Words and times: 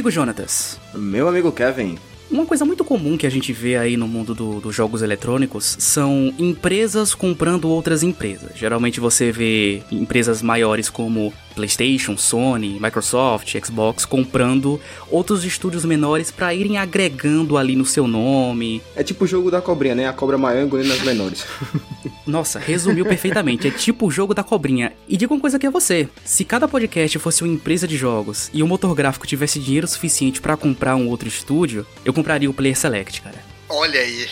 Meu 0.00 0.04
amigo 0.04 0.10
Jonatas. 0.12 0.80
Meu 0.94 1.28
amigo 1.28 1.52
Kevin. 1.52 1.98
Uma 2.30 2.46
coisa 2.46 2.64
muito 2.64 2.82
comum 2.82 3.18
que 3.18 3.26
a 3.26 3.30
gente 3.30 3.52
vê 3.52 3.76
aí 3.76 3.98
no 3.98 4.08
mundo 4.08 4.34
do, 4.34 4.58
dos 4.58 4.74
jogos 4.74 5.02
eletrônicos 5.02 5.76
são 5.78 6.32
empresas 6.38 7.14
comprando 7.14 7.68
outras 7.68 8.02
empresas. 8.02 8.52
Geralmente 8.56 8.98
você 8.98 9.30
vê 9.30 9.82
empresas 9.92 10.40
maiores 10.40 10.88
como 10.88 11.34
PlayStation, 11.60 12.16
Sony, 12.16 12.78
Microsoft, 12.80 13.54
Xbox 13.62 14.06
comprando 14.06 14.80
outros 15.10 15.44
estúdios 15.44 15.84
menores 15.84 16.30
para 16.30 16.54
irem 16.54 16.78
agregando 16.78 17.58
ali 17.58 17.76
no 17.76 17.84
seu 17.84 18.06
nome. 18.06 18.80
É 18.96 19.02
tipo 19.02 19.24
o 19.24 19.26
jogo 19.26 19.50
da 19.50 19.60
cobrinha, 19.60 19.94
né? 19.94 20.08
A 20.08 20.12
cobra 20.12 20.38
maior 20.38 20.64
engolindo 20.64 20.92
as 20.92 21.02
menores. 21.02 21.44
Nossa, 22.26 22.58
resumiu 22.58 23.04
perfeitamente. 23.04 23.68
É 23.68 23.70
tipo 23.70 24.06
o 24.06 24.10
jogo 24.10 24.32
da 24.32 24.42
cobrinha. 24.42 24.92
E 25.06 25.16
diga 25.16 25.34
uma 25.34 25.40
coisa 25.40 25.58
aqui 25.58 25.66
a 25.66 25.70
você: 25.70 26.08
se 26.24 26.44
cada 26.44 26.66
podcast 26.66 27.18
fosse 27.18 27.42
uma 27.44 27.52
empresa 27.52 27.86
de 27.86 27.96
jogos 27.96 28.50
e 28.54 28.62
o 28.62 28.66
motor 28.66 28.94
gráfico 28.94 29.26
tivesse 29.26 29.58
dinheiro 29.58 29.86
suficiente 29.86 30.40
para 30.40 30.56
comprar 30.56 30.96
um 30.96 31.08
outro 31.08 31.28
estúdio, 31.28 31.86
eu 32.04 32.12
compraria 32.12 32.48
o 32.48 32.54
Player 32.54 32.76
Select, 32.76 33.20
cara. 33.20 33.49
Olha 33.70 34.00
aí. 34.00 34.28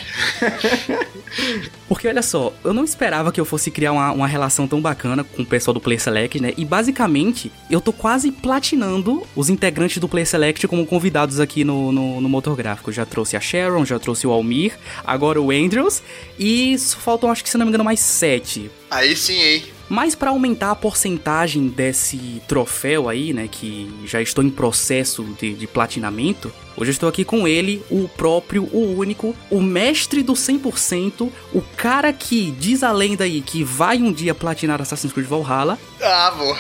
Porque 1.89 2.09
olha 2.09 2.23
só, 2.23 2.53
eu 2.65 2.75
não 2.75 2.85
esperava 2.85 3.31
que 3.31 3.41
eu 3.41 3.45
fosse 3.45 3.71
criar 3.71 3.93
uma, 3.93 4.11
uma, 4.11 4.27
relação 4.27 4.67
tão 4.67 4.81
bacana 4.81 5.23
com 5.23 5.43
o 5.43 5.47
pessoal 5.47 5.73
do 5.73 5.81
Player 5.81 6.01
Select, 6.01 6.43
né? 6.43 6.53
E 6.57 6.65
basicamente, 6.65 7.53
eu 7.71 7.81
tô 7.81 7.93
quase 7.93 8.33
platinando 8.33 9.25
os 9.37 9.49
integrantes 9.49 9.99
do 9.99 10.09
Player 10.09 10.27
Select 10.27 10.67
como 10.67 10.85
convidados 10.85 11.39
aqui 11.39 11.63
no, 11.63 11.93
no, 11.93 12.21
no 12.21 12.29
motor 12.29 12.57
gráfico. 12.57 12.91
Já 12.91 13.07
trouxe 13.07 13.37
a 13.37 13.41
Sharon, 13.41 13.85
já 13.85 13.99
trouxe 13.99 14.27
o 14.27 14.33
Almir, 14.33 14.77
agora 15.05 15.41
o 15.41 15.53
Andrews. 15.53 16.03
E 16.39 16.77
faltam, 16.79 17.31
acho 17.31 17.45
que 17.45 17.51
se 17.51 17.57
não 17.57 17.65
me 17.65 17.71
engano, 17.71 17.85
mais 17.85 18.01
sete. 18.01 18.71
Aí 18.91 19.15
sim, 19.15 19.41
hein? 19.41 19.78
Mas 19.89 20.15
para 20.15 20.31
aumentar 20.31 20.71
a 20.71 20.77
porcentagem 20.77 21.69
desse 21.69 22.43
troféu 22.47 23.09
aí, 23.09 23.33
né, 23.33 23.49
que 23.51 23.91
já 24.05 24.21
estou 24.21 24.45
em 24.45 24.51
processo 24.51 25.25
de, 25.41 25.55
de 25.55 25.67
platinamento, 25.67 26.53
hoje 26.77 26.91
eu 26.91 26.93
estou 26.93 27.09
aqui 27.09 27.25
com 27.25 27.49
ele, 27.49 27.83
o 27.91 28.07
próprio, 28.09 28.65
o 28.65 28.99
único, 28.99 29.35
o 29.51 29.63
mestre 29.63 30.23
do 30.23 30.35
100%, 30.35 31.31
o 31.55 31.63
cara 31.77 32.13
que 32.13 32.51
diz 32.51 32.83
a 32.83 32.93
lenda 32.93 33.25
aí 33.25 33.41
que 33.41 33.65
vai 33.65 33.99
um 33.99 34.13
dia 34.13 34.35
platinar 34.35 34.83
Assassin's 34.83 35.13
Creed 35.13 35.27
Valhalla. 35.27 35.79
Ah, 36.03 36.33
vou. 36.37 36.57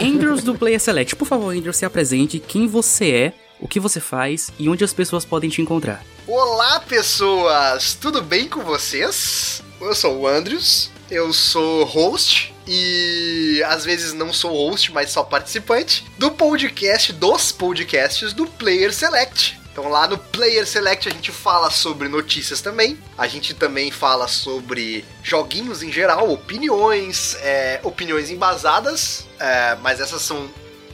Andrews 0.00 0.42
do 0.42 0.56
Player 0.56 0.80
Select. 0.80 1.14
Por 1.14 1.26
favor, 1.26 1.54
Andrews, 1.54 1.76
se 1.76 1.84
apresente, 1.84 2.40
quem 2.40 2.66
você 2.66 3.10
é, 3.10 3.32
o 3.60 3.68
que 3.68 3.78
você 3.78 4.00
faz 4.00 4.50
e 4.58 4.68
onde 4.68 4.82
as 4.82 4.92
pessoas 4.92 5.24
podem 5.24 5.48
te 5.48 5.62
encontrar. 5.62 6.04
Olá, 6.26 6.80
pessoas! 6.80 7.94
Tudo 7.94 8.20
bem 8.20 8.48
com 8.48 8.60
vocês? 8.60 9.62
Eu 9.80 9.94
sou 9.94 10.20
o 10.20 10.26
Andrews, 10.26 10.90
eu 11.10 11.32
sou 11.32 11.84
host 11.84 12.54
e 12.66 13.62
às 13.66 13.84
vezes 13.84 14.12
não 14.12 14.32
sou 14.32 14.52
host, 14.52 14.92
mas 14.92 15.10
só 15.10 15.22
participante 15.22 16.04
do 16.18 16.30
podcast, 16.30 17.12
dos 17.12 17.52
podcasts 17.52 18.32
do 18.32 18.46
Player 18.46 18.92
Select. 18.92 19.60
Então 19.70 19.88
lá 19.88 20.06
no 20.06 20.16
Player 20.16 20.66
Select 20.66 21.08
a 21.08 21.12
gente 21.12 21.32
fala 21.32 21.68
sobre 21.68 22.08
notícias 22.08 22.60
também. 22.60 22.96
A 23.18 23.26
gente 23.26 23.54
também 23.54 23.90
fala 23.90 24.28
sobre 24.28 25.04
joguinhos 25.22 25.82
em 25.82 25.90
geral, 25.90 26.30
opiniões, 26.30 27.36
é, 27.40 27.80
opiniões 27.82 28.30
embasadas, 28.30 29.26
é, 29.38 29.76
mas 29.82 30.00
essas 30.00 30.22
são 30.22 30.48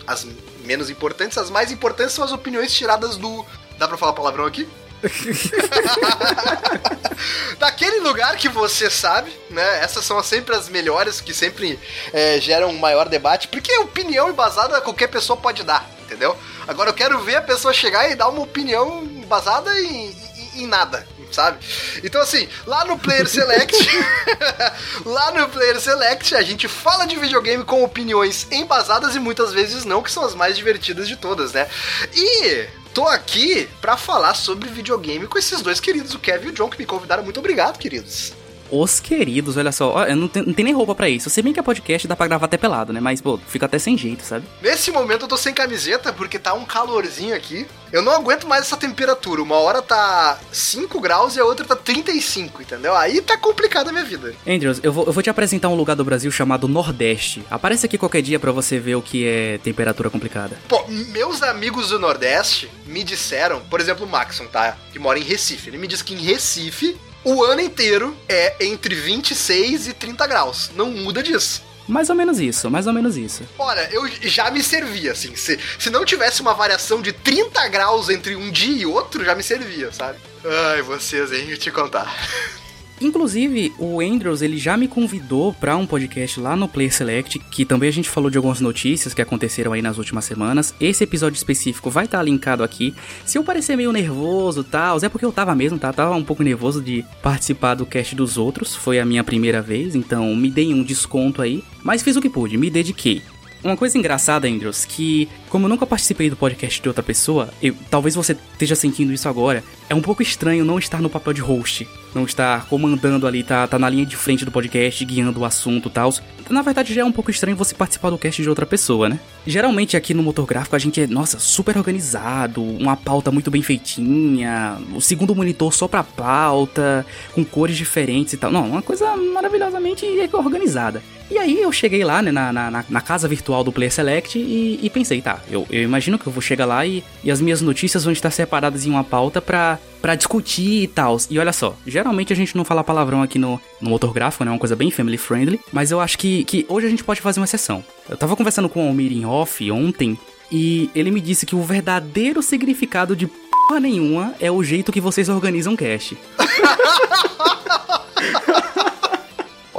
as 0.06 0.26
menos 0.64 0.88
importantes. 0.88 1.36
As 1.36 1.50
mais 1.50 1.70
importantes 1.70 2.14
são 2.14 2.24
as 2.24 2.32
opiniões 2.32 2.72
tiradas 2.72 3.16
do. 3.16 3.44
Dá 3.78 3.86
pra 3.86 3.98
falar 3.98 4.12
palavrão 4.12 4.46
aqui? 4.46 4.66
Daquele 7.58 8.00
lugar 8.00 8.36
que 8.36 8.48
você 8.48 8.90
sabe, 8.90 9.32
né? 9.50 9.82
Essas 9.82 10.04
são 10.04 10.22
sempre 10.22 10.54
as 10.54 10.68
melhores, 10.68 11.20
que 11.20 11.34
sempre 11.34 11.78
é, 12.12 12.40
geram 12.40 12.70
um 12.70 12.78
maior 12.78 13.08
debate, 13.08 13.48
porque 13.48 13.76
opinião 13.78 14.30
embasada 14.30 14.80
qualquer 14.80 15.08
pessoa 15.08 15.36
pode 15.36 15.62
dar, 15.62 15.88
entendeu? 16.02 16.36
Agora 16.66 16.90
eu 16.90 16.94
quero 16.94 17.18
ver 17.20 17.36
a 17.36 17.42
pessoa 17.42 17.72
chegar 17.72 18.10
e 18.10 18.14
dar 18.14 18.28
uma 18.28 18.42
opinião 18.42 19.02
embasada 19.02 19.72
em, 19.80 20.14
em, 20.36 20.62
em 20.62 20.66
nada, 20.66 21.06
sabe? 21.32 21.58
Então, 22.02 22.20
assim, 22.20 22.48
lá 22.66 22.84
no 22.84 22.98
Player 22.98 23.26
Select, 23.28 23.76
lá 25.04 25.30
no 25.32 25.48
Player 25.48 25.80
Select, 25.80 26.34
a 26.34 26.42
gente 26.42 26.68
fala 26.68 27.06
de 27.06 27.16
videogame 27.16 27.64
com 27.64 27.82
opiniões 27.82 28.46
embasadas 28.50 29.14
e 29.14 29.18
muitas 29.18 29.52
vezes 29.52 29.84
não, 29.84 30.02
que 30.02 30.10
são 30.10 30.24
as 30.24 30.34
mais 30.34 30.56
divertidas 30.56 31.08
de 31.08 31.16
todas, 31.16 31.52
né? 31.52 31.68
E 32.14 32.68
tô 32.94 33.06
aqui 33.06 33.68
para 33.80 33.96
falar 33.96 34.34
sobre 34.34 34.68
videogame 34.68 35.26
com 35.26 35.38
esses 35.38 35.62
dois 35.62 35.80
queridos, 35.80 36.14
o 36.14 36.18
Kevin 36.18 36.48
e 36.48 36.50
o 36.50 36.52
John, 36.52 36.68
que 36.68 36.78
me 36.78 36.86
convidaram. 36.86 37.22
Muito 37.22 37.40
obrigado, 37.40 37.78
queridos. 37.78 38.39
Os 38.70 39.00
queridos, 39.00 39.56
olha 39.56 39.72
só, 39.72 40.04
eu 40.06 40.16
não, 40.16 40.28
tem, 40.28 40.44
não 40.44 40.52
tem 40.52 40.64
nem 40.64 40.74
roupa 40.74 40.94
para 40.94 41.08
isso. 41.08 41.28
Sei 41.28 41.42
bem 41.42 41.52
que 41.52 41.60
é 41.60 41.62
podcast 41.62 42.06
dá 42.06 42.14
pra 42.14 42.26
gravar 42.26 42.46
até 42.46 42.56
pelado, 42.56 42.92
né? 42.92 43.00
Mas, 43.00 43.20
pô, 43.20 43.38
fica 43.48 43.66
até 43.66 43.78
sem 43.78 43.96
jeito, 43.96 44.24
sabe? 44.24 44.46
Nesse 44.62 44.90
momento 44.90 45.22
eu 45.22 45.28
tô 45.28 45.36
sem 45.36 45.52
camiseta 45.52 46.12
porque 46.12 46.38
tá 46.38 46.54
um 46.54 46.64
calorzinho 46.64 47.34
aqui. 47.34 47.66
Eu 47.92 48.02
não 48.02 48.12
aguento 48.12 48.46
mais 48.46 48.62
essa 48.62 48.76
temperatura. 48.76 49.42
Uma 49.42 49.56
hora 49.56 49.82
tá 49.82 50.38
5 50.52 51.00
graus 51.00 51.34
e 51.34 51.40
a 51.40 51.44
outra 51.44 51.66
tá 51.66 51.74
35, 51.74 52.62
entendeu? 52.62 52.94
Aí 52.94 53.20
tá 53.20 53.36
complicada 53.36 53.90
a 53.90 53.92
minha 53.92 54.04
vida. 54.04 54.32
Andrews, 54.46 54.78
eu 54.82 54.92
vou, 54.92 55.06
eu 55.06 55.12
vou 55.12 55.22
te 55.22 55.30
apresentar 55.30 55.68
um 55.68 55.74
lugar 55.74 55.96
do 55.96 56.04
Brasil 56.04 56.30
chamado 56.30 56.68
Nordeste. 56.68 57.44
Aparece 57.50 57.86
aqui 57.86 57.98
qualquer 57.98 58.22
dia 58.22 58.38
para 58.38 58.52
você 58.52 58.78
ver 58.78 58.94
o 58.94 59.02
que 59.02 59.26
é 59.26 59.58
temperatura 59.58 60.08
complicada. 60.08 60.56
Pô, 60.68 60.84
meus 60.88 61.42
amigos 61.42 61.88
do 61.88 61.98
Nordeste 61.98 62.70
me 62.86 63.02
disseram, 63.02 63.60
por 63.62 63.80
exemplo, 63.80 64.06
o 64.06 64.08
Maxon, 64.08 64.46
tá? 64.46 64.76
Que 64.92 64.98
mora 64.98 65.18
em 65.18 65.22
Recife. 65.22 65.68
Ele 65.70 65.78
me 65.78 65.88
disse 65.88 66.04
que 66.04 66.14
em 66.14 66.18
Recife 66.18 66.96
o 67.24 67.44
ano 67.44 67.60
inteiro 67.60 68.16
é 68.28 68.56
entre 68.64 68.94
26 68.94 69.88
e 69.88 69.92
30 69.92 70.26
graus. 70.26 70.70
Não 70.74 70.90
muda 70.90 71.22
disso. 71.22 71.62
Mais 71.86 72.08
ou 72.08 72.14
menos 72.14 72.38
isso, 72.38 72.70
mais 72.70 72.86
ou 72.86 72.92
menos 72.92 73.16
isso. 73.16 73.42
Olha, 73.58 73.88
eu 73.90 74.08
já 74.22 74.48
me 74.50 74.62
servia, 74.62 75.10
assim. 75.12 75.34
Se, 75.34 75.58
se 75.78 75.90
não 75.90 76.04
tivesse 76.04 76.40
uma 76.40 76.54
variação 76.54 77.02
de 77.02 77.12
30 77.12 77.66
graus 77.68 78.08
entre 78.08 78.36
um 78.36 78.50
dia 78.50 78.82
e 78.82 78.86
outro, 78.86 79.24
já 79.24 79.34
me 79.34 79.42
servia, 79.42 79.92
sabe? 79.92 80.18
Ai, 80.44 80.82
vocês, 80.82 81.32
hein? 81.32 81.46
Eu 81.48 81.58
te 81.58 81.70
contar. 81.70 82.06
Inclusive, 83.00 83.72
o 83.78 84.00
Andrews, 84.00 84.42
ele 84.42 84.58
já 84.58 84.76
me 84.76 84.86
convidou 84.86 85.54
para 85.54 85.74
um 85.74 85.86
podcast 85.86 86.38
lá 86.38 86.54
no 86.54 86.68
Player 86.68 86.94
Select, 86.94 87.38
que 87.38 87.64
também 87.64 87.88
a 87.88 87.92
gente 87.92 88.10
falou 88.10 88.28
de 88.28 88.36
algumas 88.36 88.60
notícias 88.60 89.14
que 89.14 89.22
aconteceram 89.22 89.72
aí 89.72 89.80
nas 89.80 89.96
últimas 89.96 90.26
semanas. 90.26 90.74
Esse 90.78 91.04
episódio 91.04 91.36
específico 91.36 91.88
vai 91.88 92.04
estar 92.04 92.18
tá 92.18 92.24
linkado 92.24 92.62
aqui. 92.62 92.94
Se 93.24 93.38
eu 93.38 93.44
parecer 93.44 93.74
meio 93.74 93.90
nervoso 93.90 94.62
tal, 94.62 94.98
é 95.02 95.08
porque 95.08 95.24
eu 95.24 95.32
tava 95.32 95.54
mesmo, 95.54 95.78
tá? 95.78 95.90
Tava 95.92 96.14
um 96.14 96.24
pouco 96.24 96.42
nervoso 96.42 96.82
de 96.82 97.02
participar 97.22 97.74
do 97.74 97.86
cast 97.86 98.14
dos 98.14 98.36
outros. 98.36 98.76
Foi 98.76 98.98
a 98.98 99.04
minha 99.06 99.24
primeira 99.24 99.62
vez, 99.62 99.94
então 99.94 100.36
me 100.36 100.50
deem 100.50 100.74
um 100.74 100.82
desconto 100.82 101.40
aí. 101.40 101.64
Mas 101.82 102.02
fiz 102.02 102.16
o 102.16 102.20
que 102.20 102.28
pude, 102.28 102.58
me 102.58 102.68
dediquei. 102.68 103.22
Uma 103.62 103.76
coisa 103.76 103.98
engraçada, 103.98 104.48
Andrews, 104.48 104.84
que 104.84 105.28
como 105.50 105.66
eu 105.66 105.68
nunca 105.68 105.84
participei 105.84 106.30
do 106.30 106.36
podcast 106.36 106.80
de 106.80 106.88
outra 106.88 107.02
pessoa, 107.02 107.50
eu, 107.60 107.74
talvez 107.90 108.14
você 108.14 108.36
esteja 108.52 108.76
sentindo 108.76 109.12
isso 109.12 109.28
agora, 109.28 109.64
é 109.88 109.94
um 109.94 110.00
pouco 110.00 110.22
estranho 110.22 110.64
não 110.64 110.78
estar 110.78 111.02
no 111.02 111.10
papel 111.10 111.32
de 111.32 111.40
host, 111.40 111.86
não 112.14 112.24
estar 112.24 112.66
comandando 112.66 113.26
ali, 113.26 113.42
tá, 113.42 113.66
tá 113.66 113.78
na 113.78 113.90
linha 113.90 114.06
de 114.06 114.16
frente 114.16 114.44
do 114.44 114.50
podcast, 114.50 115.04
guiando 115.04 115.40
o 115.40 115.44
assunto 115.44 115.88
e 115.88 115.92
tal. 115.92 116.14
Na 116.48 116.62
verdade, 116.62 116.94
já 116.94 117.02
é 117.02 117.04
um 117.04 117.12
pouco 117.12 117.30
estranho 117.30 117.56
você 117.56 117.74
participar 117.74 118.10
do 118.10 118.18
cast 118.18 118.40
de 118.40 118.48
outra 118.48 118.64
pessoa, 118.64 119.08
né? 119.08 119.20
Geralmente 119.46 119.96
aqui 119.96 120.14
no 120.14 120.22
motor 120.22 120.46
gráfico 120.46 120.76
a 120.76 120.78
gente 120.78 121.00
é, 121.00 121.06
nossa, 121.06 121.38
super 121.38 121.76
organizado, 121.76 122.62
uma 122.62 122.96
pauta 122.96 123.30
muito 123.30 123.50
bem 123.50 123.62
feitinha, 123.62 124.78
o 124.94 125.00
segundo 125.00 125.34
monitor 125.34 125.72
só 125.72 125.88
pra 125.88 126.04
pauta, 126.04 127.04
com 127.32 127.44
cores 127.44 127.76
diferentes 127.76 128.34
e 128.34 128.36
tal. 128.36 128.50
Não, 128.52 128.68
uma 128.68 128.82
coisa 128.82 129.16
maravilhosamente 129.16 130.06
organizada. 130.32 131.02
E 131.30 131.38
aí 131.38 131.62
eu 131.62 131.70
cheguei 131.70 132.02
lá, 132.02 132.20
né, 132.20 132.32
na, 132.32 132.52
na, 132.52 132.84
na 132.88 133.00
casa 133.00 133.28
virtual 133.28 133.62
do 133.62 133.70
Player 133.70 133.92
Select 133.92 134.36
e, 134.36 134.80
e 134.82 134.90
pensei, 134.90 135.22
tá, 135.22 135.39
eu, 135.48 135.66
eu, 135.70 135.82
imagino 135.82 136.18
que 136.18 136.26
eu 136.26 136.32
vou 136.32 136.42
chegar 136.42 136.66
lá 136.66 136.84
e, 136.84 137.04
e 137.22 137.30
as 137.30 137.40
minhas 137.40 137.60
notícias 137.60 138.04
vão 138.04 138.12
estar 138.12 138.30
separadas 138.30 138.86
em 138.86 138.90
uma 138.90 139.04
pauta 139.04 139.40
pra, 139.40 139.78
pra 140.00 140.14
discutir 140.14 140.82
e 140.82 140.86
tal. 140.88 141.16
E 141.28 141.38
olha 141.38 141.52
só, 141.52 141.76
geralmente 141.86 142.32
a 142.32 142.36
gente 142.36 142.56
não 142.56 142.64
fala 142.64 142.84
palavrão 142.84 143.22
aqui 143.22 143.38
no, 143.38 143.60
no 143.80 143.90
motor 143.90 144.12
gráfico, 144.12 144.44
né, 144.44 144.50
é 144.50 144.52
uma 144.52 144.58
coisa 144.58 144.76
bem 144.76 144.90
family 144.90 145.18
friendly, 145.18 145.60
mas 145.72 145.90
eu 145.90 146.00
acho 146.00 146.18
que, 146.18 146.44
que 146.44 146.66
hoje 146.68 146.86
a 146.86 146.90
gente 146.90 147.04
pode 147.04 147.20
fazer 147.20 147.40
uma 147.40 147.44
exceção. 147.44 147.84
Eu 148.08 148.16
tava 148.16 148.36
conversando 148.36 148.68
com 148.68 148.84
o 148.84 148.88
Almir 148.88 149.12
em 149.12 149.24
off 149.24 149.70
ontem 149.70 150.18
e 150.50 150.90
ele 150.94 151.10
me 151.10 151.20
disse 151.20 151.46
que 151.46 151.54
o 151.54 151.62
verdadeiro 151.62 152.42
significado 152.42 153.14
de 153.14 153.26
porra 153.26 153.80
nenhuma 153.80 154.34
é 154.40 154.50
o 154.50 154.62
jeito 154.64 154.90
que 154.90 155.00
vocês 155.00 155.28
organizam 155.28 155.76
cash. 155.76 156.14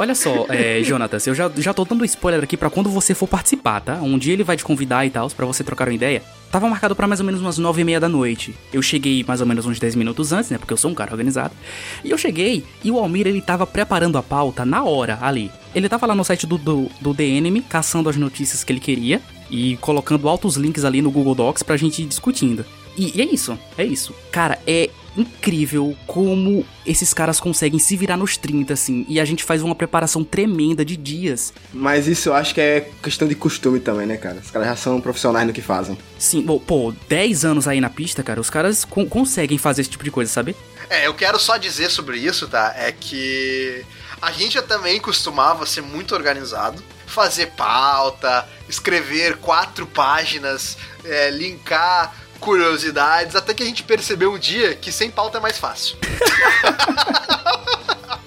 Olha 0.01 0.15
só, 0.15 0.48
é, 0.50 0.81
Jonatas, 0.83 1.27
eu 1.27 1.36
já, 1.36 1.48
já 1.56 1.75
tô 1.75 1.86
dando 1.86 2.03
spoiler 2.06 2.44
aqui 2.44 2.57
para 2.57 2.71
quando 2.71 2.89
você 2.89 3.13
for 3.13 3.27
participar, 3.27 3.81
tá? 3.81 4.01
Um 4.01 4.18
dia 4.18 4.33
ele 4.33 4.44
vai 4.44 4.57
te 4.57 4.63
convidar 4.63 5.06
e 5.06 5.12
tal, 5.12 5.30
para 5.30 5.45
você 5.45 5.63
trocar 5.63 5.88
uma 5.88 5.94
ideia. 5.94 6.24
Tava 6.51 6.68
marcado 6.68 6.95
para 6.95 7.06
mais 7.06 7.19
ou 7.19 7.25
menos 7.25 7.39
umas 7.39 7.59
nove 7.59 7.81
e 7.81 7.83
meia 7.83 8.00
da 8.00 8.09
noite. 8.09 8.56
Eu 8.74 8.81
cheguei 8.81 9.24
mais 9.24 9.42
ou 9.42 9.45
menos 9.45 9.63
uns 9.68 9.77
10 9.77 9.94
minutos 9.94 10.33
antes, 10.33 10.50
né? 10.50 10.57
Porque 10.57 10.74
eu 10.74 10.77
sou 10.77 10.89
um 10.89 10.95
cara 10.95 11.12
organizado. 11.12 11.53
E 12.03 12.09
eu 12.09 12.18
cheguei 12.18 12.65
e 12.83 12.89
o 12.89 12.98
Almir, 12.98 13.27
ele 13.27 13.44
tava 13.44 13.68
preparando 13.68 14.18
a 14.18 14.24
pauta 14.24 14.65
na 14.65 14.83
hora 14.83 15.19
ali. 15.21 15.51
Ele 15.75 15.88
tava 15.88 16.07
lá 16.07 16.15
no 16.15 16.24
site 16.24 16.48
do, 16.48 16.57
do, 16.57 16.89
do 17.00 17.13
DNM, 17.13 17.62
caçando 17.62 18.09
as 18.09 18.18
notícias 18.18 18.63
que 18.63 18.74
ele 18.74 18.80
queria 18.80 19.21
e 19.51 19.77
colocando 19.77 20.27
altos 20.27 20.56
links 20.56 20.83
ali 20.83 21.00
no 21.00 21.12
Google 21.12 21.36
Docs 21.36 21.62
pra 21.62 21.77
gente 21.77 22.01
ir 22.01 22.07
discutindo. 22.07 22.65
E, 22.98 23.19
e, 23.19 23.21
é 23.21 23.25
isso, 23.25 23.56
é 23.77 23.86
isso. 23.86 24.15
Cara, 24.31 24.57
é 24.65 24.89
incrível 25.15 25.95
como 26.07 26.65
esses 26.85 27.13
caras 27.13 27.39
conseguem 27.39 27.79
se 27.79 27.95
virar 27.97 28.17
nos 28.17 28.37
30, 28.37 28.73
assim, 28.73 29.05
e 29.07 29.19
a 29.19 29.25
gente 29.25 29.43
faz 29.43 29.61
uma 29.61 29.75
preparação 29.75 30.23
tremenda 30.23 30.83
de 30.85 30.95
dias. 30.95 31.53
Mas 31.73 32.07
isso 32.07 32.29
eu 32.29 32.33
acho 32.33 32.53
que 32.53 32.61
é 32.61 32.89
questão 33.01 33.27
de 33.27 33.35
costume 33.35 33.79
também, 33.79 34.07
né, 34.07 34.17
cara? 34.17 34.37
Os 34.43 34.51
caras 34.51 34.67
já 34.69 34.75
são 34.75 35.01
profissionais 35.01 35.45
no 35.45 35.53
que 35.53 35.61
fazem. 35.61 35.97
Sim, 36.17 36.43
pô, 36.43 36.59
pô 36.59 36.93
10 37.07 37.45
anos 37.45 37.67
aí 37.67 37.81
na 37.81 37.89
pista, 37.89 38.23
cara, 38.23 38.39
os 38.39 38.49
caras 38.49 38.85
con 38.85 39.05
conseguem 39.05 39.57
fazer 39.57 39.81
esse 39.81 39.89
tipo 39.89 40.03
de 40.03 40.11
coisa, 40.11 40.31
sabe? 40.31 40.55
É, 40.89 41.07
eu 41.07 41.13
quero 41.13 41.39
só 41.39 41.57
dizer 41.57 41.89
sobre 41.89 42.17
isso, 42.17 42.47
tá? 42.47 42.73
É 42.77 42.91
que 42.91 43.83
a 44.21 44.31
gente 44.31 44.53
já 44.53 44.61
também 44.61 44.99
costumava 44.99 45.65
ser 45.65 45.81
muito 45.81 46.13
organizado, 46.13 46.83
fazer 47.07 47.47
pauta, 47.57 48.47
escrever 48.69 49.37
quatro 49.37 49.85
páginas, 49.85 50.77
é, 51.03 51.29
linkar 51.29 52.15
curiosidades, 52.41 53.35
até 53.35 53.53
que 53.53 53.63
a 53.63 53.65
gente 53.65 53.83
percebeu 53.83 54.33
um 54.33 54.39
dia 54.39 54.75
que 54.75 54.91
sem 54.91 55.09
pauta 55.09 55.38
é 55.38 55.41
mais 55.41 55.57
fácil. 55.59 55.95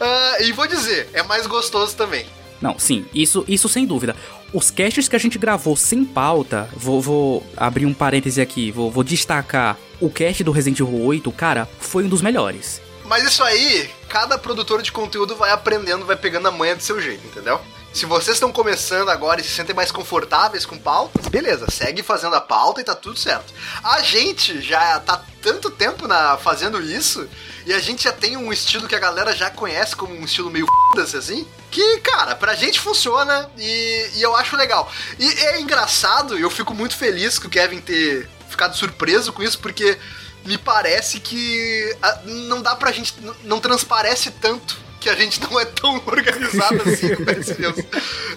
uh, 0.01 0.41
e 0.47 0.53
vou 0.53 0.67
dizer, 0.67 1.11
é 1.13 1.23
mais 1.25 1.47
gostoso 1.47 1.95
também. 1.97 2.25
Não, 2.63 2.79
sim, 2.79 3.05
isso, 3.13 3.45
isso 3.47 3.69
sem 3.69 3.85
dúvida. 3.85 4.17
Os 4.53 4.71
casts 4.71 5.09
que 5.09 5.17
a 5.17 5.19
gente 5.19 5.37
gravou 5.37 5.77
sem 5.77 6.05
pauta, 6.05 6.71
vou, 6.77 7.03
vou 7.03 7.47
abrir 7.57 7.85
um 7.85 7.93
parêntese 7.93 8.41
aqui, 8.41 8.71
vou, 8.71 8.91
vou 8.91 9.03
destacar 9.03 9.77
o 10.01 10.09
cast 10.09 10.45
do 10.45 10.53
Resident 10.53 10.79
Evil 10.81 11.05
8, 11.05 11.31
cara, 11.33 11.69
foi 11.81 12.05
um 12.05 12.09
dos 12.09 12.23
melhores. 12.23 12.81
Mas 13.05 13.25
isso 13.25 13.43
aí, 13.43 13.91
cada 14.09 14.39
produtor 14.39 14.81
de 14.81 14.93
conteúdo 14.93 15.37
vai 15.37 15.51
aprendendo, 15.51 16.07
vai 16.07 16.17
pegando 16.17 16.49
a 16.49 16.53
manha 16.53 16.77
do 16.77 16.83
seu 16.83 17.01
jeito, 17.01 17.27
entendeu? 17.27 17.61
Se 17.95 18.07
vocês 18.07 18.35
estão 18.37 18.51
começando 18.51 19.09
agora 19.09 19.41
e 19.41 19.45
se 19.45 19.51
sentem 19.51 19.75
mais 19.75 19.93
confortáveis 19.93 20.67
com 20.67 20.77
pautas, 20.77 21.29
beleza, 21.29 21.71
segue 21.71 22.03
fazendo 22.03 22.35
a 22.35 22.41
pauta 22.41 22.81
e 22.81 22.85
tá 22.85 22.93
tudo 22.93 23.17
certo. 23.17 23.55
A 23.85 24.03
gente 24.03 24.61
já 24.61 24.99
tá 24.99 25.25
tanto 25.41 25.71
tempo 25.71 26.09
na, 26.09 26.37
fazendo 26.37 26.83
isso 26.83 27.29
e 27.65 27.73
a 27.73 27.79
gente 27.79 28.03
já 28.03 28.13
tem 28.13 28.37
um 28.37 28.53
estilo 28.53 28.89
que 28.89 28.97
a 28.97 28.99
galera 28.99 29.35
já 29.35 29.49
conhece 29.49 29.95
como 29.95 30.13
um 30.13 30.25
estilo 30.25 30.51
meio 30.51 30.67
f***se 30.97 31.17
assim, 31.17 31.47
que, 31.71 32.01
cara, 32.01 32.35
pra 32.35 32.57
gente 32.57 32.81
funciona 32.81 33.49
e, 33.57 34.11
e 34.17 34.23
eu 34.23 34.35
acho 34.35 34.57
legal. 34.57 34.91
E 35.17 35.29
é 35.29 35.61
engraçado, 35.61 36.37
eu 36.37 36.51
fico 36.51 36.75
muito 36.75 36.97
feliz 36.97 37.39
que 37.39 37.47
o 37.47 37.51
Kevin 37.51 37.81
ter 37.81 38.29
ficado 38.51 38.77
surpreso 38.77 39.33
com 39.33 39.41
isso, 39.41 39.61
porque 39.61 39.97
me 40.45 40.59
parece 40.59 41.21
que 41.21 41.97
a, 42.03 42.23
não 42.25 42.61
dá 42.61 42.75
pra 42.75 42.91
gente, 42.91 43.15
não 43.45 43.61
transparece 43.61 44.33
tanto 44.33 44.84
que 45.05 45.11
a 45.11 45.15
gente 45.15 45.39
não 45.43 45.61
é 45.61 45.67
tão 45.67 45.97
organizado 46.07 46.81
assim, 46.81 47.09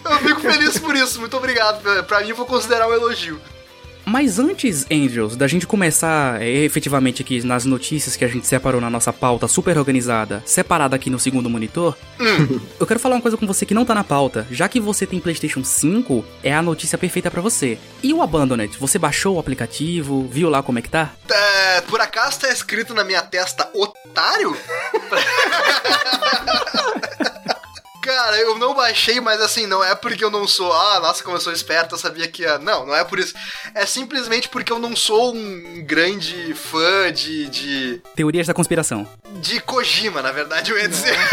Eu 0.04 0.20
fico 0.20 0.42
feliz 0.42 0.78
por 0.78 0.98
isso, 0.98 1.18
muito 1.22 1.38
obrigado. 1.38 1.82
Pra 2.04 2.20
mim, 2.20 2.30
eu 2.30 2.36
vou 2.36 2.46
considerar 2.46 2.90
um 2.90 2.94
elogio. 2.94 3.40
Mas 4.08 4.40
antes, 4.40 4.86
Angels, 4.90 5.36
da 5.36 5.48
gente 5.48 5.68
começar 5.68 6.42
é, 6.42 6.64
efetivamente 6.64 7.22
aqui 7.22 7.46
nas 7.46 7.66
notícias 7.66 8.16
que 8.16 8.24
a 8.24 8.28
gente 8.30 8.48
separou 8.48 8.80
na 8.80 8.90
nossa 8.90 9.12
pauta 9.12 9.50
super 9.50 9.78
organizada, 9.78 10.42
separada 10.46 10.96
aqui 10.96 11.10
no 11.10 11.20
segundo 11.20 11.50
monitor, 11.50 11.94
hum. 12.18 12.58
eu 12.80 12.88
quero 12.88 13.02
falar 13.02 13.16
uma 13.16 13.22
coisa 13.22 13.36
com 13.36 13.46
você 13.46 13.66
que 13.66 13.74
não 13.74 13.84
tá 13.84 13.94
na 13.94 14.06
pauta. 14.06 14.48
Já 14.50 14.70
que 14.70 14.80
você 14.80 15.06
tem 15.06 15.20
PlayStation 15.20 15.62
5, 15.62 16.24
é 16.42 16.54
a 16.54 16.62
notícia 16.62 16.98
perfeita 16.98 17.30
para 17.30 17.42
você. 17.42 17.78
E 18.02 18.14
o 18.14 18.22
Abandoned? 18.22 18.78
Você 18.78 18.98
baixou 18.98 19.36
o 19.36 19.40
aplicativo? 19.40 20.26
Viu 20.32 20.50
lá 20.50 20.64
como 20.64 20.80
é 20.80 20.82
que 20.82 20.90
tá? 20.90 21.12
É, 21.30 21.82
por 21.82 22.00
acaso 22.00 22.40
tá 22.40 22.48
escrito 22.48 22.94
na 22.94 23.04
minha 23.04 23.22
testa 23.22 23.70
otário? 23.74 24.56
Cara, 28.08 28.38
eu 28.38 28.58
não 28.58 28.74
baixei, 28.74 29.20
mas 29.20 29.42
assim, 29.42 29.68
não 29.68 29.84
é 29.84 29.94
porque 29.94 30.24
eu 30.24 30.32
não 30.32 30.48
sou, 30.48 30.72
ah, 30.72 31.02
nossa, 31.02 31.22
como 31.22 31.36
eu 31.36 31.42
sou 31.42 31.52
esperto, 31.52 31.94
eu 31.94 32.00
sabia 32.00 32.26
que 32.26 32.44
ia. 32.44 32.58
Não, 32.58 32.86
não 32.86 32.96
é 32.96 33.04
por 33.04 33.20
isso. 33.20 33.34
É 33.76 33.86
simplesmente 33.86 34.48
porque 34.48 34.72
eu 34.72 34.80
não 34.80 34.96
sou 34.96 35.36
um 35.36 35.84
grande 35.86 36.54
fã 36.54 37.12
de. 37.12 37.50
de... 37.50 38.02
Teorias 38.16 38.48
da 38.48 38.54
conspiração. 38.54 39.06
De 39.42 39.60
Kojima, 39.60 40.22
na 40.22 40.32
verdade, 40.32 40.72
eu 40.72 40.80
ia 40.80 40.88
dizer. 40.88 41.18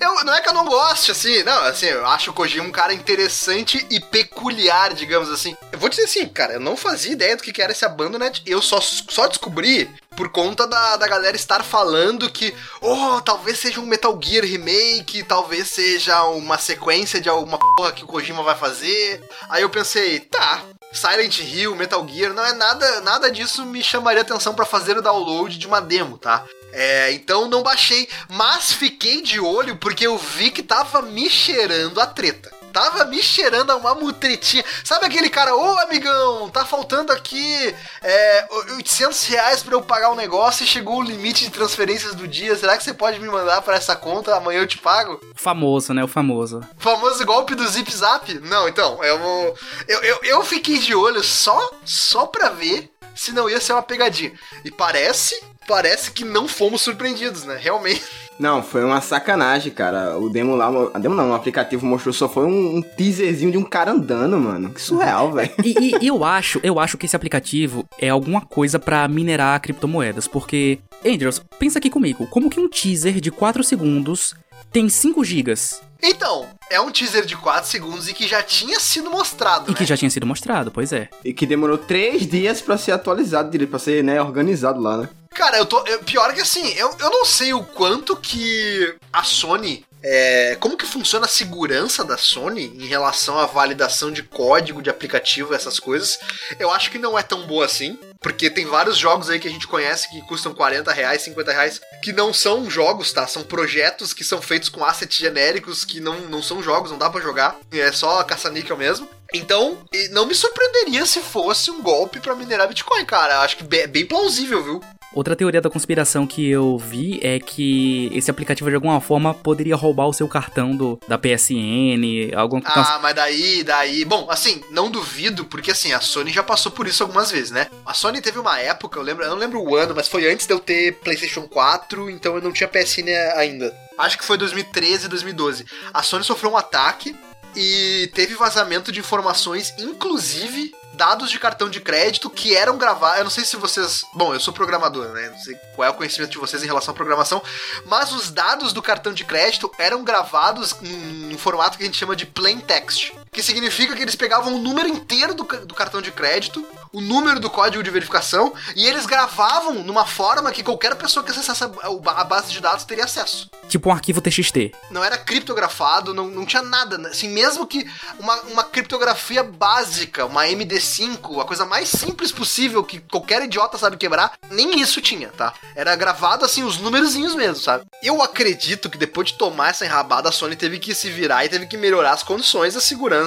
eu, 0.00 0.24
não 0.24 0.34
é 0.34 0.40
que 0.40 0.48
eu 0.48 0.54
não 0.54 0.64
goste, 0.64 1.12
assim, 1.12 1.44
não, 1.44 1.62
assim, 1.62 1.86
eu 1.86 2.04
acho 2.06 2.32
o 2.32 2.34
Kojima 2.34 2.66
um 2.66 2.72
cara 2.72 2.92
interessante 2.92 3.86
e 3.88 4.00
peculiar, 4.00 4.92
digamos 4.92 5.30
assim. 5.30 5.56
Eu 5.70 5.78
vou 5.78 5.88
dizer 5.88 6.02
assim, 6.02 6.26
cara, 6.26 6.54
eu 6.54 6.60
não 6.60 6.76
fazia 6.76 7.12
ideia 7.12 7.36
do 7.36 7.44
que 7.44 7.62
era 7.62 7.70
esse 7.70 7.84
Abandoned, 7.84 8.42
eu 8.44 8.60
só, 8.60 8.80
só 8.80 9.28
descobri 9.28 9.88
por 10.16 10.28
conta 10.30 10.66
da, 10.66 10.96
da 10.96 11.06
galera 11.06 11.36
estar 11.36 11.62
falando 11.62 12.30
que, 12.30 12.54
oh, 12.80 13.20
talvez 13.20 13.58
seja 13.58 13.80
um 13.80 13.86
Metal 13.86 14.18
Gear 14.20 14.44
remake, 14.44 15.22
talvez 15.22 15.68
seja 15.68 16.22
uma 16.24 16.58
sequência 16.58 17.20
de 17.20 17.28
alguma 17.28 17.58
porra 17.76 17.92
que 17.92 18.04
o 18.04 18.06
Kojima 18.06 18.42
vai 18.42 18.56
fazer. 18.56 19.22
Aí 19.48 19.62
eu 19.62 19.70
pensei, 19.70 20.20
tá, 20.20 20.62
Silent 20.92 21.40
Hill, 21.40 21.74
Metal 21.74 22.06
Gear, 22.08 22.32
não 22.32 22.44
é 22.44 22.52
nada, 22.52 23.00
nada 23.00 23.30
disso 23.30 23.66
me 23.66 23.82
chamaria 23.82 24.22
atenção 24.22 24.54
para 24.54 24.64
fazer 24.64 24.96
o 24.96 25.02
download 25.02 25.58
de 25.58 25.66
uma 25.66 25.80
demo, 25.80 26.16
tá? 26.16 26.44
É, 26.72 27.12
então 27.12 27.48
não 27.48 27.62
baixei, 27.62 28.08
mas 28.28 28.72
fiquei 28.72 29.22
de 29.22 29.38
olho 29.40 29.76
porque 29.76 30.06
eu 30.06 30.16
vi 30.18 30.50
que 30.50 30.62
tava 30.62 31.02
me 31.02 31.28
cheirando 31.30 32.00
a 32.00 32.06
treta 32.06 32.53
tava 32.74 33.04
me 33.04 33.22
cheirando 33.22 33.70
a 33.70 33.76
uma 33.76 33.94
mutretinha. 33.94 34.64
Sabe 34.82 35.06
aquele 35.06 35.30
cara, 35.30 35.54
ô 35.54 35.78
amigão, 35.78 36.50
tá 36.50 36.66
faltando 36.66 37.12
aqui 37.12 37.72
é, 38.02 38.46
800 38.76 39.26
reais 39.26 39.62
pra 39.62 39.74
eu 39.74 39.82
pagar 39.82 40.10
um 40.10 40.16
negócio 40.16 40.64
e 40.64 40.66
chegou 40.66 40.98
o 40.98 41.02
limite 41.02 41.44
de 41.44 41.50
transferências 41.50 42.16
do 42.16 42.26
dia. 42.26 42.56
Será 42.56 42.76
que 42.76 42.82
você 42.82 42.92
pode 42.92 43.20
me 43.20 43.28
mandar 43.28 43.62
para 43.62 43.76
essa 43.76 43.94
conta? 43.94 44.34
Amanhã 44.34 44.58
eu 44.58 44.66
te 44.66 44.78
pago? 44.78 45.20
Famoso, 45.36 45.94
né? 45.94 46.02
O 46.02 46.08
famoso. 46.08 46.62
Famoso 46.76 47.24
golpe 47.24 47.54
do 47.54 47.66
Zip 47.68 47.94
Zap? 47.94 48.34
Não, 48.40 48.68
então, 48.68 49.02
eu 49.04 49.18
vou. 49.20 49.58
Eu, 49.86 50.02
eu, 50.02 50.18
eu 50.24 50.42
fiquei 50.42 50.78
de 50.78 50.96
olho 50.96 51.22
só, 51.22 51.70
só 51.84 52.26
pra 52.26 52.48
ver 52.48 52.90
se 53.14 53.30
não 53.30 53.48
ia 53.48 53.60
ser 53.60 53.72
uma 53.72 53.82
pegadinha. 53.82 54.32
E 54.64 54.70
parece, 54.72 55.40
parece 55.68 56.10
que 56.10 56.24
não 56.24 56.48
fomos 56.48 56.82
surpreendidos, 56.82 57.44
né? 57.44 57.56
Realmente. 57.56 58.02
Não, 58.38 58.62
foi 58.62 58.84
uma 58.84 59.00
sacanagem, 59.00 59.72
cara. 59.72 60.18
O 60.18 60.28
demo 60.28 60.56
lá, 60.56 60.68
a 60.92 60.98
demo 60.98 61.14
não, 61.14 61.30
o 61.30 61.34
aplicativo 61.34 61.86
mostrou 61.86 62.12
só 62.12 62.28
foi 62.28 62.44
um, 62.44 62.76
um 62.76 62.82
teaserzinho 62.82 63.52
de 63.52 63.58
um 63.58 63.62
cara 63.62 63.92
andando, 63.92 64.38
mano. 64.38 64.70
Que 64.70 64.80
surreal, 64.80 65.32
velho. 65.32 65.50
E, 65.64 65.96
e, 66.00 66.06
eu 66.06 66.24
acho, 66.24 66.60
eu 66.62 66.78
acho 66.78 66.98
que 66.98 67.06
esse 67.06 67.16
aplicativo 67.16 67.84
é 67.98 68.08
alguma 68.08 68.40
coisa 68.40 68.78
para 68.78 69.06
minerar 69.08 69.60
criptomoedas, 69.60 70.26
porque 70.26 70.78
Andrews, 71.04 71.40
pensa 71.58 71.78
aqui 71.78 71.90
comigo, 71.90 72.26
como 72.26 72.50
que 72.50 72.60
um 72.60 72.68
teaser 72.68 73.20
de 73.20 73.30
4 73.30 73.62
segundos 73.62 74.34
tem 74.72 74.88
5 74.88 75.22
gigas? 75.24 75.82
Então, 76.06 76.46
é 76.70 76.78
um 76.78 76.90
teaser 76.90 77.24
de 77.24 77.34
4 77.34 77.68
segundos 77.68 78.08
e 78.10 78.12
que 78.12 78.28
já 78.28 78.42
tinha 78.42 78.78
sido 78.78 79.10
mostrado. 79.10 79.70
E 79.70 79.70
né? 79.70 79.78
que 79.78 79.86
já 79.86 79.96
tinha 79.96 80.10
sido 80.10 80.26
mostrado, 80.26 80.70
pois 80.70 80.92
é. 80.92 81.08
E 81.24 81.32
que 81.32 81.46
demorou 81.46 81.78
3 81.78 82.26
dias 82.26 82.60
para 82.60 82.76
ser 82.76 82.92
atualizado 82.92 83.50
direito, 83.50 83.70
pra 83.70 83.78
ser, 83.78 84.04
né, 84.04 84.20
organizado 84.20 84.80
lá, 84.80 84.98
né? 84.98 85.08
Cara, 85.30 85.56
eu 85.56 85.64
tô. 85.64 85.82
Eu, 85.86 86.00
pior 86.00 86.32
que 86.34 86.42
assim, 86.42 86.68
eu, 86.74 86.94
eu 87.00 87.10
não 87.10 87.24
sei 87.24 87.54
o 87.54 87.64
quanto 87.64 88.14
que 88.16 88.94
a 89.12 89.24
Sony 89.24 89.84
é, 90.06 90.56
como 90.60 90.76
que 90.76 90.84
funciona 90.84 91.24
a 91.24 91.28
segurança 91.28 92.04
da 92.04 92.18
Sony 92.18 92.76
em 92.78 92.86
relação 92.86 93.38
à 93.38 93.46
validação 93.46 94.12
de 94.12 94.22
código 94.22 94.82
de 94.82 94.90
aplicativo, 94.90 95.54
essas 95.54 95.80
coisas. 95.80 96.18
Eu 96.58 96.70
acho 96.70 96.90
que 96.90 96.98
não 96.98 97.18
é 97.18 97.22
tão 97.22 97.46
boa 97.46 97.64
assim. 97.64 97.98
Porque 98.20 98.48
tem 98.48 98.64
vários 98.64 98.96
jogos 98.96 99.28
aí 99.28 99.38
que 99.38 99.48
a 99.48 99.50
gente 99.50 99.66
conhece 99.66 100.10
que 100.10 100.22
custam 100.22 100.54
40 100.54 100.90
reais, 100.92 101.20
50 101.22 101.52
reais, 101.52 101.80
que 102.02 102.10
não 102.10 102.32
são 102.32 102.70
jogos, 102.70 103.12
tá? 103.12 103.26
São 103.26 103.42
projetos 103.42 104.14
que 104.14 104.24
são 104.24 104.40
feitos 104.40 104.70
com 104.70 104.82
assets 104.82 105.18
genéricos, 105.18 105.84
que 105.84 106.00
não, 106.00 106.20
não 106.20 106.42
são 106.42 106.62
jogos, 106.62 106.90
não 106.90 106.96
dá 106.96 107.10
para 107.10 107.20
jogar. 107.20 107.56
É 107.70 107.92
só 107.92 108.22
caça-níquel 108.24 108.78
mesmo. 108.78 109.06
Então, 109.34 109.78
não 110.10 110.26
me 110.26 110.34
surpreenderia 110.34 111.04
se 111.04 111.20
fosse 111.20 111.70
um 111.70 111.82
golpe 111.82 112.20
para 112.20 112.34
minerar 112.34 112.68
Bitcoin, 112.68 113.04
cara. 113.04 113.40
Acho 113.40 113.58
que 113.58 113.76
é 113.76 113.86
bem 113.86 114.06
plausível, 114.06 114.62
viu? 114.62 114.80
Outra 115.14 115.36
teoria 115.36 115.60
da 115.60 115.70
conspiração 115.70 116.26
que 116.26 116.50
eu 116.50 116.76
vi 116.76 117.20
é 117.22 117.38
que 117.38 118.10
esse 118.12 118.30
aplicativo 118.30 118.68
de 118.68 118.74
alguma 118.74 119.00
forma 119.00 119.32
poderia 119.32 119.76
roubar 119.76 120.06
o 120.06 120.12
seu 120.12 120.26
cartão 120.26 120.76
do, 120.76 120.98
da 121.06 121.16
PSN, 121.16 122.34
alguma 122.36 122.62
Ah, 122.64 122.98
mas 123.00 123.14
daí, 123.14 123.62
daí. 123.62 124.04
Bom, 124.04 124.26
assim, 124.28 124.62
não 124.70 124.90
duvido, 124.90 125.44
porque 125.44 125.70
assim, 125.70 125.92
a 125.92 126.00
Sony 126.00 126.32
já 126.32 126.42
passou 126.42 126.72
por 126.72 126.88
isso 126.88 127.02
algumas 127.04 127.30
vezes, 127.30 127.52
né? 127.52 127.68
A 127.86 127.94
Sony 127.94 128.20
teve 128.20 128.38
uma 128.40 128.58
época, 128.58 128.98
eu 128.98 129.02
lembro, 129.02 129.24
eu 129.24 129.30
não 129.30 129.38
lembro 129.38 129.62
o 129.62 129.76
ano, 129.76 129.94
mas 129.94 130.08
foi 130.08 130.30
antes 130.30 130.46
de 130.46 130.52
eu 130.52 130.58
ter 130.58 130.96
PlayStation 130.98 131.42
4, 131.42 132.10
então 132.10 132.34
eu 132.34 132.42
não 132.42 132.52
tinha 132.52 132.68
PSN 132.68 133.08
ainda. 133.36 133.72
Acho 133.96 134.18
que 134.18 134.24
foi 134.24 134.36
2013, 134.36 135.08
2012. 135.08 135.64
A 135.92 136.02
Sony 136.02 136.24
sofreu 136.24 136.50
um 136.50 136.56
ataque 136.56 137.14
e 137.54 138.10
teve 138.14 138.34
vazamento 138.34 138.90
de 138.90 138.98
informações, 138.98 139.72
inclusive 139.78 140.72
dados 140.94 141.30
de 141.30 141.38
cartão 141.38 141.68
de 141.68 141.80
crédito 141.80 142.30
que 142.30 142.56
eram 142.56 142.78
gravados. 142.78 143.18
Eu 143.18 143.24
não 143.24 143.30
sei 143.30 143.44
se 143.44 143.56
vocês. 143.56 144.04
Bom, 144.14 144.32
eu 144.32 144.40
sou 144.40 144.54
programador, 144.54 145.08
né? 145.08 145.28
Não 145.28 145.38
sei 145.38 145.54
qual 145.74 145.86
é 145.86 145.90
o 145.90 145.94
conhecimento 145.94 146.30
de 146.30 146.38
vocês 146.38 146.62
em 146.62 146.66
relação 146.66 146.92
à 146.92 146.94
programação, 146.96 147.42
mas 147.86 148.12
os 148.12 148.30
dados 148.30 148.72
do 148.72 148.82
cartão 148.82 149.12
de 149.12 149.24
crédito 149.24 149.70
eram 149.78 150.02
gravados 150.04 150.74
em, 150.82 151.32
em 151.32 151.38
formato 151.38 151.76
que 151.76 151.84
a 151.84 151.86
gente 151.86 151.98
chama 151.98 152.16
de 152.16 152.26
plain 152.26 152.60
text. 152.60 153.12
Que 153.34 153.42
significa 153.42 153.94
que 153.94 154.02
eles 154.02 154.14
pegavam 154.14 154.54
o 154.54 154.58
número 154.58 154.88
inteiro 154.88 155.34
do, 155.34 155.42
do 155.42 155.74
cartão 155.74 156.00
de 156.00 156.12
crédito, 156.12 156.64
o 156.92 157.00
número 157.00 157.40
do 157.40 157.50
código 157.50 157.82
de 157.82 157.90
verificação, 157.90 158.54
e 158.76 158.86
eles 158.86 159.04
gravavam 159.04 159.82
numa 159.82 160.06
forma 160.06 160.52
que 160.52 160.62
qualquer 160.62 160.94
pessoa 160.94 161.24
que 161.24 161.32
acessasse 161.32 161.64
a, 161.64 161.70
a 162.16 162.24
base 162.24 162.52
de 162.52 162.60
dados 162.60 162.84
teria 162.84 163.04
acesso. 163.04 163.50
Tipo 163.68 163.88
um 163.88 163.92
arquivo 163.92 164.20
TXT. 164.20 164.72
Não 164.90 165.02
era 165.02 165.18
criptografado, 165.18 166.14
não, 166.14 166.28
não 166.28 166.46
tinha 166.46 166.62
nada. 166.62 166.96
Né? 166.96 167.08
Assim, 167.08 167.28
mesmo 167.28 167.66
que 167.66 167.84
uma, 168.20 168.40
uma 168.42 168.64
criptografia 168.64 169.42
básica, 169.42 170.26
uma 170.26 170.46
MD5, 170.46 171.40
a 171.40 171.44
coisa 171.44 171.64
mais 171.64 171.88
simples 171.88 172.30
possível 172.30 172.84
que 172.84 173.00
qualquer 173.00 173.42
idiota 173.42 173.76
sabe 173.76 173.96
quebrar, 173.96 174.32
nem 174.50 174.80
isso 174.80 175.00
tinha, 175.00 175.30
tá? 175.30 175.52
Era 175.74 175.96
gravado 175.96 176.44
assim, 176.44 176.62
os 176.62 176.78
númerozinhos 176.78 177.34
mesmo, 177.34 177.56
sabe? 177.56 177.84
Eu 178.02 178.22
acredito 178.22 178.88
que 178.88 178.98
depois 178.98 179.28
de 179.28 179.34
tomar 179.34 179.70
essa 179.70 179.84
enrabada, 179.84 180.28
a 180.28 180.32
Sony 180.32 180.54
teve 180.54 180.78
que 180.78 180.94
se 180.94 181.10
virar 181.10 181.44
e 181.44 181.48
teve 181.48 181.66
que 181.66 181.76
melhorar 181.76 182.12
as 182.12 182.22
condições 182.22 182.74
da 182.74 182.80
segurança, 182.80 183.23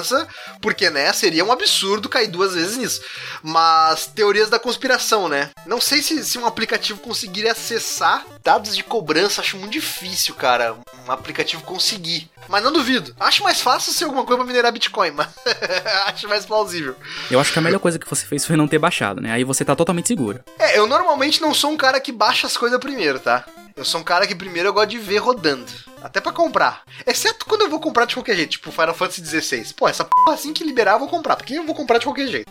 porque, 0.60 0.90
né, 0.90 1.12
seria 1.12 1.44
um 1.44 1.52
absurdo 1.52 2.08
cair 2.08 2.28
duas 2.28 2.54
vezes 2.54 2.76
nisso. 2.76 3.00
Mas 3.42 4.06
teorias 4.06 4.50
da 4.50 4.58
conspiração, 4.58 5.28
né? 5.28 5.50
Não 5.66 5.80
sei 5.80 6.02
se, 6.02 6.24
se 6.24 6.38
um 6.38 6.46
aplicativo 6.46 7.00
conseguiria 7.00 7.52
acessar 7.52 8.24
dados 8.42 8.74
de 8.76 8.82
cobrança, 8.82 9.40
acho 9.40 9.56
muito 9.56 9.72
difícil, 9.72 10.34
cara, 10.34 10.76
um 11.06 11.12
aplicativo 11.12 11.62
conseguir. 11.62 12.30
Mas 12.48 12.64
não 12.64 12.72
duvido. 12.72 13.14
Acho 13.20 13.42
mais 13.42 13.60
fácil 13.60 13.92
ser 13.92 14.04
alguma 14.04 14.24
coisa 14.24 14.38
pra 14.38 14.46
minerar 14.46 14.72
Bitcoin, 14.72 15.10
mas 15.10 15.28
acho 16.06 16.28
mais 16.28 16.46
plausível. 16.46 16.96
Eu 17.30 17.38
acho 17.38 17.52
que 17.52 17.58
a 17.58 17.62
melhor 17.62 17.78
coisa 17.78 17.98
que 17.98 18.08
você 18.08 18.24
fez 18.24 18.46
foi 18.46 18.56
não 18.56 18.68
ter 18.68 18.78
baixado, 18.78 19.20
né? 19.20 19.32
Aí 19.32 19.44
você 19.44 19.64
tá 19.64 19.76
totalmente 19.76 20.08
seguro. 20.08 20.40
É, 20.58 20.78
eu 20.78 20.86
normalmente 20.86 21.40
não 21.40 21.52
sou 21.52 21.70
um 21.70 21.76
cara 21.76 22.00
que 22.00 22.12
baixa 22.12 22.46
as 22.46 22.56
coisas 22.56 22.78
primeiro, 22.78 23.18
tá? 23.20 23.44
Eu 23.76 23.84
sou 23.84 24.00
um 24.00 24.04
cara 24.04 24.26
que 24.26 24.34
primeiro 24.34 24.70
eu 24.70 24.72
gosto 24.72 24.90
de 24.90 24.98
ver 24.98 25.18
rodando. 25.18 25.66
Até 26.02 26.20
para 26.20 26.32
comprar. 26.32 26.82
Exceto 27.06 27.44
quando 27.44 27.62
eu 27.62 27.70
vou 27.70 27.80
comprar 27.80 28.04
de 28.04 28.14
qualquer 28.14 28.36
jeito, 28.36 28.50
tipo 28.50 28.70
Final 28.70 28.94
Fantasy 28.94 29.24
XVI. 29.24 29.74
Pô, 29.74 29.88
essa 29.88 30.04
porra 30.04 30.34
assim 30.34 30.52
que 30.52 30.64
liberar 30.64 30.92
eu 30.92 31.00
vou 31.00 31.08
comprar, 31.08 31.36
porque 31.36 31.54
eu 31.54 31.64
vou 31.64 31.74
comprar 31.74 31.98
de 31.98 32.04
qualquer 32.04 32.28
jeito. 32.28 32.50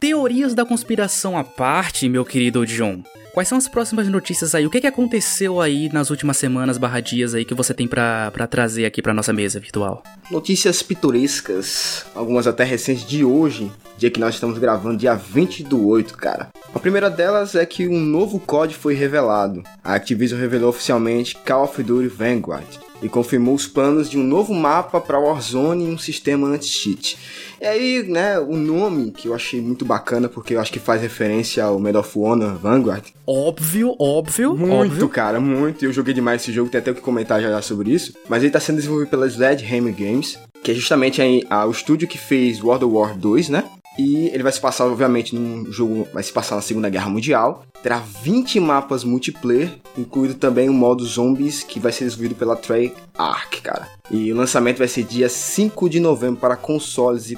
Teorias 0.00 0.54
da 0.54 0.64
conspiração 0.64 1.38
à 1.38 1.44
parte, 1.44 2.08
meu 2.08 2.24
querido 2.24 2.66
John. 2.66 3.02
Quais 3.36 3.48
são 3.50 3.58
as 3.58 3.68
próximas 3.68 4.08
notícias 4.08 4.54
aí? 4.54 4.66
O 4.66 4.70
que, 4.70 4.80
que 4.80 4.86
aconteceu 4.86 5.60
aí 5.60 5.90
nas 5.92 6.08
últimas 6.08 6.38
semanas 6.38 6.78
barra 6.78 7.00
dias 7.00 7.34
aí 7.34 7.44
que 7.44 7.52
você 7.52 7.74
tem 7.74 7.86
para 7.86 8.30
trazer 8.48 8.86
aqui 8.86 9.02
para 9.02 9.12
nossa 9.12 9.30
mesa 9.30 9.60
virtual? 9.60 10.02
Notícias 10.30 10.82
pitorescas, 10.82 12.06
algumas 12.14 12.46
até 12.46 12.64
recentes 12.64 13.04
de 13.06 13.26
hoje, 13.26 13.70
dia 13.98 14.10
que 14.10 14.18
nós 14.18 14.36
estamos 14.36 14.58
gravando, 14.58 14.96
dia 14.96 15.14
20 15.14 15.64
do 15.64 15.86
8, 15.86 16.16
cara. 16.16 16.48
A 16.74 16.78
primeira 16.78 17.10
delas 17.10 17.54
é 17.54 17.66
que 17.66 17.86
um 17.86 18.00
novo 18.00 18.40
código 18.40 18.80
foi 18.80 18.94
revelado. 18.94 19.62
A 19.84 19.96
Activision 19.96 20.40
revelou 20.40 20.70
oficialmente 20.70 21.36
Call 21.44 21.64
of 21.64 21.82
Duty 21.82 22.08
Vanguard 22.08 22.86
e 23.02 23.08
confirmou 23.08 23.54
os 23.54 23.66
planos 23.66 24.08
de 24.08 24.18
um 24.18 24.22
novo 24.22 24.54
mapa 24.54 25.00
para 25.00 25.18
Warzone 25.18 25.84
e 25.84 25.90
um 25.90 25.98
sistema 25.98 26.48
anti-cheat. 26.48 27.18
E 27.60 27.64
aí, 27.64 28.02
né, 28.02 28.38
o 28.38 28.56
nome 28.56 29.10
que 29.10 29.28
eu 29.28 29.34
achei 29.34 29.60
muito 29.60 29.84
bacana, 29.84 30.28
porque 30.28 30.54
eu 30.54 30.60
acho 30.60 30.72
que 30.72 30.78
faz 30.78 31.00
referência 31.00 31.64
ao 31.64 31.78
Medal 31.78 32.02
of 32.02 32.18
Honor 32.18 32.56
Vanguard. 32.56 33.04
Óbvio, 33.26 33.96
óbvio, 33.98 34.56
Muito, 34.56 34.92
óbvio. 34.92 35.08
cara, 35.08 35.40
muito. 35.40 35.84
Eu 35.84 35.92
joguei 35.92 36.14
demais 36.14 36.42
esse 36.42 36.52
jogo, 36.52 36.70
tem 36.70 36.78
até 36.78 36.90
o 36.92 36.94
que 36.94 37.00
comentar 37.00 37.40
já, 37.42 37.60
sobre 37.60 37.90
isso. 37.92 38.12
Mas 38.28 38.42
ele 38.42 38.52
tá 38.52 38.60
sendo 38.60 38.76
desenvolvido 38.76 39.08
pela 39.08 39.26
Sledgehammer 39.26 39.94
Games, 39.94 40.38
que 40.62 40.70
é 40.70 40.74
justamente 40.74 41.20
a, 41.20 41.56
a, 41.56 41.66
o 41.66 41.70
estúdio 41.70 42.06
que 42.06 42.18
fez 42.18 42.62
World 42.62 42.84
of 42.84 42.94
War 42.94 43.16
2, 43.16 43.48
né? 43.48 43.64
E 43.98 44.26
ele 44.28 44.42
vai 44.42 44.52
se 44.52 44.60
passar, 44.60 44.84
obviamente, 44.84 45.34
num 45.34 45.72
jogo. 45.72 46.06
Vai 46.12 46.22
se 46.22 46.30
passar 46.32 46.54
na 46.54 46.60
Segunda 46.60 46.88
Guerra 46.90 47.08
Mundial. 47.08 47.64
Terá 47.82 47.98
20 47.98 48.60
mapas 48.60 49.02
multiplayer, 49.02 49.70
incluindo 49.96 50.34
também 50.34 50.68
o 50.68 50.72
modo 50.72 51.04
zombies, 51.04 51.62
que 51.62 51.80
vai 51.80 51.90
ser 51.92 52.04
desenvolvido 52.04 52.34
pela 52.36 52.54
Treyarch, 52.56 53.62
cara. 53.62 53.88
E 54.10 54.30
o 54.32 54.36
lançamento 54.36 54.78
vai 54.78 54.88
ser 54.88 55.02
dia 55.02 55.28
5 55.30 55.88
de 55.88 55.98
novembro 55.98 56.38
para 56.38 56.56
consoles 56.56 57.30
e 57.30 57.36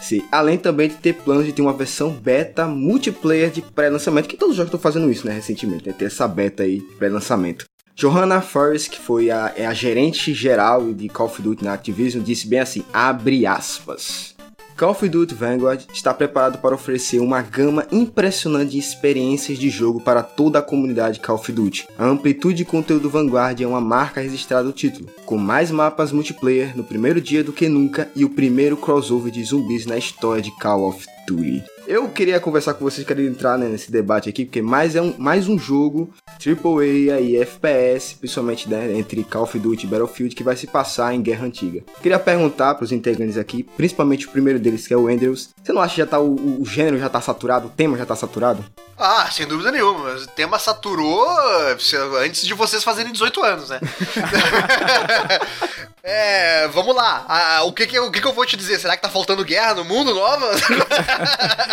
PC. 0.00 0.24
Além 0.32 0.56
também 0.58 0.88
de 0.88 0.96
ter 0.96 1.14
planos 1.14 1.44
de 1.44 1.52
ter 1.52 1.62
uma 1.62 1.72
versão 1.72 2.10
beta 2.10 2.66
multiplayer 2.66 3.50
de 3.50 3.62
pré-lançamento, 3.62 4.28
que 4.28 4.36
todos 4.36 4.52
os 4.52 4.56
jogos 4.56 4.68
estão 4.68 4.80
fazendo 4.80 5.10
isso, 5.10 5.26
né, 5.26 5.34
recentemente, 5.34 5.86
né? 5.86 5.94
Ter 5.96 6.06
essa 6.06 6.26
beta 6.26 6.62
aí, 6.62 6.80
pré-lançamento. 6.98 7.66
Johanna 7.94 8.40
Forrest, 8.40 8.88
que 8.88 8.98
foi 8.98 9.30
a, 9.30 9.52
é 9.54 9.66
a 9.66 9.74
gerente 9.74 10.32
geral 10.32 10.92
de 10.94 11.08
Call 11.08 11.26
of 11.26 11.42
Duty 11.42 11.64
na 11.64 11.74
Activision, 11.74 12.24
disse 12.24 12.48
bem 12.48 12.60
assim, 12.60 12.82
abre 12.92 13.44
aspas. 13.46 14.34
Call 14.80 14.92
of 14.92 15.06
Duty 15.06 15.34
Vanguard 15.34 15.82
está 15.92 16.14
preparado 16.14 16.56
para 16.56 16.74
oferecer 16.74 17.20
uma 17.20 17.42
gama 17.42 17.86
impressionante 17.92 18.70
de 18.70 18.78
experiências 18.78 19.58
de 19.58 19.68
jogo 19.68 20.00
para 20.00 20.22
toda 20.22 20.58
a 20.58 20.62
comunidade 20.62 21.20
Call 21.20 21.36
of 21.36 21.52
Duty. 21.52 21.86
A 21.98 22.06
amplitude 22.06 22.56
de 22.56 22.64
conteúdo 22.64 23.10
Vanguard 23.10 23.60
é 23.60 23.66
uma 23.66 23.78
marca 23.78 24.22
registrada 24.22 24.64
do 24.64 24.72
título, 24.72 25.06
com 25.26 25.36
mais 25.36 25.70
mapas 25.70 26.12
multiplayer 26.12 26.74
no 26.74 26.82
primeiro 26.82 27.20
dia 27.20 27.44
do 27.44 27.52
que 27.52 27.68
nunca 27.68 28.10
e 28.16 28.24
o 28.24 28.30
primeiro 28.30 28.74
crossover 28.74 29.30
de 29.30 29.44
zumbis 29.44 29.84
na 29.84 29.98
história 29.98 30.40
de 30.40 30.50
Call 30.52 30.88
of 30.88 31.06
Duty. 31.26 31.62
Eu 31.86 32.08
queria 32.08 32.38
conversar 32.38 32.74
com 32.74 32.84
vocês, 32.84 33.06
queria 33.06 33.28
entrar 33.28 33.58
né, 33.58 33.66
nesse 33.66 33.90
debate 33.90 34.28
aqui, 34.28 34.44
porque 34.44 34.62
mais 34.62 34.94
é 34.94 35.02
um, 35.02 35.14
mais 35.18 35.48
um 35.48 35.58
jogo 35.58 36.12
AAA 36.28 37.20
e 37.20 37.36
FPS, 37.36 38.14
principalmente 38.14 38.68
né, 38.68 38.96
entre 38.96 39.24
Call 39.24 39.42
of 39.42 39.58
Duty 39.58 39.86
e 39.86 39.88
Battlefield, 39.88 40.34
que 40.34 40.44
vai 40.44 40.56
se 40.56 40.66
passar 40.66 41.14
em 41.14 41.22
Guerra 41.22 41.46
Antiga. 41.46 41.82
Queria 42.00 42.18
perguntar 42.18 42.74
para 42.74 42.84
os 42.84 42.92
integrantes 42.92 43.36
aqui, 43.36 43.62
principalmente 43.76 44.26
o 44.26 44.30
primeiro 44.30 44.58
deles, 44.58 44.86
que 44.86 44.94
é 44.94 44.96
o 44.96 45.08
Andrews, 45.08 45.50
você 45.62 45.72
não 45.72 45.82
acha 45.82 45.94
que 45.94 46.00
já 46.00 46.06
tá, 46.06 46.20
o, 46.20 46.60
o 46.60 46.64
gênero 46.64 46.98
já 46.98 47.08
tá 47.08 47.20
saturado, 47.20 47.66
o 47.66 47.70
tema 47.70 47.96
já 47.98 48.06
tá 48.06 48.14
saturado? 48.14 48.64
Ah, 48.98 49.28
sem 49.30 49.46
dúvida 49.46 49.72
nenhuma. 49.72 50.10
O 50.10 50.26
tema 50.26 50.58
saturou 50.58 51.26
antes 52.22 52.46
de 52.46 52.52
vocês 52.52 52.84
fazerem 52.84 53.12
18 53.12 53.42
anos, 53.42 53.70
né? 53.70 53.80
É, 56.02 56.66
vamos 56.68 56.94
lá. 56.96 57.24
Ah, 57.28 57.62
o 57.64 57.72
que 57.72 57.86
que, 57.86 57.98
o 57.98 58.10
que 58.10 58.20
que 58.20 58.26
eu 58.26 58.32
vou 58.32 58.46
te 58.46 58.56
dizer? 58.56 58.78
Será 58.78 58.96
que 58.96 59.02
tá 59.02 59.08
faltando 59.08 59.44
guerra 59.44 59.74
no 59.74 59.84
mundo 59.84 60.14
nova? 60.14 60.50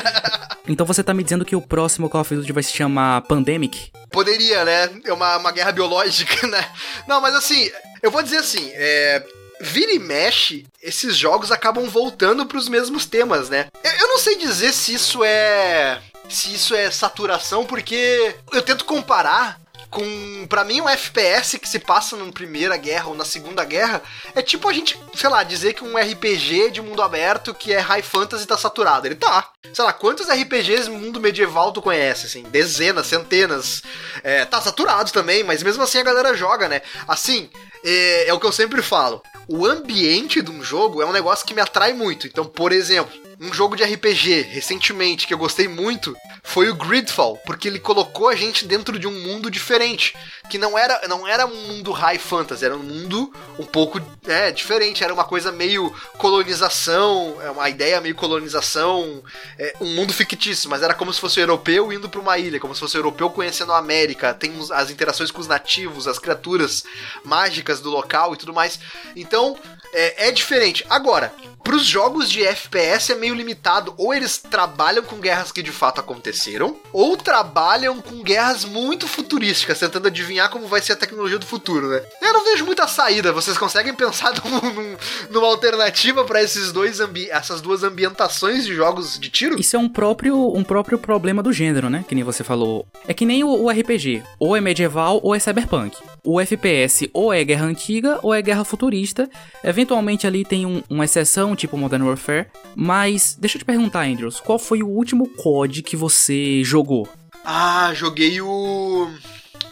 então 0.68 0.86
você 0.86 1.04
tá 1.04 1.14
me 1.14 1.24
dizendo 1.24 1.46
que 1.46 1.56
o 1.56 1.62
próximo 1.62 2.10
Call 2.10 2.22
of 2.22 2.36
Duty 2.36 2.52
vai 2.52 2.64
se 2.64 2.74
chamar 2.74 3.22
Pandemic? 3.22 3.92
Poderia, 4.12 4.64
né? 4.66 4.90
É 5.06 5.14
uma, 5.14 5.38
uma 5.38 5.52
guerra 5.52 5.72
biológica, 5.72 6.48
né? 6.48 6.66
Não, 7.08 7.22
mas 7.22 7.36
assim, 7.36 7.70
eu 8.02 8.12
vou 8.12 8.24
dizer 8.24 8.38
assim, 8.38 8.70
é, 8.74 9.24
vira 9.60 9.92
e 9.92 10.00
mexe, 10.00 10.66
esses 10.82 11.16
jogos 11.16 11.52
acabam 11.52 11.88
voltando 11.90 12.46
para 12.46 12.58
os 12.58 12.70
mesmos 12.70 13.06
temas, 13.06 13.50
né? 13.50 13.68
Eu, 13.84 14.08
não 14.08 14.18
sei 14.18 14.38
dizer 14.38 14.74
se 14.74 14.94
isso 14.94 15.24
é. 15.24 16.02
Se 16.30 16.54
isso 16.54 16.76
é 16.76 16.92
saturação, 16.92 17.66
porque 17.66 18.36
eu 18.52 18.62
tento 18.62 18.84
comparar 18.84 19.62
com 19.90 20.46
para 20.48 20.64
mim 20.64 20.82
um 20.82 20.90
FPS 20.90 21.58
que 21.58 21.68
se 21.68 21.80
passa 21.80 22.16
na 22.16 22.32
Primeira 22.32 22.76
Guerra 22.78 23.08
ou 23.08 23.16
na 23.16 23.26
Segunda 23.26 23.64
Guerra 23.64 24.02
é 24.36 24.42
tipo 24.42 24.68
a 24.68 24.74
gente, 24.74 25.00
sei 25.16 25.30
lá, 25.30 25.44
dizer 25.44 25.74
que 25.74 25.84
um 25.84 25.98
RPG 25.98 26.72
de 26.72 26.82
mundo 26.82 27.02
aberto 27.02 27.54
que 27.54 27.74
é 27.74 27.80
high 27.80 28.02
fantasy 28.02 28.46
tá 28.46 28.58
saturado. 28.58 29.08
Ele 29.08 29.16
tá. 29.16 29.50
Sei 29.74 29.84
lá, 29.84 29.94
quantos 29.94 30.28
RPGs 30.28 30.90
mundo 30.90 31.20
medieval 31.20 31.72
tu 31.72 31.82
conhece, 31.82 32.26
assim? 32.26 32.44
Dezenas, 32.44 33.08
centenas. 33.08 33.82
É, 34.24 34.46
tá 34.46 34.62
saturado 34.62 35.12
também, 35.12 35.44
mas 35.44 35.64
mesmo 35.64 35.84
assim 35.84 36.00
a 36.00 36.04
galera 36.04 36.34
joga, 36.36 36.68
né? 36.68 36.82
Assim, 37.08 37.50
é, 37.84 38.30
é 38.30 38.34
o 38.34 38.40
que 38.40 38.46
eu 38.46 38.52
sempre 38.52 38.82
falo. 38.82 39.22
O 39.48 39.66
ambiente 39.66 40.42
de 40.42 40.52
um 40.52 40.64
jogo 40.64 41.02
é 41.02 41.06
um 41.06 41.14
negócio 41.14 41.46
que 41.46 41.54
me 41.54 41.62
atrai 41.62 41.94
muito. 41.94 42.28
Então, 42.28 42.46
por 42.46 42.72
exemplo, 42.72 43.27
um 43.40 43.54
jogo 43.54 43.76
de 43.76 43.84
RPG 43.84 44.42
recentemente 44.42 45.28
que 45.28 45.34
eu 45.34 45.38
gostei 45.38 45.68
muito 45.68 46.16
foi 46.44 46.70
o 46.70 46.76
Gridfall, 46.76 47.38
porque 47.46 47.68
ele 47.68 47.80
colocou 47.80 48.30
a 48.30 48.36
gente 48.36 48.66
dentro 48.66 48.98
de 48.98 49.06
um 49.06 49.12
mundo 49.12 49.52
diferente, 49.52 50.16
que 50.50 50.58
não 50.58 50.78
era, 50.78 51.08
não 51.08 51.28
era 51.28 51.46
um 51.46 51.68
mundo 51.68 51.92
high 51.92 52.18
fantasy, 52.18 52.66
era 52.66 52.76
um 52.76 52.82
mundo 52.82 53.32
um 53.60 53.66
pouco 53.66 54.02
é, 54.26 54.52
diferente, 54.52 55.04
era 55.04 55.14
uma 55.14 55.26
coisa 55.26 55.52
meio 55.52 55.94
colonização, 56.18 57.38
é 57.42 57.52
uma 57.52 57.70
ideia 57.70 58.02
meio 58.02 58.16
colonização, 58.16 59.22
é, 59.60 59.76
um 59.82 59.94
mundo 59.94 60.14
fictício, 60.14 60.70
mas 60.70 60.82
era 60.82 60.94
como 60.94 61.14
se 61.14 61.20
fosse 61.20 61.40
um 61.40 61.44
europeu 61.44 61.94
indo 61.94 62.10
para 62.10 62.22
uma 62.22 62.38
ilha, 62.38 62.60
como 62.60 62.74
se 62.74 62.80
fosse 62.80 62.96
um 62.98 63.00
europeu 63.00 63.30
conhecendo 63.30 63.74
a 63.74 63.78
América, 63.78 64.34
tem 64.34 64.52
as 64.72 64.90
interações 64.90 65.30
com 65.30 65.42
os 65.42 65.48
nativos, 65.48 66.08
as 66.08 66.18
criaturas 66.18 66.84
mágicas 67.24 67.82
do 67.82 67.90
local 67.90 68.34
e 68.34 68.38
tudo 68.38 68.54
mais. 68.54 68.80
Então, 69.16 69.58
é, 69.94 70.28
é 70.28 70.32
diferente. 70.32 70.86
Agora, 70.90 71.34
para 71.64 71.76
os 71.76 71.86
jogos 71.86 72.30
de 72.30 72.44
FPS 72.46 73.12
é 73.12 73.16
meio 73.16 73.36
limitado. 73.36 73.94
Ou 73.98 74.14
eles 74.14 74.38
trabalham 74.38 75.04
com 75.04 75.18
guerras 75.18 75.52
que 75.52 75.62
de 75.62 75.72
fato 75.72 76.00
aconteceram, 76.00 76.78
ou 76.94 77.18
trabalham 77.18 78.02
com 78.02 78.24
guerras 78.24 78.64
muito 78.64 79.08
futurísticas, 79.08 79.80
tentando 79.80 80.08
adivinhar 80.08 80.50
como 80.50 80.68
vai 80.68 80.82
ser 80.82 80.94
a 80.94 80.96
tecnologia 80.96 81.38
do 81.38 81.46
futuro, 81.46 81.90
né? 81.90 82.02
Eu 82.22 82.34
não 82.34 82.46
vejo 82.46 82.66
muita 82.66 82.88
saída. 82.88 83.34
Vocês 83.34 83.58
conseguem 83.58 83.94
pensar 83.94 84.34
num, 84.44 84.74
num, 84.74 84.98
numa 85.30 85.48
alternativa 85.48 86.24
para 86.24 86.42
esses 86.42 86.72
dois 86.72 87.00
essas 87.30 87.62
duas 87.62 87.84
ambientações 87.84 88.66
de 88.66 88.74
jogos 88.74 89.20
de 89.20 89.30
tiro? 89.30 89.60
Isso 89.60 89.76
é 89.76 89.80
um 89.80 89.90
próprio, 89.90 90.56
um 90.56 90.64
próprio 90.64 90.98
problema 90.98 91.44
do 91.44 91.52
gênero, 91.52 91.90
né? 91.90 92.06
Que 92.08 92.16
nem 92.16 92.24
você 92.24 92.44
falou. 92.44 92.88
É 93.08 93.14
que 93.14 93.26
nem 93.26 93.44
o, 93.44 93.50
o 93.50 93.70
RPG. 93.70 94.24
Ou 94.40 94.56
é 94.56 94.62
medieval 94.62 95.20
ou 95.22 95.36
é 95.36 95.40
cyberpunk. 95.40 95.98
O 96.24 96.42
FPS 96.42 97.10
ou 97.14 97.34
é 97.34 97.44
guerra 97.44 97.66
antiga 97.66 98.20
ou 98.22 98.34
é 98.34 98.42
guerra 98.42 98.64
futurista. 98.64 99.30
Eventualmente 99.64 100.28
ali 100.28 100.44
tem 100.44 100.66
um, 100.66 100.84
uma 100.90 101.06
exceção 101.06 101.47
tipo 101.56 101.78
Modern 101.78 102.04
Warfare. 102.04 102.48
Mas 102.76 103.38
deixa 103.40 103.58
eu 103.58 103.60
te 103.60 103.66
perguntar, 103.66 104.06
Andrews, 104.06 104.40
qual 104.40 104.60
foi 104.60 104.84
o 104.84 104.88
último 104.88 105.28
COD 105.28 105.84
que 105.84 105.96
você 105.96 106.64
jogou? 106.64 107.08
Ah, 107.44 107.94
joguei 107.94 108.42
o 108.42 109.10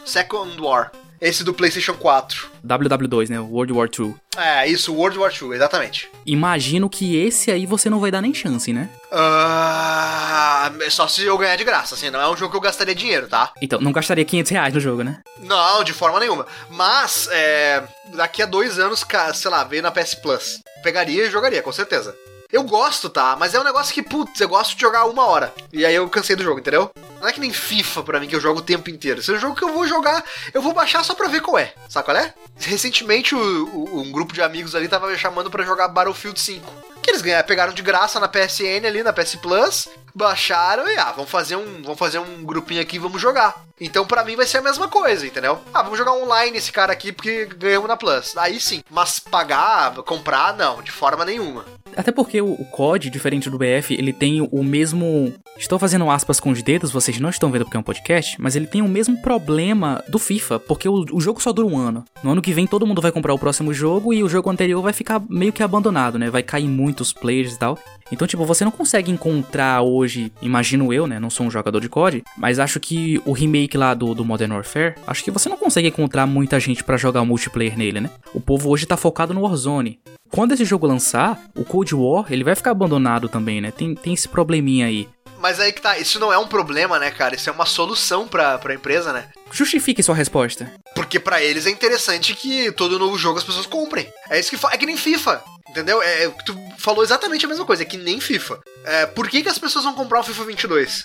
Second 0.04 0.60
War. 0.60 0.90
Esse 1.20 1.42
do 1.42 1.54
PlayStation 1.54 1.94
4. 1.94 2.50
WW2, 2.66 3.30
né? 3.30 3.40
World 3.40 3.72
War 3.72 3.88
II. 3.98 4.14
É, 4.36 4.68
isso, 4.68 4.94
World 4.94 5.18
War 5.18 5.32
II, 5.32 5.52
exatamente. 5.54 6.10
Imagino 6.26 6.90
que 6.90 7.16
esse 7.16 7.50
aí 7.50 7.64
você 7.64 7.88
não 7.88 8.00
vai 8.00 8.10
dar 8.10 8.20
nem 8.20 8.34
chance, 8.34 8.72
né? 8.72 8.90
Ah, 9.10 10.70
só 10.90 11.08
se 11.08 11.24
eu 11.24 11.38
ganhar 11.38 11.56
de 11.56 11.64
graça, 11.64 11.94
assim, 11.94 12.10
não 12.10 12.20
é 12.20 12.28
um 12.28 12.36
jogo 12.36 12.50
que 12.50 12.56
eu 12.56 12.60
gastaria 12.60 12.94
dinheiro, 12.94 13.28
tá? 13.28 13.52
Então, 13.62 13.80
não 13.80 13.92
gastaria 13.92 14.24
500 14.24 14.50
reais 14.52 14.74
no 14.74 14.80
jogo, 14.80 15.02
né? 15.02 15.22
Não, 15.38 15.82
de 15.82 15.94
forma 15.94 16.20
nenhuma. 16.20 16.46
Mas, 16.68 17.28
é, 17.32 17.82
daqui 18.14 18.42
a 18.42 18.46
dois 18.46 18.78
anos, 18.78 19.04
sei 19.34 19.50
lá, 19.50 19.64
veio 19.64 19.82
na 19.82 19.90
PS 19.90 20.14
Plus. 20.16 20.60
Pegaria 20.82 21.26
e 21.26 21.30
jogaria, 21.30 21.62
com 21.62 21.72
certeza. 21.72 22.14
Eu 22.52 22.62
gosto, 22.62 23.08
tá? 23.08 23.36
Mas 23.38 23.54
é 23.54 23.60
um 23.60 23.64
negócio 23.64 23.92
que, 23.92 24.02
putz, 24.02 24.40
eu 24.40 24.48
gosto 24.48 24.74
de 24.76 24.80
jogar 24.80 25.04
uma 25.06 25.26
hora. 25.26 25.52
E 25.72 25.84
aí 25.84 25.94
eu 25.94 26.08
cansei 26.08 26.36
do 26.36 26.44
jogo, 26.44 26.60
entendeu? 26.60 26.90
Não 27.20 27.28
é 27.28 27.32
que 27.32 27.40
nem 27.40 27.52
FIFA 27.52 28.02
pra 28.02 28.20
mim 28.20 28.28
que 28.28 28.36
eu 28.36 28.40
jogo 28.40 28.60
o 28.60 28.62
tempo 28.62 28.90
inteiro. 28.90 29.20
Esse 29.20 29.30
é 29.30 29.34
um 29.34 29.38
jogo 29.38 29.54
que 29.54 29.64
eu 29.64 29.72
vou 29.72 29.86
jogar, 29.86 30.24
eu 30.52 30.62
vou 30.62 30.72
baixar 30.72 31.04
só 31.04 31.14
pra 31.14 31.28
ver 31.28 31.40
qual 31.40 31.58
é. 31.58 31.72
Sabe 31.88 32.04
qual 32.04 32.16
é? 32.16 32.32
Recentemente 32.58 33.34
o, 33.34 33.38
o, 33.38 34.00
um 34.00 34.12
grupo 34.12 34.32
de 34.32 34.42
amigos 34.42 34.74
ali 34.74 34.88
tava 34.88 35.08
me 35.08 35.18
chamando 35.18 35.50
para 35.50 35.64
jogar 35.64 35.88
Battlefield 35.88 36.38
5 36.38 36.96
que 37.06 37.12
eles 37.12 37.22
ganharam, 37.22 37.46
pegaram 37.46 37.72
de 37.72 37.82
graça 37.82 38.18
na 38.18 38.26
PSN 38.26 38.84
ali, 38.84 39.02
na 39.02 39.12
PS 39.12 39.36
Plus, 39.36 39.88
baixaram 40.12 40.90
e 40.90 40.96
ah, 40.96 41.12
vamos 41.12 41.30
fazer 41.30 41.54
um, 41.54 41.82
vamos 41.82 41.98
fazer 41.98 42.18
um 42.18 42.42
grupinho 42.44 42.82
aqui, 42.82 42.98
vamos 42.98 43.22
jogar. 43.22 43.64
Então 43.80 44.04
para 44.04 44.24
mim 44.24 44.34
vai 44.34 44.46
ser 44.46 44.58
a 44.58 44.62
mesma 44.62 44.88
coisa, 44.88 45.24
entendeu? 45.24 45.60
Ah, 45.72 45.82
vamos 45.82 45.98
jogar 45.98 46.14
online 46.14 46.58
esse 46.58 46.72
cara 46.72 46.92
aqui 46.92 47.12
porque 47.12 47.46
ganhamos 47.46 47.86
na 47.86 47.96
Plus. 47.96 48.36
Aí 48.36 48.58
sim, 48.58 48.82
mas 48.90 49.20
pagar, 49.20 49.94
comprar 50.02 50.56
não, 50.56 50.82
de 50.82 50.90
forma 50.90 51.24
nenhuma. 51.24 51.64
Até 51.96 52.10
porque 52.10 52.40
o, 52.42 52.56
COD, 52.72 53.08
diferente 53.08 53.48
do 53.48 53.58
BF, 53.58 53.94
ele 53.94 54.12
tem 54.12 54.40
o 54.50 54.64
mesmo. 54.64 55.32
Estou 55.56 55.78
fazendo 55.78 56.10
aspas 56.10 56.40
com 56.40 56.50
os 56.50 56.62
dedos, 56.62 56.90
vocês 56.90 57.05
não 57.20 57.30
estão 57.30 57.50
vendo 57.50 57.64
porque 57.64 57.76
é 57.76 57.80
um 57.80 57.82
podcast, 57.82 58.40
mas 58.40 58.56
ele 58.56 58.66
tem 58.66 58.82
o 58.82 58.88
mesmo 58.88 59.16
problema 59.22 60.02
do 60.08 60.18
FIFA, 60.18 60.58
porque 60.58 60.88
o, 60.88 61.04
o 61.12 61.20
jogo 61.20 61.40
só 61.40 61.52
dura 61.52 61.68
um 61.68 61.78
ano. 61.78 62.04
No 62.22 62.32
ano 62.32 62.42
que 62.42 62.52
vem 62.52 62.66
todo 62.66 62.86
mundo 62.86 63.00
vai 63.00 63.12
comprar 63.12 63.32
o 63.32 63.38
próximo 63.38 63.72
jogo 63.72 64.12
e 64.12 64.22
o 64.22 64.28
jogo 64.28 64.50
anterior 64.50 64.82
vai 64.82 64.92
ficar 64.92 65.22
meio 65.28 65.52
que 65.52 65.62
abandonado, 65.62 66.18
né? 66.18 66.28
Vai 66.28 66.42
cair 66.42 66.68
muitos 66.68 67.12
players 67.12 67.54
e 67.54 67.58
tal. 67.58 67.78
Então, 68.12 68.26
tipo, 68.26 68.44
você 68.44 68.64
não 68.64 68.70
consegue 68.70 69.10
encontrar 69.10 69.82
hoje, 69.82 70.32
imagino 70.40 70.92
eu, 70.92 71.06
né? 71.06 71.18
Não 71.18 71.30
sou 71.30 71.46
um 71.46 71.50
jogador 71.50 71.80
de 71.80 71.88
COD, 71.88 72.22
mas 72.36 72.58
acho 72.58 72.78
que 72.78 73.20
o 73.24 73.32
remake 73.32 73.76
lá 73.76 73.94
do, 73.94 74.14
do 74.14 74.24
Modern 74.24 74.52
Warfare, 74.52 74.94
acho 75.06 75.24
que 75.24 75.30
você 75.30 75.48
não 75.48 75.56
consegue 75.56 75.88
encontrar 75.88 76.26
muita 76.26 76.60
gente 76.60 76.84
para 76.84 76.96
jogar 76.96 77.24
multiplayer 77.24 77.76
nele, 77.76 78.00
né? 78.00 78.10
O 78.32 78.40
povo 78.40 78.70
hoje 78.70 78.86
tá 78.86 78.96
focado 78.96 79.34
no 79.34 79.42
Warzone. 79.42 79.98
Quando 80.30 80.52
esse 80.52 80.64
jogo 80.64 80.86
lançar, 80.86 81.40
o 81.56 81.64
Cold 81.64 81.94
War, 81.94 82.26
ele 82.30 82.44
vai 82.44 82.54
ficar 82.54 82.72
abandonado 82.72 83.28
também, 83.28 83.60
né? 83.60 83.70
Tem, 83.70 83.94
tem 83.94 84.12
esse 84.12 84.28
probleminha 84.28 84.86
aí. 84.86 85.08
Mas 85.38 85.60
aí 85.60 85.72
que 85.72 85.80
tá, 85.80 85.98
isso 85.98 86.18
não 86.18 86.32
é 86.32 86.38
um 86.38 86.46
problema, 86.46 86.98
né, 86.98 87.10
cara? 87.10 87.34
Isso 87.34 87.48
é 87.48 87.52
uma 87.52 87.66
solução 87.66 88.26
pra, 88.26 88.58
pra 88.58 88.74
empresa, 88.74 89.12
né? 89.12 89.28
Justifique 89.50 90.02
sua 90.02 90.14
resposta. 90.14 90.72
Porque 90.94 91.20
para 91.20 91.42
eles 91.42 91.66
é 91.66 91.70
interessante 91.70 92.34
que 92.34 92.72
todo 92.72 92.98
novo 92.98 93.18
jogo 93.18 93.38
as 93.38 93.44
pessoas 93.44 93.66
comprem. 93.66 94.10
É 94.30 94.38
isso 94.38 94.50
que 94.50 94.66
é 94.66 94.76
que 94.76 94.86
nem 94.86 94.96
FIFA. 94.96 95.42
Entendeu? 95.68 96.02
É, 96.02 96.24
é, 96.24 96.28
tu 96.44 96.56
falou 96.78 97.04
exatamente 97.04 97.44
a 97.44 97.48
mesma 97.48 97.66
coisa, 97.66 97.82
é 97.82 97.86
que 97.86 97.98
nem 97.98 98.20
FIFA. 98.20 98.60
É, 98.84 99.06
por 99.06 99.28
que, 99.28 99.42
que 99.42 99.48
as 99.48 99.58
pessoas 99.58 99.84
vão 99.84 99.94
comprar 99.94 100.20
o 100.20 100.24
FIFA 100.24 100.44
22? 100.44 101.04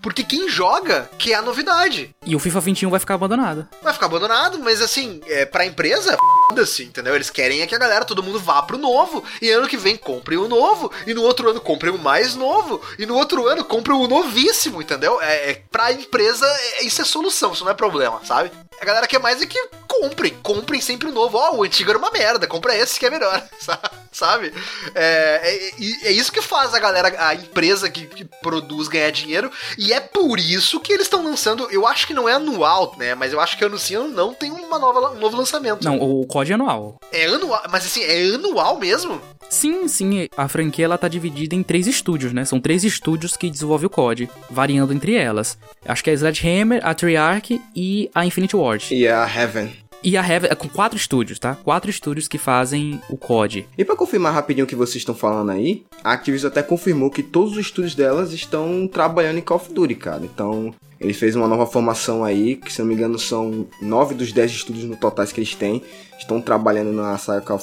Porque 0.00 0.24
quem 0.24 0.48
joga 0.48 1.08
quer 1.18 1.34
a 1.34 1.42
novidade. 1.42 2.14
E 2.26 2.34
o 2.34 2.38
FIFA 2.38 2.60
21 2.60 2.90
vai 2.90 3.00
ficar 3.00 3.14
abandonado. 3.14 3.68
Vai 3.82 3.92
ficar 3.92 4.06
abandonado, 4.06 4.58
mas 4.58 4.80
assim, 4.80 5.20
é, 5.26 5.46
pra 5.46 5.64
empresa, 5.64 6.16
foda-se, 6.52 6.84
entendeu? 6.84 7.14
Eles 7.14 7.30
querem 7.30 7.62
é 7.62 7.66
que 7.66 7.74
a 7.74 7.78
galera, 7.78 8.04
todo 8.04 8.22
mundo 8.22 8.38
vá 8.38 8.62
pro 8.62 8.76
novo. 8.76 9.24
E 9.40 9.50
ano 9.50 9.66
que 9.66 9.76
vem 9.76 9.96
compre 9.96 10.36
o 10.36 10.48
novo. 10.48 10.92
E 11.06 11.14
no 11.14 11.22
outro 11.22 11.50
ano 11.50 11.60
compre 11.60 11.90
o 11.90 11.98
mais 11.98 12.34
novo. 12.34 12.80
E 12.98 13.06
no 13.06 13.14
outro 13.14 13.46
ano 13.46 13.64
compre 13.64 13.92
o 13.92 14.06
novíssimo, 14.06 14.82
entendeu? 14.82 15.20
É, 15.20 15.50
é, 15.50 15.62
pra 15.70 15.92
empresa, 15.92 16.46
é, 16.46 16.84
isso 16.84 17.00
é 17.00 17.04
solução, 17.04 17.52
isso 17.52 17.64
não 17.64 17.72
é 17.72 17.74
problema, 17.74 18.20
sabe? 18.24 18.50
A 18.80 18.84
galera 18.84 19.06
quer 19.06 19.20
mais 19.20 19.40
é 19.40 19.46
que 19.46 19.58
comprem, 19.86 20.34
comprem 20.42 20.80
sempre 20.80 21.08
o 21.08 21.12
novo. 21.12 21.38
Ó, 21.38 21.50
oh, 21.52 21.56
o 21.58 21.62
antigo 21.62 21.90
era 21.90 21.98
uma 21.98 22.10
merda, 22.10 22.48
compra 22.48 22.76
esse 22.76 22.98
que 22.98 23.06
é 23.06 23.10
melhor, 23.10 23.40
sabe? 24.10 24.52
É, 24.92 25.40
é, 25.44 26.08
é, 26.08 26.12
isso 26.12 26.32
que 26.32 26.42
faz 26.42 26.74
a 26.74 26.80
galera, 26.80 27.14
a 27.24 27.34
empresa 27.34 27.88
que, 27.88 28.06
que 28.06 28.24
produz 28.42 28.88
ganhar 28.88 29.12
dinheiro. 29.12 29.52
E 29.78 29.92
é 29.92 30.00
por 30.00 30.40
isso 30.40 30.80
que 30.80 30.92
eles 30.92 31.06
estão 31.06 31.22
lançando. 31.22 31.68
Eu 31.70 31.86
acho 31.86 32.08
que 32.08 32.14
não 32.14 32.28
é 32.28 32.32
anual, 32.32 32.96
né? 32.98 33.14
Mas 33.14 33.32
eu 33.32 33.40
acho 33.40 33.56
que 33.56 33.64
ano 33.64 33.78
sim, 33.78 33.96
não 34.08 34.34
tem 34.34 34.50
uma 34.50 34.80
nova, 34.80 35.12
um 35.12 35.20
novo 35.20 35.36
lançamento. 35.36 35.84
Não, 35.84 36.00
o 36.00 36.26
COD 36.26 36.41
é 36.50 36.54
anual. 36.54 36.96
É 37.12 37.26
anual, 37.26 37.62
mas 37.70 37.86
assim, 37.86 38.02
é 38.02 38.34
anual 38.34 38.78
mesmo? 38.78 39.20
Sim, 39.48 39.86
sim. 39.86 40.28
A 40.36 40.48
franquia 40.48 40.86
ela 40.86 40.96
tá 40.96 41.08
dividida 41.08 41.54
em 41.54 41.62
três 41.62 41.86
estúdios, 41.86 42.32
né? 42.32 42.44
São 42.44 42.58
três 42.58 42.84
estúdios 42.84 43.36
que 43.36 43.50
desenvolvem 43.50 43.86
o 43.86 43.90
COD, 43.90 44.28
variando 44.50 44.92
entre 44.92 45.14
elas. 45.14 45.58
Acho 45.84 46.02
que 46.02 46.10
é 46.10 46.12
a 46.14 46.16
Sledgehammer, 46.16 46.80
a 46.82 46.94
Treyarch 46.94 47.60
e 47.76 48.10
a 48.14 48.24
Infinity 48.24 48.56
Ward. 48.56 48.94
E 48.94 49.06
a 49.06 49.28
Heaven. 49.28 49.81
E 50.04 50.16
a 50.16 50.26
Heaven, 50.26 50.50
é 50.50 50.54
com 50.56 50.68
quatro 50.68 50.98
estúdios, 50.98 51.38
tá? 51.38 51.54
Quatro 51.54 51.88
estúdios 51.88 52.26
que 52.26 52.36
fazem 52.36 53.00
o 53.08 53.16
COD. 53.16 53.68
E 53.78 53.84
para 53.84 53.94
confirmar 53.94 54.34
rapidinho 54.34 54.64
o 54.64 54.68
que 54.68 54.74
vocês 54.74 54.96
estão 54.96 55.14
falando 55.14 55.50
aí, 55.50 55.84
a 56.02 56.12
Activision 56.12 56.50
até 56.50 56.60
confirmou 56.60 57.08
que 57.08 57.22
todos 57.22 57.52
os 57.52 57.58
estúdios 57.58 57.94
delas 57.94 58.32
estão 58.32 58.88
trabalhando 58.88 59.38
em 59.38 59.42
Call 59.42 59.58
of 59.58 59.72
Duty, 59.72 59.94
cara. 59.94 60.22
Então, 60.24 60.74
ele 61.00 61.12
fez 61.12 61.36
uma 61.36 61.46
nova 61.46 61.66
formação 61.66 62.24
aí, 62.24 62.56
que 62.56 62.72
se 62.72 62.80
não 62.80 62.88
me 62.88 62.94
engano 62.94 63.16
são 63.16 63.64
nove 63.80 64.14
dos 64.14 64.32
dez 64.32 64.50
estúdios 64.50 64.84
no 64.84 64.96
totais 64.96 65.30
que 65.30 65.38
eles 65.38 65.54
têm. 65.54 65.80
Estão 66.18 66.40
trabalhando 66.40 66.92
na, 66.92 67.16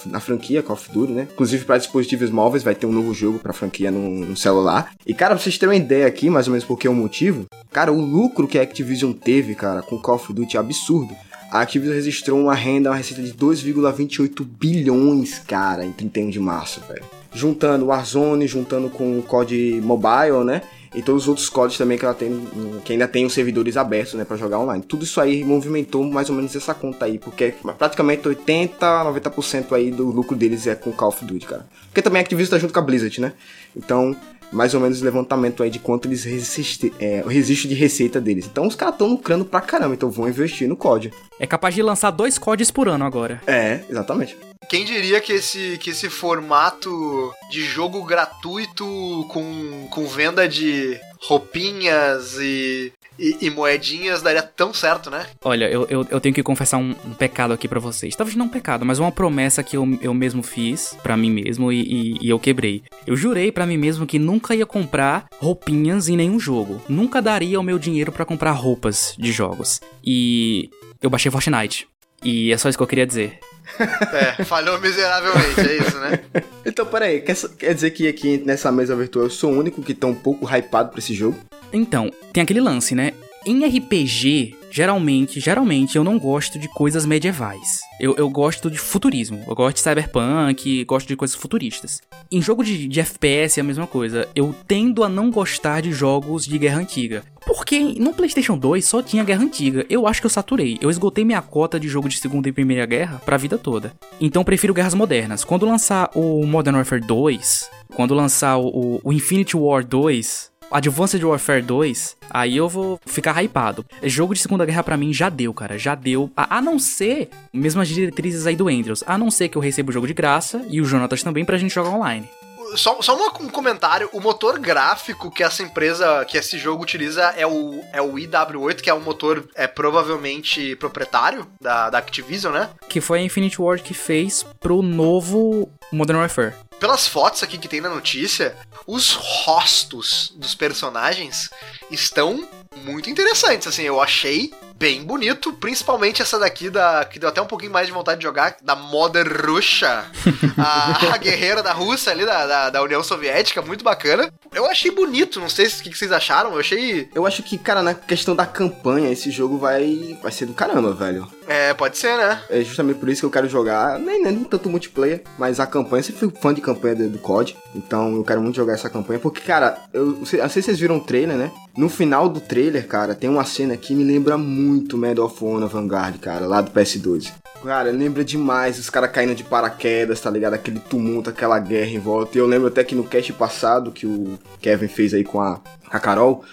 na 0.06 0.20
franquia 0.22 0.64
Call 0.64 0.76
of 0.76 0.92
Duty, 0.92 1.12
né? 1.12 1.28
Inclusive 1.34 1.66
para 1.66 1.78
dispositivos 1.78 2.30
móveis 2.30 2.64
vai 2.64 2.76
ter 2.76 2.86
um 2.86 2.92
novo 2.92 3.14
jogo 3.14 3.40
pra 3.40 3.52
franquia 3.52 3.92
no, 3.92 4.26
no, 4.26 4.38
celular. 4.38 4.94
E 5.06 5.14
cara, 5.14 5.36
pra 5.36 5.44
vocês 5.44 5.58
terem 5.58 5.76
uma 5.76 5.82
ideia 5.82 6.08
aqui, 6.08 6.30
mais 6.30 6.48
ou 6.48 6.52
menos 6.52 6.66
porque 6.66 6.88
é 6.88 6.90
o 6.90 6.96
motivo, 6.96 7.46
cara, 7.72 7.92
o 7.92 8.00
lucro 8.00 8.48
que 8.48 8.58
a 8.58 8.62
Activision 8.62 9.12
teve, 9.12 9.56
cara, 9.56 9.82
com 9.82 9.98
Call 9.98 10.16
of 10.16 10.34
Duty 10.34 10.56
é 10.56 10.60
absurdo 10.60 11.14
a 11.52 11.62
Activision 11.62 11.96
registrou 11.96 12.40
uma 12.40 12.54
renda, 12.54 12.90
uma 12.90 12.96
receita 12.96 13.22
de 13.22 13.34
2,28 13.34 14.46
bilhões, 14.46 15.40
cara, 15.40 15.84
em 15.84 15.92
31 15.92 16.30
de 16.30 16.40
março, 16.40 16.82
velho. 16.88 17.04
Juntando 17.34 17.86
o 17.86 17.88
Warzone, 17.90 18.48
juntando 18.48 18.90
com 18.90 19.20
o 19.20 19.24
COD 19.24 19.82
Mobile, 19.84 20.44
né? 20.46 20.62
E 20.94 21.04
todos 21.04 21.24
os 21.24 21.28
outros 21.28 21.50
códigos 21.50 21.78
também 21.78 21.98
que 21.98 22.06
ela 22.06 22.16
tem, 22.16 22.48
que 22.84 22.94
ainda 22.94 23.08
tem 23.08 23.24
os 23.24 23.34
servidores 23.34 23.78
abertos, 23.78 24.16
né, 24.16 24.26
para 24.26 24.36
jogar 24.38 24.60
online. 24.60 24.84
Tudo 24.84 25.04
isso 25.04 25.22
aí 25.22 25.44
movimentou 25.44 26.04
mais 26.04 26.32
ou 26.32 26.36
menos 26.36 26.56
essa 26.56 26.74
conta 26.74 27.06
aí, 27.06 27.20
porque 27.20 27.54
praticamente 27.78 28.28
80, 28.28 29.04
90% 29.04 29.74
aí 29.74 29.92
do 29.92 30.08
lucro 30.08 30.36
deles 30.36 30.66
é 30.66 30.74
com 30.74 30.92
Call 30.92 31.10
of 31.10 31.24
Duty, 31.24 31.46
cara. 31.46 31.68
Porque 31.86 32.02
também 32.02 32.20
a 32.20 32.22
Activision 32.22 32.50
tá 32.50 32.58
junto 32.58 32.74
com 32.74 32.80
a 32.80 32.84
Blizzard, 32.84 33.22
né? 33.22 33.34
Então, 33.76 34.16
mais 34.52 34.74
ou 34.74 34.80
menos 34.80 35.02
levantamento 35.02 35.64
aí 35.64 35.70
de 35.70 35.80
quanto 35.80 36.08
eles 36.08 36.24
resistem, 36.24 36.92
é, 37.00 37.22
o 37.26 37.28
registro 37.28 37.70
de 37.70 37.76
receita 37.76 38.20
deles. 38.20 38.46
Então 38.46 38.68
os 38.68 38.76
caras 38.76 38.96
estão 38.96 39.08
lucrando 39.08 39.46
pra 39.46 39.62
caramba, 39.62 39.94
então 39.94 40.10
vão 40.10 40.28
investir 40.28 40.68
no 40.68 40.76
COD. 40.76 41.12
É 41.40 41.48
capaz 41.48 41.76
de 41.76 41.82
lançar 41.82 42.12
dois 42.12 42.38
CODs 42.38 42.72
por 42.72 42.88
ano 42.88 43.06
agora. 43.06 43.42
É, 43.46 43.82
exatamente. 43.90 44.38
Quem 44.70 44.86
diria 44.86 45.20
que 45.20 45.34
esse, 45.34 45.78
que 45.80 45.90
esse 45.90 46.10
formato 46.10 47.34
de 47.50 47.64
jogo 47.64 48.04
gratuito 48.04 48.86
com, 49.30 49.88
com 49.90 50.06
venda 50.06 50.48
de 50.48 51.00
roupinhas 51.22 52.38
e, 52.40 52.94
e, 53.20 53.38
e, 53.42 53.50
moedinhas 53.50 54.22
daria 54.22 54.42
tão 54.42 54.74
certo, 54.74 55.10
né? 55.10 55.26
Olha, 55.44 55.70
eu, 55.70 55.86
eu, 55.90 56.08
eu 56.10 56.22
tenho 56.22 56.34
que 56.34 56.42
confessar 56.42 56.78
um, 56.78 56.96
um 57.06 57.14
pecado 57.14 57.54
aqui 57.54 57.68
para 57.68 57.80
vocês. 57.80 58.16
Talvez 58.16 58.36
não 58.36 58.46
um 58.46 58.50
pecado, 58.50 58.86
mas 58.86 59.00
uma 59.00 59.12
promessa 59.12 59.62
que 59.62 59.76
eu, 59.76 60.00
eu 60.02 60.14
mesmo 60.14 60.42
fiz 60.42 60.96
para 61.04 61.18
mim 61.18 61.32
mesmo 61.32 61.72
e, 61.72 61.82
e, 61.82 62.18
e, 62.22 62.30
eu 62.30 62.40
quebrei. 62.40 62.84
Eu 63.06 63.16
jurei 63.16 63.52
para 63.52 63.66
mim 63.66 63.78
mesmo 63.78 64.08
que 64.08 64.18
nunca 64.18 64.56
ia 64.56 64.66
comprar 64.66 65.28
roupinhas 65.40 66.08
em 66.08 66.16
nenhum 66.16 66.40
jogo. 66.40 66.82
Nunca 66.88 67.22
daria 67.22 67.60
o 67.60 67.64
meu 67.64 67.78
dinheiro 67.78 68.12
para 68.12 68.26
comprar 68.26 68.52
roupas 68.52 69.14
de 69.18 69.32
jogos. 69.32 69.82
E 70.04 70.70
eu 71.02 71.10
baixei 71.10 71.32
Fortnite. 71.32 71.88
E 72.24 72.52
é 72.52 72.58
só 72.58 72.70
isso 72.70 72.78
que 72.78 72.84
eu 72.84 72.88
queria 72.88 73.08
dizer. 73.08 73.40
É, 73.80 74.44
falhou 74.44 74.80
miseravelmente, 74.80 75.62
é 75.62 75.78
isso, 75.78 75.98
né? 76.00 76.20
então, 76.66 76.86
peraí, 76.86 77.22
quer, 77.22 77.36
quer 77.58 77.74
dizer 77.74 77.92
que 77.92 78.08
aqui 78.08 78.38
nessa 78.46 78.72
mesa 78.72 78.96
virtual 78.96 79.26
eu 79.26 79.30
sou 79.30 79.52
o 79.52 79.58
único 79.58 79.82
que 79.82 79.94
tá 79.94 80.08
um 80.08 80.16
pouco 80.16 80.46
hypado 80.46 80.90
pra 80.90 81.00
esse 81.00 81.14
jogo? 81.14 81.38
Então, 81.72 82.12
tem 82.34 82.44
aquele 82.44 82.60
lance, 82.60 82.96
né? 82.96 83.14
Em 83.46 83.66
RPG, 83.66 84.56
geralmente, 84.70 85.40
geralmente 85.40 85.96
eu 85.96 86.04
não 86.04 86.20
gosto 86.20 86.60
de 86.60 86.68
coisas 86.68 87.06
medievais. 87.06 87.80
Eu, 88.00 88.16
eu 88.18 88.30
gosto 88.30 88.70
de 88.70 88.78
futurismo. 88.78 89.44
Eu 89.48 89.56
gosto 89.56 89.78
de 89.78 89.82
cyberpunk, 89.82 90.84
gosto 90.84 91.08
de 91.08 91.16
coisas 91.16 91.36
futuristas. 91.36 92.02
Em 92.30 92.42
jogo 92.42 92.64
de, 92.64 92.88
de 92.88 93.00
FPS 93.00 93.58
é 93.58 93.62
a 93.62 93.64
mesma 93.64 93.88
coisa. 93.88 94.28
Eu 94.36 94.54
tendo 94.68 95.06
a 95.06 95.10
não 95.10 95.32
gostar 95.32 95.82
de 95.82 95.92
jogos 95.94 96.46
de 96.46 96.58
guerra 96.58 96.80
antiga. 96.80 97.24
Porque 97.46 97.80
no 97.80 98.14
PlayStation 98.14 98.58
2 98.58 98.86
só 98.86 99.02
tinha 99.02 99.24
guerra 99.24 99.44
antiga. 99.44 99.86
Eu 99.90 100.06
acho 100.06 100.22
que 100.22 100.26
eu 100.26 100.30
saturei. 100.30 100.78
Eu 100.82 100.90
esgotei 100.90 101.24
minha 101.24 101.42
cota 101.42 101.80
de 101.80 101.88
jogo 101.88 102.10
de 102.10 102.20
Segunda 102.20 102.50
e 102.50 102.52
Primeira 102.52 102.86
Guerra 102.86 103.22
pra 103.26 103.38
vida 103.38 103.58
toda. 103.58 103.94
Então 104.20 104.44
prefiro 104.44 104.74
guerras 104.74 104.94
modernas. 104.94 105.46
Quando 105.46 105.66
lançar 105.66 106.12
o 106.14 106.46
Modern 106.46 106.76
Warfare 106.76 107.02
2, 107.02 107.70
quando 107.96 108.14
lançar 108.14 108.58
o, 108.58 109.00
o 109.02 109.14
Infinity 109.14 109.56
War 109.56 109.84
2, 109.84 110.52
Advanced 110.72 111.24
Warfare 111.24 111.64
2, 111.64 112.16
aí 112.30 112.56
eu 112.56 112.70
vou 112.70 113.00
ficar 113.06 113.42
hypado. 113.42 113.84
Jogo 114.04 114.34
de 114.36 114.40
Segunda 114.40 114.66
Guerra 114.66 114.84
para 114.84 114.98
mim 114.98 115.12
já 115.12 115.28
deu, 115.28 115.54
cara, 115.54 115.80
já 115.80 115.96
deu. 115.96 116.32
A, 116.38 116.58
a, 116.58 116.62
não 116.62 116.78
ser, 116.78 117.30
mesmas 117.52 117.88
diretrizes 117.88 118.46
aí 118.46 118.56
do 118.56 118.68
Andrews, 118.68 119.04
a 119.08 119.18
não 119.18 119.32
ser 119.32 119.50
que 119.50 119.58
eu 119.58 119.62
receba 119.62 119.90
o 119.90 119.94
jogo 119.94 120.06
de 120.06 120.14
graça 120.14 120.64
e 120.70 120.80
o 120.80 120.86
Jonatas 120.86 121.24
também 121.24 121.44
pra 121.44 121.58
gente 121.58 121.74
jogar 121.74 121.90
online. 121.90 122.30
Só, 122.76 123.02
só 123.02 123.16
um 123.40 123.50
comentário: 123.50 124.10
o 124.14 124.20
motor 124.20 124.60
gráfico 124.60 125.32
que 125.32 125.44
essa 125.44 125.64
empresa, 125.64 126.26
que 126.26 126.38
esse 126.38 126.58
jogo 126.58 126.84
utiliza 126.84 127.24
é 127.38 127.46
o, 127.46 127.84
é 127.94 128.02
o 128.02 128.14
IW8, 128.14 128.82
que 128.82 128.90
é 128.90 128.94
um 128.94 129.00
motor 129.00 129.48
é, 129.56 129.68
provavelmente 129.68 130.76
proprietário 130.76 131.48
da, 131.60 131.90
da 131.90 131.98
Activision, 131.98 132.54
né? 132.54 132.70
Que 132.88 133.02
foi 133.02 133.20
a 133.20 133.24
Infinity 133.24 133.62
Ward 133.62 133.84
que 133.84 133.94
fez 133.94 134.46
pro 134.60 134.82
novo 134.82 135.72
Modern 135.92 136.20
Warfare. 136.20 136.54
Pelas 136.80 137.08
fotos 137.08 137.44
aqui 137.44 137.58
que 137.58 137.68
tem 137.68 137.82
na 137.82 137.90
notícia, 137.90 138.56
os 138.88 139.12
rostos 139.14 140.34
dos 140.38 140.56
personagens 140.56 141.50
estão 141.92 142.48
muito 142.86 143.10
interessantes. 143.10 143.68
Assim, 143.68 143.84
eu 143.84 144.02
achei 144.02 144.52
bem 144.80 145.04
bonito, 145.04 145.52
principalmente 145.52 146.22
essa 146.22 146.40
daqui 146.40 146.70
da 146.70 147.04
que 147.04 147.20
deu 147.20 147.28
até 147.28 147.42
um 147.42 147.46
pouquinho 147.46 147.74
mais 147.74 147.88
de 147.88 147.92
vontade 147.92 148.20
de 148.20 148.24
jogar, 148.24 148.56
da 148.64 148.78
Mother 148.78 149.28
Russia, 149.46 150.06
a, 150.58 151.14
a, 151.14 151.18
guerreira 151.18 151.62
da 151.62 151.74
Rússia 151.74 152.14
ali, 152.14 152.26
da, 152.26 152.48
da, 152.48 152.70
da, 152.70 152.82
União 152.82 153.04
Soviética, 153.04 153.62
muito 153.62 153.84
bacana. 153.84 154.32
Eu 154.54 154.66
achei 154.66 154.90
bonito, 154.90 155.40
não 155.40 155.50
sei 155.50 155.68
o 155.68 155.70
que, 155.70 155.90
que 155.90 155.98
vocês 155.98 156.14
acharam, 156.14 156.54
eu 156.54 156.60
achei... 156.60 157.10
Eu 157.14 157.28
acho 157.28 157.44
que, 157.44 157.58
cara, 157.58 157.84
na 157.84 157.94
questão 157.94 158.34
da 158.34 158.46
campanha, 158.46 159.12
esse 159.12 159.30
jogo 159.30 159.58
vai, 159.58 160.18
vai 160.24 160.32
ser 160.32 160.46
do 160.46 160.54
caramba, 160.54 160.94
velho. 160.94 161.30
É, 161.46 161.74
pode 161.74 161.98
ser, 161.98 162.16
né? 162.16 162.42
É 162.50 162.62
justamente 162.62 163.00
por 163.00 163.10
isso 163.10 163.22
que 163.22 163.26
eu 163.26 163.32
quero 163.32 163.50
jogar, 163.50 164.00
nem, 164.00 164.24
nem 164.24 164.44
tanto 164.46 164.70
multiplayer, 164.70 165.24
mas 165.38 165.60
a 165.60 165.68
campanha, 165.68 166.00
eu 166.00 166.04
sempre 166.06 166.20
fui 166.20 166.42
fã 166.42 166.54
de 166.54 166.62
campanha 166.62 166.96
do, 166.96 167.10
do 167.10 167.20
COD, 167.20 167.58
então 167.76 168.16
eu 168.16 168.24
quero 168.24 168.42
muito 168.42 168.56
jogar 168.56 168.74
essa 168.74 168.90
campanha, 168.90 169.20
porque, 169.20 169.42
cara, 169.42 169.78
eu, 169.92 170.20
eu 170.20 170.26
sei 170.26 170.40
se 170.48 170.62
vocês 170.62 170.80
viram 170.80 170.98
o 170.98 171.04
trailer, 171.04 171.36
né? 171.36 171.52
No 171.76 171.90
final 171.90 172.30
do 172.30 172.40
trailer, 172.40 172.88
cara, 172.88 173.16
tem 173.16 173.30
uma 173.30 173.44
cena 173.44 173.76
que 173.76 173.94
me 173.94 174.04
lembra 174.04 174.38
muito 174.38 174.69
Medal 174.98 175.26
of 175.26 175.44
Honor 175.44 175.68
Vanguard, 175.68 176.18
cara, 176.20 176.46
lá 176.46 176.62
do 176.62 176.72
PS2. 176.72 177.32
Cara, 177.64 177.92
lembra 177.92 178.24
demais 178.24 178.80
os 178.80 178.90
caras 178.90 179.12
caindo 179.12 179.36
de 179.36 179.44
paraquedas, 179.44 180.22
tá 180.22 180.30
ligado? 180.30 180.54
Aquele 180.54 180.80
tumulto, 180.80 181.30
aquela 181.30 181.60
guerra 181.60 181.90
em 181.90 182.00
volta. 182.00 182.38
E 182.38 182.42
eu 182.42 182.48
lembro 182.48 182.68
até 182.68 182.84
que 182.84 182.96
no 182.96 183.04
cast 183.04 183.34
passado 183.34 183.92
que 183.92 184.06
o 184.06 184.40
Kevin 184.62 184.88
fez 184.88 185.14
aí 185.14 185.26
com 185.26 185.42
a, 185.42 185.60
a 185.92 186.00
Carol, 186.00 186.44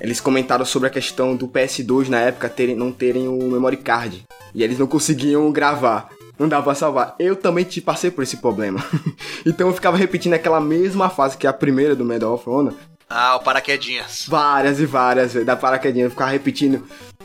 eles 0.00 0.20
comentaram 0.20 0.64
sobre 0.64 0.88
a 0.88 0.90
questão 0.90 1.36
do 1.36 1.46
PS2 1.46 2.08
na 2.08 2.18
época 2.18 2.48
terem, 2.48 2.74
não 2.74 2.90
terem 2.90 3.28
o 3.28 3.38
memory 3.50 3.76
card. 3.76 4.24
E 4.54 4.62
eles 4.62 4.78
não 4.78 4.86
conseguiam 4.86 5.50
gravar. 5.52 6.08
Não 6.38 6.48
dava 6.48 6.64
pra 6.64 6.74
salvar. 6.74 7.14
Eu 7.18 7.36
também 7.36 7.64
te 7.64 7.80
passei 7.80 8.10
por 8.10 8.22
esse 8.22 8.38
problema. 8.38 8.84
então 9.46 9.68
eu 9.68 9.74
ficava 9.74 9.96
repetindo 9.96 10.32
aquela 10.32 10.60
mesma 10.60 11.08
fase 11.08 11.36
que 11.36 11.46
é 11.46 11.50
a 11.50 11.52
primeira 11.52 11.94
do 11.94 12.04
Medal 12.04 12.34
of 12.34 12.48
Honor. 12.48 12.74
Ah, 13.08 13.36
o 13.36 13.40
paraquedinhas. 13.40 14.24
Várias 14.28 14.80
e 14.80 14.86
várias, 14.86 15.34
da 15.44 15.54
paraquedinha. 15.54 16.06
Eu 16.06 16.10
ficava 16.10 16.30
repetindo. 16.30 16.82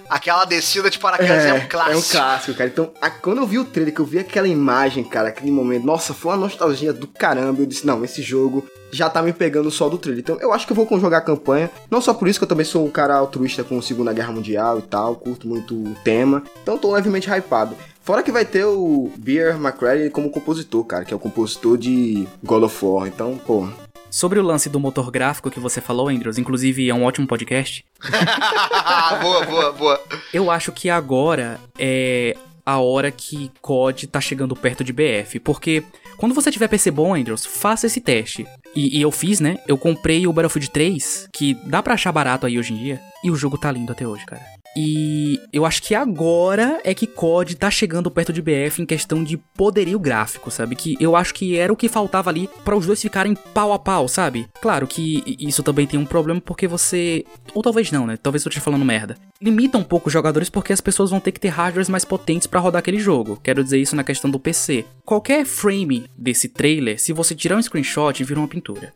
Aquela 0.10 0.44
descida 0.46 0.90
de 0.90 0.98
paraquedas 0.98 1.46
é, 1.46 1.50
é 1.50 1.54
um 1.54 1.68
clássico. 1.68 1.94
É 1.94 1.98
um 1.98 2.02
clássico, 2.02 2.58
cara. 2.58 2.70
Então, 2.70 2.92
a, 3.00 3.10
quando 3.10 3.38
eu 3.38 3.46
vi 3.46 3.60
o 3.60 3.66
trailer, 3.66 3.94
que 3.94 4.02
eu 4.02 4.06
vi 4.06 4.20
aquela 4.20 4.48
imagem, 4.48 5.04
cara, 5.04 5.30
aquele 5.30 5.52
momento, 5.52 5.86
nossa, 5.86 6.14
foi 6.14 6.32
uma 6.32 6.38
nostalgia 6.40 6.92
do 6.92 7.06
caramba. 7.06 7.62
Eu 7.62 7.66
disse, 7.66 7.86
não, 7.86 8.04
esse 8.04 8.22
jogo 8.22 8.66
já 8.92 9.10
tá 9.10 9.22
me 9.22 9.32
pegando 9.32 9.70
só 9.70 9.88
do 9.88 9.98
trailer. 9.98 10.22
Então, 10.22 10.38
eu 10.42 10.52
acho 10.52 10.66
que 10.66 10.72
eu 10.72 10.76
vou 10.76 11.00
jogar 11.00 11.20
a 11.20 11.22
campanha. 11.22 11.70
Não 11.92 12.02
só 12.02 12.14
por 12.14 12.28
isso 12.28 12.40
que 12.40 12.44
eu 12.44 12.50
também 12.50 12.66
sou 12.66 12.86
um 12.86 12.90
cara 12.90 13.16
altruísta 13.16 13.64
com 13.64 13.78
a 13.78 13.82
Segunda 13.82 14.12
Guerra 14.12 14.34
Mundial 14.34 14.80
e 14.80 14.82
tal, 14.82 15.16
curto 15.16 15.48
muito 15.48 15.76
o 15.76 15.96
tema. 16.04 16.44
Então, 16.64 16.78
tô 16.78 16.92
levemente 16.92 17.30
hypado. 17.30 17.76
Fora 18.02 18.24
que 18.24 18.32
vai 18.32 18.44
ter 18.44 18.66
o 18.66 19.12
Beer 19.18 19.56
McCready 19.56 20.10
como 20.10 20.32
compositor, 20.32 20.84
cara, 20.84 21.06
que 21.06 21.14
é 21.14 21.18
o 21.18 21.20
compositor 21.20 21.78
de 21.78 22.28
God 22.44 22.64
of 22.64 22.84
War. 22.84 23.08
Então, 23.08 23.40
pô, 23.46 23.68
Sobre 24.10 24.40
o 24.40 24.44
lance 24.44 24.70
do 24.70 24.80
motor 24.80 25.12
gráfico 25.12 25.52
que 25.52 25.60
você 25.60 25.80
falou, 25.80 26.10
Andrews, 26.10 26.38
inclusive 26.38 26.90
é 26.90 26.94
um 26.94 27.04
ótimo 27.04 27.28
podcast. 27.28 27.86
boa, 29.22 29.46
boa, 29.46 29.72
boa. 29.74 30.02
Eu 30.34 30.50
acho 30.50 30.72
que 30.72 30.90
agora 30.90 31.60
é 31.78 32.36
a 32.66 32.80
hora 32.80 33.12
que 33.12 33.52
COD 33.62 34.08
tá 34.08 34.22
chegando 34.22 34.56
perto 34.56 34.84
de 34.84 34.94
BF, 34.94 35.40
porque 35.40 35.84
quando 36.18 36.36
você 36.36 36.52
tiver 36.52 36.68
PC 36.68 36.92
bom, 36.92 37.16
Andrews, 37.16 37.46
faça 37.46 37.88
esse 37.88 38.02
teste. 38.02 38.46
E, 38.76 39.00
e, 39.00 39.02
eu 39.02 39.10
fiz, 39.10 39.40
né? 39.40 39.58
Eu 39.68 39.78
comprei 39.78 40.28
o 40.28 40.34
Battlefield 40.34 40.70
3, 40.70 41.30
que 41.34 41.56
dá 41.66 41.82
pra 41.82 41.96
achar 41.96 42.12
barato 42.12 42.46
aí 42.46 42.60
hoje 42.60 42.74
em 42.74 42.78
dia, 42.78 43.02
e 43.24 43.32
o 43.32 43.36
jogo 43.36 43.58
tá 43.58 43.72
lindo 43.72 43.92
até 43.92 44.08
hoje, 44.08 44.26
cara. 44.26 44.42
E 44.76 45.40
eu 45.52 45.66
acho 45.66 45.82
que 45.82 45.96
agora 45.96 46.80
é 46.84 46.94
que 46.94 47.08
COD 47.08 47.56
tá 47.56 47.70
chegando 47.72 48.12
perto 48.12 48.32
de 48.32 48.42
BF 48.42 48.82
em 48.82 48.86
questão 48.86 49.24
de 49.24 49.38
poderio 49.38 50.00
gráfico, 50.00 50.52
sabe? 50.52 50.76
Que 50.76 50.96
eu 51.00 51.16
acho 51.16 51.34
que 51.34 51.58
era 51.58 51.74
o 51.74 51.76
que 51.76 51.90
faltava 51.90 52.30
ali 52.30 52.50
para 52.64 52.76
os 52.76 52.86
dois 52.86 53.02
ficarem 53.02 53.36
pau 53.36 53.74
a 53.74 53.80
pau, 53.80 54.08
sabe? 54.08 54.48
Claro 54.62 54.88
que 54.88 55.24
isso 55.40 55.64
também 55.64 55.88
tem 55.88 56.00
um 56.00 56.06
problema 56.06 56.40
porque 56.40 56.68
você. 56.68 57.26
Ou 57.54 57.64
talvez 57.64 57.92
não, 57.92 58.06
né? 58.06 58.18
Talvez 58.18 58.46
eu 58.46 58.50
esteja 58.50 58.64
falando 58.64 58.86
merda. 58.86 59.18
Limita 59.42 59.78
um 59.78 59.84
pouco 59.84 60.08
os 60.08 60.14
jogadores 60.14 60.50
porque 60.50 60.74
as 60.74 60.82
pessoas 60.82 61.10
vão 61.10 61.20
ter 61.20 61.32
que 61.32 61.40
ter 61.40 61.50
hardwares 61.50 61.90
mais 61.90 62.06
potentes 62.06 62.48
para 62.48 62.60
rodar 62.60 62.80
aquele 62.80 63.00
jogo. 63.00 63.40
Quero 63.44 63.64
dizer 63.64 63.80
isso 63.80 63.96
na 63.96 64.04
questão 64.04 64.30
do 64.30 64.40
PC. 64.40 64.86
Qualquer 65.04 65.46
frame 65.46 66.06
desse 66.18 66.48
trailer, 66.48 67.00
se 67.00 67.12
você 67.12 67.34
tirar 67.34 67.58
um 67.58 67.62
screenshot, 67.62 68.24
vira 68.24 68.40
uma 68.40 68.48
pintura. 68.48 68.94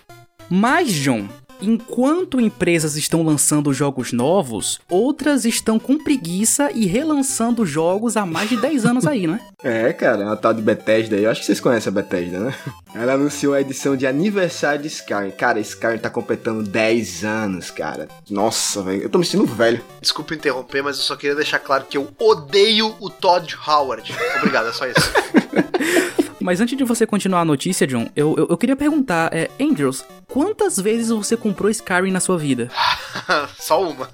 Mas, 0.50 0.92
John, 0.92 1.28
Enquanto 1.66 2.42
empresas 2.42 2.98
estão 2.98 3.24
lançando 3.24 3.74
jogos 3.74 4.12
novos, 4.12 4.82
outras 4.90 5.46
estão 5.46 5.80
com 5.80 5.98
preguiça 5.98 6.70
e 6.74 6.86
relançando 6.86 7.66
jogos 7.66 8.18
há 8.18 8.26
mais 8.26 8.50
de 8.50 8.58
10 8.58 8.84
anos 8.86 9.08
aí, 9.08 9.26
né? 9.26 9.40
É, 9.64 9.94
cara, 9.94 10.30
a 10.30 10.36
tal 10.36 10.54
de 10.54 10.62
Bethesda 10.62 11.16
aí, 11.16 11.24
eu 11.24 11.32
acho 11.32 11.40
que 11.40 11.46
vocês 11.46 11.62
conhecem 11.62 11.90
a 11.90 11.94
Bethesda, 11.94 12.38
né? 12.38 12.54
Ela 12.94 13.14
anunciou 13.14 13.54
a 13.54 13.62
edição 13.62 13.96
de 13.96 14.06
aniversário 14.06 14.82
de 14.82 14.90
Skyrim. 14.90 15.32
Cara, 15.32 15.58
Skyrim 15.62 16.00
tá 16.00 16.10
completando 16.10 16.64
10 16.64 17.24
anos, 17.24 17.72
cara. 17.72 18.10
Nossa, 18.30 18.84
velho, 18.84 19.04
eu 19.04 19.10
tô 19.10 19.18
me 19.18 19.24
sentindo 19.26 19.46
velho. 19.46 19.82
Desculpa 20.02 20.36
interromper, 20.36 20.84
mas 20.84 20.98
eu 20.98 21.04
só 21.04 21.16
queria 21.16 21.36
deixar 21.36 21.60
claro 21.60 21.86
que 21.90 21.98
eu 21.98 22.10
odeio 22.20 22.94
o 23.00 23.10
Todd 23.10 23.56
Howard. 23.66 24.14
Obrigado, 24.40 24.68
é 24.68 24.74
só 24.74 24.86
isso. 24.86 25.00
Mas 26.40 26.60
antes 26.60 26.78
de 26.78 26.84
você 26.84 27.08
continuar 27.08 27.42
a 27.42 27.46
notícia, 27.46 27.88
John, 27.88 28.10
eu, 28.16 28.36
eu, 28.38 28.48
eu 28.50 28.58
queria 28.58 28.76
perguntar, 28.76 29.34
é, 29.34 29.50
Angels, 29.62 30.04
quantas 30.28 30.78
vezes 30.78 31.10
você 31.10 31.38
comprou 31.38 31.70
Skyrim 31.70 32.12
na 32.12 32.20
sua 32.20 32.38
vida? 32.38 32.70
Só 33.58 33.82
uma. 33.82 34.10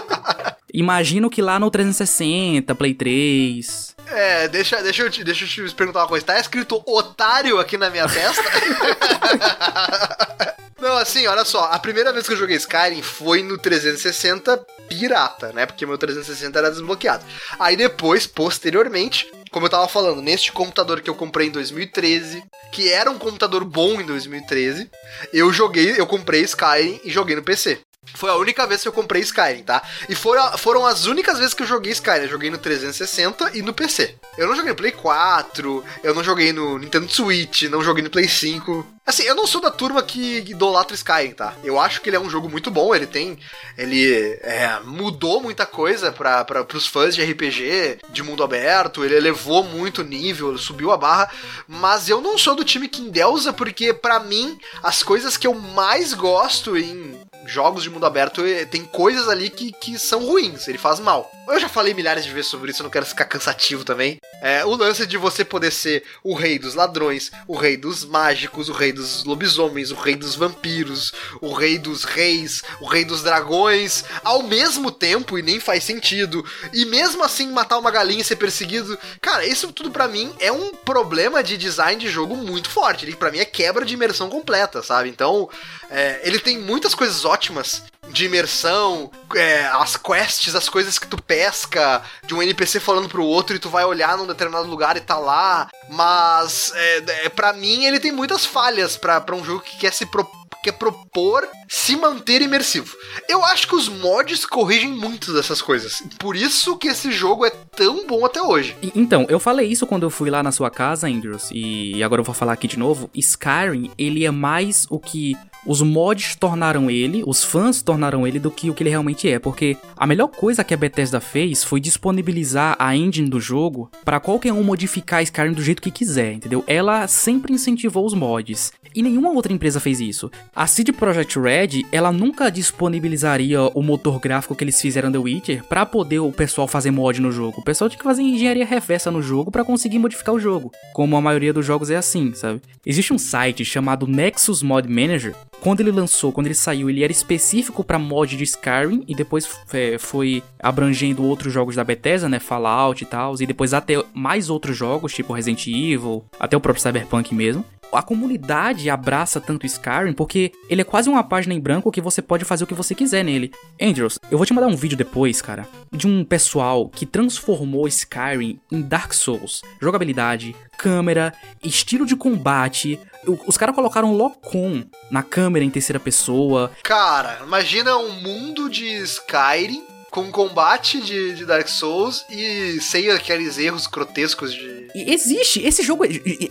Imagino 0.74 1.30
que 1.30 1.40
lá 1.40 1.58
no 1.58 1.70
360, 1.70 2.74
Play 2.74 2.94
3. 2.94 3.96
É, 4.06 4.48
deixa, 4.48 4.82
deixa, 4.82 5.02
eu 5.02 5.10
te, 5.10 5.24
deixa 5.24 5.44
eu 5.44 5.68
te 5.68 5.74
perguntar 5.74 6.00
uma 6.00 6.08
coisa. 6.08 6.24
Tá 6.24 6.38
escrito 6.38 6.82
otário 6.86 7.58
aqui 7.58 7.78
na 7.78 7.88
minha 7.88 8.06
testa? 8.06 8.42
Não, 10.80 10.96
assim, 10.96 11.26
olha 11.26 11.44
só. 11.44 11.64
A 11.66 11.78
primeira 11.78 12.12
vez 12.12 12.26
que 12.26 12.32
eu 12.32 12.36
joguei 12.36 12.56
Skyrim 12.56 13.02
foi 13.02 13.42
no 13.42 13.56
360 13.56 14.58
pirata, 14.88 15.52
né? 15.52 15.64
Porque 15.64 15.86
meu 15.86 15.96
360 15.96 16.58
era 16.58 16.70
desbloqueado. 16.70 17.24
Aí 17.58 17.76
depois, 17.76 18.26
posteriormente, 18.26 19.30
como 19.52 19.66
eu 19.66 19.70
tava 19.70 19.86
falando, 19.86 20.22
neste 20.22 20.50
computador 20.50 21.02
que 21.02 21.10
eu 21.10 21.14
comprei 21.14 21.46
em 21.46 21.50
2013, 21.50 22.42
que 22.72 22.90
era 22.90 23.10
um 23.10 23.18
computador 23.18 23.64
bom 23.64 24.00
em 24.00 24.06
2013, 24.06 24.90
eu 25.32 25.52
joguei, 25.52 26.00
eu 26.00 26.06
comprei 26.06 26.40
Skyrim 26.40 26.98
e 27.04 27.10
joguei 27.10 27.36
no 27.36 27.42
PC. 27.42 27.78
Foi 28.14 28.30
a 28.30 28.36
única 28.36 28.66
vez 28.66 28.82
que 28.82 28.88
eu 28.88 28.92
comprei 28.92 29.22
Skyrim, 29.22 29.62
tá? 29.62 29.80
E 30.08 30.14
foram, 30.14 30.58
foram 30.58 30.86
as 30.86 31.06
únicas 31.06 31.38
vezes 31.38 31.54
que 31.54 31.62
eu 31.62 31.66
joguei 31.66 31.92
Skyrim. 31.92 32.24
Eu 32.24 32.28
joguei 32.28 32.50
no 32.50 32.58
360 32.58 33.56
e 33.56 33.62
no 33.62 33.72
PC. 33.72 34.16
Eu 34.36 34.48
não 34.48 34.56
joguei 34.56 34.70
no 34.70 34.76
Play 34.76 34.92
4, 34.92 35.84
eu 36.02 36.14
não 36.14 36.24
joguei 36.24 36.52
no 36.52 36.78
Nintendo 36.78 37.08
Switch, 37.08 37.62
não 37.64 37.82
joguei 37.82 38.02
no 38.02 38.10
Play 38.10 38.28
5. 38.28 38.86
Assim, 39.06 39.24
eu 39.24 39.34
não 39.34 39.46
sou 39.46 39.60
da 39.60 39.70
turma 39.70 40.02
que 40.02 40.38
idolatra 40.38 40.94
Skyrim, 40.94 41.32
tá? 41.32 41.54
Eu 41.62 41.78
acho 41.78 42.00
que 42.00 42.08
ele 42.08 42.16
é 42.16 42.20
um 42.20 42.30
jogo 42.30 42.48
muito 42.48 42.70
bom, 42.70 42.94
ele 42.94 43.06
tem. 43.06 43.38
Ele 43.76 44.38
é, 44.42 44.80
mudou 44.84 45.40
muita 45.40 45.66
coisa 45.66 46.12
para 46.12 46.64
pros 46.64 46.86
fãs 46.86 47.14
de 47.14 47.22
RPG, 47.24 47.98
de 48.10 48.22
mundo 48.22 48.42
aberto, 48.42 49.04
ele 49.04 49.16
elevou 49.16 49.64
muito 49.64 50.02
o 50.02 50.04
nível, 50.04 50.56
subiu 50.58 50.92
a 50.92 50.96
barra, 50.96 51.30
mas 51.66 52.08
eu 52.08 52.20
não 52.20 52.38
sou 52.38 52.54
do 52.54 52.64
time 52.64 52.88
que 52.88 53.02
endeusa, 53.02 53.52
porque 53.52 53.92
para 53.92 54.20
mim, 54.20 54.58
as 54.82 55.02
coisas 55.02 55.36
que 55.36 55.46
eu 55.46 55.54
mais 55.54 56.14
gosto 56.14 56.76
em 56.76 57.20
jogos 57.46 57.82
de 57.82 57.90
mundo 57.90 58.06
aberto 58.06 58.42
tem 58.70 58.84
coisas 58.84 59.28
ali 59.28 59.50
que, 59.50 59.72
que 59.72 59.98
são 59.98 60.26
ruins, 60.26 60.68
ele 60.68 60.78
faz 60.78 61.00
mal. 61.00 61.30
Eu 61.48 61.58
já 61.58 61.68
falei 61.68 61.92
milhares 61.92 62.24
de 62.24 62.30
vezes 62.30 62.50
sobre 62.50 62.70
isso, 62.70 62.82
eu 62.82 62.84
não 62.84 62.90
quero 62.90 63.04
ficar 63.04 63.24
cansativo 63.24 63.84
também. 63.84 64.16
É, 64.40 64.64
o 64.64 64.74
lance 64.74 65.06
de 65.06 65.16
você 65.16 65.44
poder 65.44 65.72
ser 65.72 66.04
o 66.22 66.34
rei 66.34 66.58
dos 66.58 66.74
ladrões, 66.74 67.30
o 67.46 67.56
rei 67.56 67.76
dos 67.76 68.04
mágicos, 68.04 68.68
o 68.68 68.72
rei 68.72 68.92
dos 68.92 69.24
lobisomens, 69.24 69.90
o 69.90 69.94
rei 69.94 70.14
dos 70.14 70.34
vampiros, 70.34 71.12
o 71.40 71.52
rei 71.52 71.78
dos 71.78 72.04
reis, 72.04 72.62
o 72.80 72.86
rei 72.86 73.04
dos 73.04 73.22
dragões, 73.22 74.04
ao 74.24 74.42
mesmo 74.42 74.90
tempo, 74.90 75.38
e 75.38 75.42
nem 75.42 75.60
faz 75.60 75.84
sentido, 75.84 76.44
e 76.72 76.84
mesmo 76.84 77.22
assim 77.22 77.50
matar 77.50 77.78
uma 77.78 77.90
galinha 77.90 78.22
e 78.22 78.24
ser 78.24 78.36
perseguido. 78.36 78.98
Cara, 79.20 79.44
isso 79.44 79.72
tudo 79.72 79.90
para 79.90 80.08
mim 80.08 80.32
é 80.38 80.50
um 80.50 80.70
problema 80.70 81.42
de 81.42 81.56
design 81.56 82.00
de 82.00 82.08
jogo 82.08 82.36
muito 82.36 82.70
forte. 82.70 83.04
Ele 83.04 83.16
para 83.16 83.30
mim 83.30 83.38
é 83.38 83.44
quebra 83.44 83.84
de 83.84 83.94
imersão 83.94 84.28
completa, 84.28 84.82
sabe? 84.82 85.08
Então, 85.08 85.48
é, 85.90 86.20
ele 86.24 86.38
tem 86.38 86.58
muitas 86.58 86.94
coisas 86.94 87.24
ótimas 87.32 87.82
de 88.10 88.26
imersão, 88.26 89.10
é, 89.34 89.64
as 89.66 89.96
quests, 89.96 90.54
as 90.54 90.68
coisas 90.68 90.98
que 90.98 91.06
tu 91.06 91.16
pesca, 91.22 92.02
de 92.26 92.34
um 92.34 92.42
NPC 92.42 92.78
falando 92.78 93.08
pro 93.08 93.24
outro 93.24 93.56
e 93.56 93.58
tu 93.58 93.70
vai 93.70 93.84
olhar 93.84 94.18
num 94.18 94.26
determinado 94.26 94.68
lugar 94.68 94.96
e 94.96 95.00
tá 95.00 95.16
lá. 95.16 95.68
Mas, 95.88 96.72
é, 96.74 97.24
é, 97.24 97.28
para 97.28 97.52
mim, 97.54 97.84
ele 97.84 97.98
tem 97.98 98.12
muitas 98.12 98.44
falhas 98.44 98.96
para 98.96 99.34
um 99.34 99.44
jogo 99.44 99.60
que 99.60 99.78
quer 99.78 99.92
se 99.92 100.04
propor 100.04 100.42
quer 100.62 100.72
propor 100.72 101.48
se 101.68 101.96
manter 101.96 102.40
imersivo. 102.40 102.94
Eu 103.28 103.44
acho 103.44 103.66
que 103.66 103.74
os 103.74 103.88
mods 103.88 104.46
corrigem 104.46 104.92
muito 104.92 105.32
dessas 105.32 105.60
coisas. 105.60 106.04
Por 106.20 106.36
isso 106.36 106.76
que 106.76 106.86
esse 106.86 107.10
jogo 107.10 107.44
é 107.44 107.50
tão 107.50 108.06
bom 108.06 108.24
até 108.24 108.40
hoje. 108.40 108.76
Então, 108.94 109.26
eu 109.28 109.40
falei 109.40 109.66
isso 109.66 109.88
quando 109.88 110.04
eu 110.04 110.10
fui 110.10 110.30
lá 110.30 110.40
na 110.40 110.52
sua 110.52 110.70
casa, 110.70 111.08
Andrews, 111.08 111.48
e 111.52 112.00
agora 112.00 112.20
eu 112.20 112.24
vou 112.24 112.34
falar 112.34 112.52
aqui 112.52 112.68
de 112.68 112.78
novo. 112.78 113.10
Skyrim, 113.12 113.90
ele 113.98 114.24
é 114.24 114.30
mais 114.30 114.86
o 114.88 115.00
que 115.00 115.36
os 115.64 115.80
mods 115.80 116.34
tornaram 116.34 116.90
ele, 116.90 117.22
os 117.26 117.44
fãs 117.44 117.82
tornaram 117.82 118.26
ele 118.26 118.38
do 118.38 118.50
que 118.50 118.68
o 118.68 118.74
que 118.74 118.82
ele 118.82 118.90
realmente 118.90 119.28
é, 119.28 119.38
porque 119.38 119.76
a 119.96 120.06
melhor 120.06 120.28
coisa 120.28 120.64
que 120.64 120.74
a 120.74 120.76
Bethesda 120.76 121.20
fez 121.20 121.62
foi 121.62 121.80
disponibilizar 121.80 122.74
a 122.78 122.96
engine 122.96 123.28
do 123.28 123.40
jogo 123.40 123.90
para 124.04 124.18
qualquer 124.18 124.52
um 124.52 124.62
modificar 124.62 125.22
Skyrim 125.22 125.52
do 125.52 125.62
jeito 125.62 125.82
que 125.82 125.90
quiser, 125.90 126.32
entendeu? 126.32 126.64
Ela 126.66 127.06
sempre 127.06 127.52
incentivou 127.52 128.04
os 128.04 128.14
mods. 128.14 128.72
E 128.94 129.02
nenhuma 129.02 129.30
outra 129.30 129.52
empresa 129.52 129.80
fez 129.80 130.00
isso. 130.00 130.30
A 130.54 130.66
CD 130.66 130.92
Projekt 130.92 131.38
Red, 131.38 131.86
ela 131.90 132.12
nunca 132.12 132.50
disponibilizaria 132.50 133.62
o 133.62 133.82
motor 133.82 134.20
gráfico 134.20 134.54
que 134.54 134.64
eles 134.64 134.80
fizeram 134.80 135.10
The 135.10 135.18
Witcher 135.18 135.64
para 135.64 135.86
poder 135.86 136.18
o 136.18 136.30
pessoal 136.30 136.68
fazer 136.68 136.90
mod 136.90 137.20
no 137.20 137.32
jogo. 137.32 137.60
O 137.60 137.64
pessoal 137.64 137.88
tinha 137.88 137.98
que 137.98 138.04
fazer 138.04 138.22
engenharia 138.22 138.66
reversa 138.66 139.10
no 139.10 139.22
jogo 139.22 139.50
para 139.50 139.64
conseguir 139.64 139.98
modificar 139.98 140.34
o 140.34 140.40
jogo. 140.40 140.70
Como 140.92 141.16
a 141.16 141.22
maioria 141.22 141.52
dos 141.52 141.64
jogos 141.64 141.88
é 141.90 141.96
assim, 141.96 142.34
sabe? 142.34 142.60
Existe 142.84 143.14
um 143.14 143.18
site 143.18 143.64
chamado 143.64 144.06
Nexus 144.06 144.62
Mod 144.62 144.86
Manager. 144.88 145.34
Quando 145.60 145.80
ele 145.80 145.92
lançou, 145.92 146.32
quando 146.32 146.46
ele 146.46 146.54
saiu, 146.54 146.90
ele 146.90 147.04
era 147.04 147.12
específico 147.12 147.84
para 147.84 147.98
mod 147.98 148.36
de 148.36 148.42
Skyrim 148.42 149.04
e 149.06 149.14
depois 149.14 149.48
é, 149.72 149.96
foi 149.96 150.42
abrangendo 150.58 151.22
outros 151.22 151.52
jogos 151.52 151.76
da 151.76 151.84
Bethesda, 151.84 152.28
né, 152.28 152.40
Fallout 152.40 153.02
e 153.02 153.06
tal, 153.06 153.34
e 153.40 153.46
depois 153.46 153.72
até 153.72 154.02
mais 154.12 154.50
outros 154.50 154.76
jogos, 154.76 155.14
tipo 155.14 155.32
Resident 155.32 155.68
Evil, 155.68 156.24
até 156.38 156.56
o 156.56 156.60
próprio 156.60 156.82
Cyberpunk 156.82 157.32
mesmo 157.34 157.64
a 157.92 158.02
comunidade 158.02 158.88
abraça 158.88 159.40
tanto 159.40 159.66
Skyrim 159.66 160.12
porque 160.12 160.52
ele 160.68 160.80
é 160.80 160.84
quase 160.84 161.08
uma 161.08 161.22
página 161.22 161.54
em 161.54 161.60
branco 161.60 161.92
que 161.92 162.00
você 162.00 162.22
pode 162.22 162.44
fazer 162.44 162.64
o 162.64 162.66
que 162.66 162.74
você 162.74 162.94
quiser 162.94 163.24
nele. 163.24 163.52
Andrews, 163.80 164.18
eu 164.30 164.38
vou 164.38 164.46
te 164.46 164.52
mandar 164.52 164.68
um 164.68 164.76
vídeo 164.76 164.96
depois, 164.96 165.42
cara, 165.42 165.66
de 165.90 166.06
um 166.06 166.24
pessoal 166.24 166.88
que 166.88 167.06
transformou 167.06 167.86
Skyrim 167.88 168.60
em 168.70 168.80
Dark 168.80 169.12
Souls. 169.12 169.62
Jogabilidade, 169.80 170.56
câmera, 170.76 171.32
estilo 171.62 172.06
de 172.06 172.16
combate. 172.16 172.98
Os 173.46 173.56
caras 173.56 173.74
colocaram 173.74 174.14
Locom 174.14 174.84
na 175.10 175.22
câmera 175.22 175.64
em 175.64 175.70
terceira 175.70 176.00
pessoa. 176.00 176.72
Cara, 176.82 177.40
imagina 177.44 177.96
um 177.96 178.20
mundo 178.20 178.68
de 178.68 178.86
Skyrim 179.02 179.91
com 180.12 180.30
combate 180.30 181.00
de, 181.00 181.34
de, 181.34 181.46
Dark 181.46 181.66
Souls 181.66 182.26
e 182.30 182.78
sem 182.82 183.10
aqueles 183.10 183.56
erros 183.56 183.86
grotescos 183.86 184.52
de. 184.52 184.88
Existe! 184.94 185.62
Esse 185.62 185.82
jogo. 185.82 186.04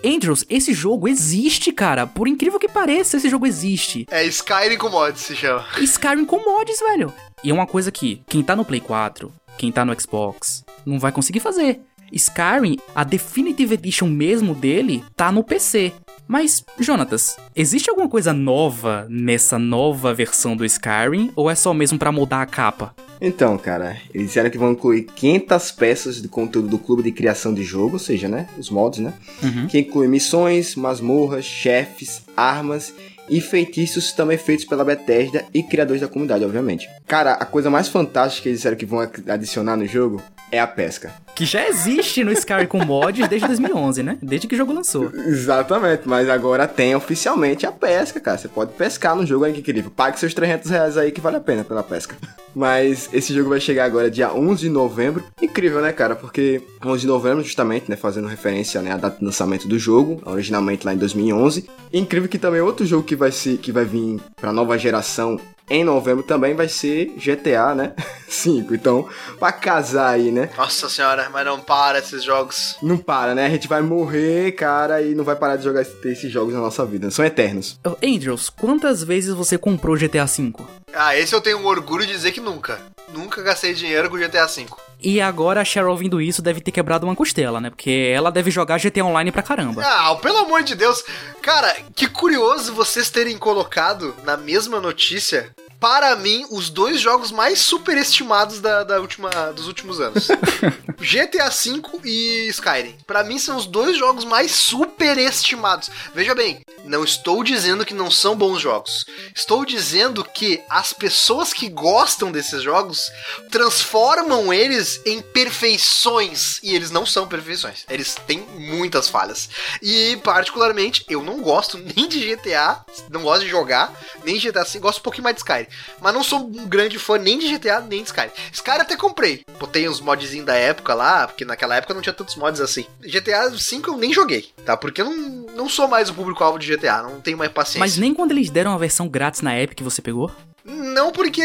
Andrews, 0.04 0.44
esse 0.50 0.74
jogo 0.74 1.08
existe, 1.08 1.72
cara. 1.72 2.08
Por 2.08 2.28
incrível 2.28 2.60
que 2.60 2.68
pareça, 2.68 3.18
esse 3.18 3.30
jogo 3.30 3.46
existe. 3.46 4.08
É 4.10 4.26
Skyrim 4.26 4.78
com 4.78 4.90
mods 4.90 5.22
se 5.22 5.36
chama. 5.36 5.64
Skyrim 5.80 6.26
com 6.26 6.44
mods, 6.44 6.80
velho. 6.80 7.14
E 7.44 7.52
é 7.52 7.54
uma 7.54 7.68
coisa 7.68 7.92
que 7.92 8.24
quem 8.28 8.42
tá 8.42 8.56
no 8.56 8.66
Play 8.66 8.82
4, 8.82 9.32
quem 9.60 9.72
tá 9.72 9.86
no 9.86 9.98
Xbox, 10.00 10.66
não 10.84 10.98
vai 10.98 11.12
conseguir 11.12 11.40
fazer. 11.40 11.80
Skyrim, 12.12 12.80
a 12.96 13.04
Definitive 13.04 13.76
Edition 13.76 14.08
mesmo 14.08 14.56
dele, 14.56 15.04
tá 15.16 15.32
no 15.32 15.44
PC. 15.44 15.94
Mas, 16.28 16.64
Jonatas, 16.80 17.38
existe 17.56 17.90
alguma 17.90 18.10
coisa 18.10 18.34
nova 18.34 19.06
nessa 19.08 19.60
nova 19.60 20.14
versão 20.14 20.56
do 20.56 20.66
Skyrim 20.66 21.32
ou 21.36 21.50
é 21.50 21.54
só 21.56 21.74
mesmo 21.74 22.00
para 22.00 22.12
mudar 22.12 22.42
a 22.42 22.46
capa? 22.46 22.96
Então, 23.22 23.56
cara, 23.56 23.98
eles 24.12 24.28
disseram 24.28 24.50
que 24.50 24.58
vão 24.58 24.72
incluir 24.72 25.04
500 25.04 25.72
peças 25.74 26.22
de 26.22 26.28
conteúdo 26.28 26.68
do 26.68 26.80
clube 26.80 27.04
de 27.04 27.12
criação 27.12 27.54
de 27.54 27.64
jogo, 27.64 27.94
ou 27.94 28.00
seja, 28.00 28.28
né, 28.28 28.48
os 28.58 28.72
mods, 28.72 29.00
né? 29.00 29.14
Uhum. 29.44 29.68
Que 29.68 29.80
inclui 29.80 30.08
missões, 30.08 30.76
masmorras, 30.76 31.46
chefes, 31.46 32.24
armas 32.36 32.92
e 33.30 33.40
feitiços 33.40 34.12
também 34.12 34.38
feitos 34.38 34.66
pela 34.66 34.84
Bethesda 34.84 35.46
e 35.54 35.64
criadores 35.64 36.02
da 36.02 36.08
comunidade, 36.08 36.44
obviamente. 36.44 36.90
Cara, 37.08 37.34
a 37.34 37.46
coisa 37.46 37.70
mais 37.70 37.88
fantástica 37.88 38.44
que 38.44 38.50
eles 38.50 38.60
disseram 38.60 38.78
que 38.78 38.86
vão 38.86 39.00
adicionar 39.28 39.76
no 39.76 39.86
jogo 39.86 40.22
é 40.52 40.60
a 40.60 40.68
pesca. 40.68 41.14
Que 41.34 41.46
já 41.46 41.66
existe 41.68 42.24
no 42.24 42.32
Skyrim 42.32 42.68
com 42.68 42.84
mods 42.84 43.28
desde 43.30 43.48
2011, 43.48 44.04
né? 44.04 44.18
Desde 44.22 44.48
que 44.48 44.56
o 44.56 44.58
jogo 44.58 44.74
lançou. 44.74 45.10
Exatamente, 45.16 46.04
mas 46.06 46.30
agora 46.30 46.68
tem 46.68 46.94
oficialmente 46.94 47.66
a 47.66 47.72
pesca, 47.72 48.20
cara. 48.20 48.38
Você 48.38 48.50
pode 48.50 48.74
pescar 48.74 49.16
no 49.16 49.26
jogo 49.26 49.46
aí, 49.46 49.54
que 49.54 49.62
incrível. 49.62 49.90
Pague 49.90 50.20
seus 50.20 50.34
300 50.34 50.70
reais 50.70 50.98
aí 50.98 51.12
que 51.12 51.22
vale 51.22 51.38
a 51.38 51.40
pena 51.40 51.64
pela 51.64 51.82
pesca. 51.82 52.16
Mas 52.54 53.10
esse 53.14 53.34
jogo 53.34 53.50
vai 53.50 53.62
chegar 53.62 53.86
agora 53.86 54.12
dia 54.12 54.34
11 54.34 54.64
de 54.64 54.70
novembro. 54.70 55.24
Incrível, 55.42 55.82
né, 55.82 55.94
cara? 55.94 56.16
Porque 56.16 56.62
11 56.86 57.02
de 57.02 57.08
novembro, 57.08 57.44
justamente, 57.44 57.90
né, 57.90 57.96
fazendo 57.96 58.28
referência 58.28 58.82
né, 58.82 58.92
à 58.92 58.98
data 58.98 59.20
de 59.20 59.24
lançamento 59.24 59.70
do 59.70 59.80
jogo, 59.80 60.22
originalmente 60.26 60.86
lá 60.86 60.94
em 60.94 60.98
2011. 60.98 61.70
E 61.94 61.98
incrível 61.98 62.28
que 62.28 62.38
também 62.38 62.60
outro 62.60 62.86
jogo 62.86 63.04
que 63.12 63.16
vai 63.18 63.30
ser 63.30 63.58
que 63.58 63.74
vai 63.74 63.84
vir 63.84 64.22
para 64.40 64.54
nova 64.54 64.78
geração 64.78 65.38
em 65.70 65.84
novembro 65.84 66.24
também 66.24 66.54
vai 66.54 66.68
ser 66.68 67.14
GTA, 67.18 67.76
né? 67.76 67.94
5. 68.28 68.74
Então, 68.74 69.08
pra 69.40 69.52
casar 69.52 70.10
aí, 70.10 70.32
né? 70.32 70.50
Nossa 70.58 70.90
senhora, 70.90 71.30
mas 71.30 71.46
não 71.46 71.60
para 71.60 72.00
esses 72.00 72.24
jogos. 72.24 72.78
Não 72.82 72.98
para, 72.98 73.34
né? 73.36 73.46
A 73.46 73.50
gente 73.50 73.68
vai 73.68 73.82
morrer, 73.82 74.54
cara, 74.54 75.02
e 75.02 75.14
não 75.16 75.24
vai 75.24 75.36
parar 75.36 75.56
de 75.58 75.64
jogar 75.64 75.82
esses 75.82 76.32
jogos 76.32 76.54
na 76.54 76.60
nossa 76.60 76.86
vida. 76.86 77.10
São 77.12 77.24
eternos. 77.24 77.80
Angels, 78.04 78.50
quantas 78.50 79.04
vezes 79.04 79.34
você 79.34 79.58
comprou 79.58 79.98
GTA 79.98 80.28
5? 80.28 80.66
Ah, 80.94 81.16
esse 81.18 81.34
eu 81.34 81.42
tenho 81.42 81.66
orgulho 81.66 82.06
de 82.06 82.14
dizer 82.14 82.32
que 82.32 82.42
nunca. 82.42 82.80
Nunca 83.14 83.42
gastei 83.42 83.74
dinheiro 83.74 84.10
com 84.10 84.18
GTA 84.18 84.48
V. 84.48 84.66
E 85.02 85.20
agora 85.20 85.62
a 85.62 85.66
Cheryl 85.66 85.90
ouvindo 85.90 86.22
isso 86.22 86.42
deve 86.42 86.62
ter 86.62 86.72
quebrado 86.72 87.06
uma 87.06 87.16
costela, 87.16 87.60
né? 87.60 87.70
Porque 87.70 88.12
ela 88.14 88.32
deve 88.32 88.52
jogar 88.52 88.80
GTA 88.80 89.04
Online 89.04 89.32
pra 89.32 89.42
caramba. 89.42 89.82
Ah, 89.84 90.16
pelo 90.16 90.38
amor 90.38 90.62
de 90.64 90.76
Deus. 90.76 91.04
Cara, 91.42 91.76
que 91.96 92.08
curioso 92.08 92.74
vocês 92.74 93.10
terem 93.10 93.38
colocado 93.38 94.16
na 94.24 94.38
mesma 94.38 94.80
notícia 94.80 95.54
para 95.82 96.16
mim, 96.16 96.46
os 96.52 96.70
dois 96.70 97.02
jogos 97.02 97.32
mais 97.32 97.60
superestimados 97.60 98.62
da, 98.62 98.84
da 98.84 99.00
última, 99.02 99.32
dos 99.56 99.66
últimos 99.66 100.00
anos. 100.00 100.28
GTA 101.02 101.50
V 101.50 101.82
e 102.06 102.48
Skyrim. 102.50 102.96
Para 103.08 103.24
mim, 103.24 103.40
são 103.40 103.58
os 103.58 103.66
dois 103.66 103.98
jogos 103.98 104.24
mais 104.24 104.52
superestimados. 104.52 105.90
Veja 106.14 106.36
bem, 106.36 106.62
não 106.86 107.04
estou 107.04 107.44
dizendo 107.44 107.84
que 107.84 107.96
não 107.96 108.12
são 108.12 108.36
bons 108.36 108.62
jogos. 108.62 109.08
Estou 109.36 109.66
dizendo 109.66 110.24
que 110.24 110.62
as 110.70 110.94
pessoas 110.94 111.52
que 111.52 111.68
gostam 111.68 112.32
desses 112.32 112.62
jogos 112.62 113.12
transformam 113.50 114.54
eles 114.54 115.02
em 115.04 115.20
perfeições. 115.20 116.60
E 116.62 116.76
eles 116.76 116.92
não 116.92 117.08
são 117.08 117.28
perfeições. 117.28 117.86
Eles 117.90 118.14
têm 118.28 118.46
muitas 118.54 119.10
falhas. 119.10 119.50
E, 119.82 120.16
particularmente, 120.18 121.04
eu 121.10 121.24
não 121.24 121.42
gosto 121.42 121.80
nem 121.96 122.08
de 122.08 122.20
GTA, 122.20 122.86
não 123.10 123.24
gosto 123.24 123.46
de 123.46 123.50
jogar, 123.50 123.92
nem 124.24 124.38
de 124.38 124.52
GTA 124.52 124.64
V, 124.64 124.78
gosto 124.78 125.00
um 125.00 125.04
pouquinho 125.04 125.24
mais 125.24 125.36
de 125.36 125.42
Skyrim. 125.42 125.71
Mas 126.00 126.14
não 126.14 126.24
sou 126.24 126.40
um 126.40 126.68
grande 126.68 126.98
fã 127.00 127.18
nem 127.18 127.38
de 127.40 127.56
GTA, 127.56 127.80
nem 127.82 128.04
de 128.04 128.10
Skyrim. 128.10 128.32
Skyrim 128.52 128.82
até 128.82 128.96
comprei. 128.96 129.44
Botei 129.60 129.88
uns 129.88 130.00
modzinhos 130.02 130.46
da 130.46 130.56
época 130.56 130.94
lá, 130.94 131.28
porque 131.28 131.46
naquela 131.46 131.76
época 131.76 131.94
não 131.94 132.02
tinha 132.02 132.14
tantos 132.14 132.36
mods 132.36 132.62
assim. 132.62 132.86
GTA 133.02 133.50
V 133.50 133.82
eu 133.88 133.98
nem 133.98 134.14
joguei, 134.14 134.50
tá? 134.66 134.76
Porque 134.76 135.02
eu 135.02 135.06
não, 135.06 135.18
não 135.56 135.70
sou 135.70 135.88
mais 135.88 136.10
o 136.10 136.14
público-alvo 136.14 136.60
de 136.60 136.76
GTA, 136.76 137.04
não 137.04 137.22
tenho 137.22 137.38
mais 137.38 137.52
paciência. 137.52 137.80
Mas 137.80 137.98
nem 137.98 138.14
quando 138.14 138.32
eles 138.32 138.50
deram 138.50 138.74
a 138.74 138.78
versão 138.78 139.08
grátis 139.08 139.42
na 139.42 139.60
Epic 139.60 139.82
você 139.82 140.02
pegou? 140.02 140.32
Não, 140.64 141.12
porque 141.12 141.42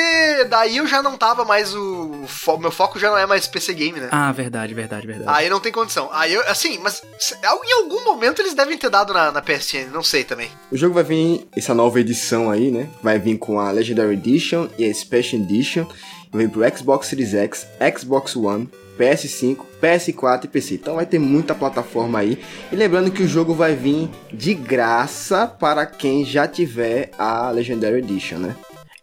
daí 0.49 0.77
eu 0.77 0.87
já 0.87 1.03
não 1.03 1.17
tava 1.17 1.45
mais 1.45 1.75
o. 1.75 2.25
Fo... 2.27 2.59
Meu 2.59 2.71
foco 2.71 2.99
já 2.99 3.11
não 3.11 3.19
é 3.19 3.27
mais 3.27 3.47
PC 3.47 3.73
Game, 3.75 3.99
né? 3.99 4.09
Ah, 4.11 4.31
verdade, 4.33 4.75
verdade, 4.75 5.07
verdade. 5.07 5.31
Aí 5.31 5.49
não 5.49 5.61
tem 5.61 5.73
condição. 5.73 6.09
Aí 6.13 6.35
eu, 6.35 6.43
assim, 6.49 6.79
mas 6.79 7.03
em 7.43 7.73
algum 7.73 8.05
momento 8.05 8.43
eles 8.43 8.55
devem 8.55 8.77
ter 8.77 8.91
dado 8.91 9.15
na, 9.15 9.33
na 9.33 9.41
PSN, 9.41 9.91
não 9.93 10.03
sei 10.03 10.23
também. 10.25 10.51
O 10.71 10.77
jogo 10.77 10.95
vai 10.95 11.05
vir, 11.05 11.49
essa 11.57 11.75
nova 11.75 11.99
edição 11.99 12.51
aí, 12.51 12.71
né? 12.71 12.89
Vai 13.03 13.19
vir 13.19 13.39
com 13.39 13.59
a 13.59 13.71
Legendary 13.71 14.15
Edition 14.15 14.69
e 14.79 14.85
a 14.85 14.93
Special 14.93 15.41
Edition. 15.43 15.87
Vai 16.31 16.47
vir 16.47 16.51
pro 16.51 16.77
Xbox 16.77 17.07
Series 17.07 17.33
X, 17.33 17.67
Xbox 17.99 18.37
One, 18.37 18.69
PS5, 18.99 19.59
PS4 19.81 20.45
e 20.45 20.49
PC. 20.49 20.75
Então 20.75 20.97
vai 20.97 21.07
ter 21.07 21.19
muita 21.19 21.55
plataforma 21.55 22.19
aí. 22.19 22.43
E 22.71 22.77
lembrando 22.77 23.11
que 23.11 23.23
o 23.23 23.29
jogo 23.29 23.55
vai 23.55 23.75
vir 23.75 24.11
de 24.33 24.53
graça 24.53 25.47
para 25.47 25.87
quem 25.87 26.25
já 26.25 26.47
tiver 26.47 27.11
a 27.19 27.51
Legendary 27.51 27.99
Edition, 27.99 28.39
né? 28.39 28.57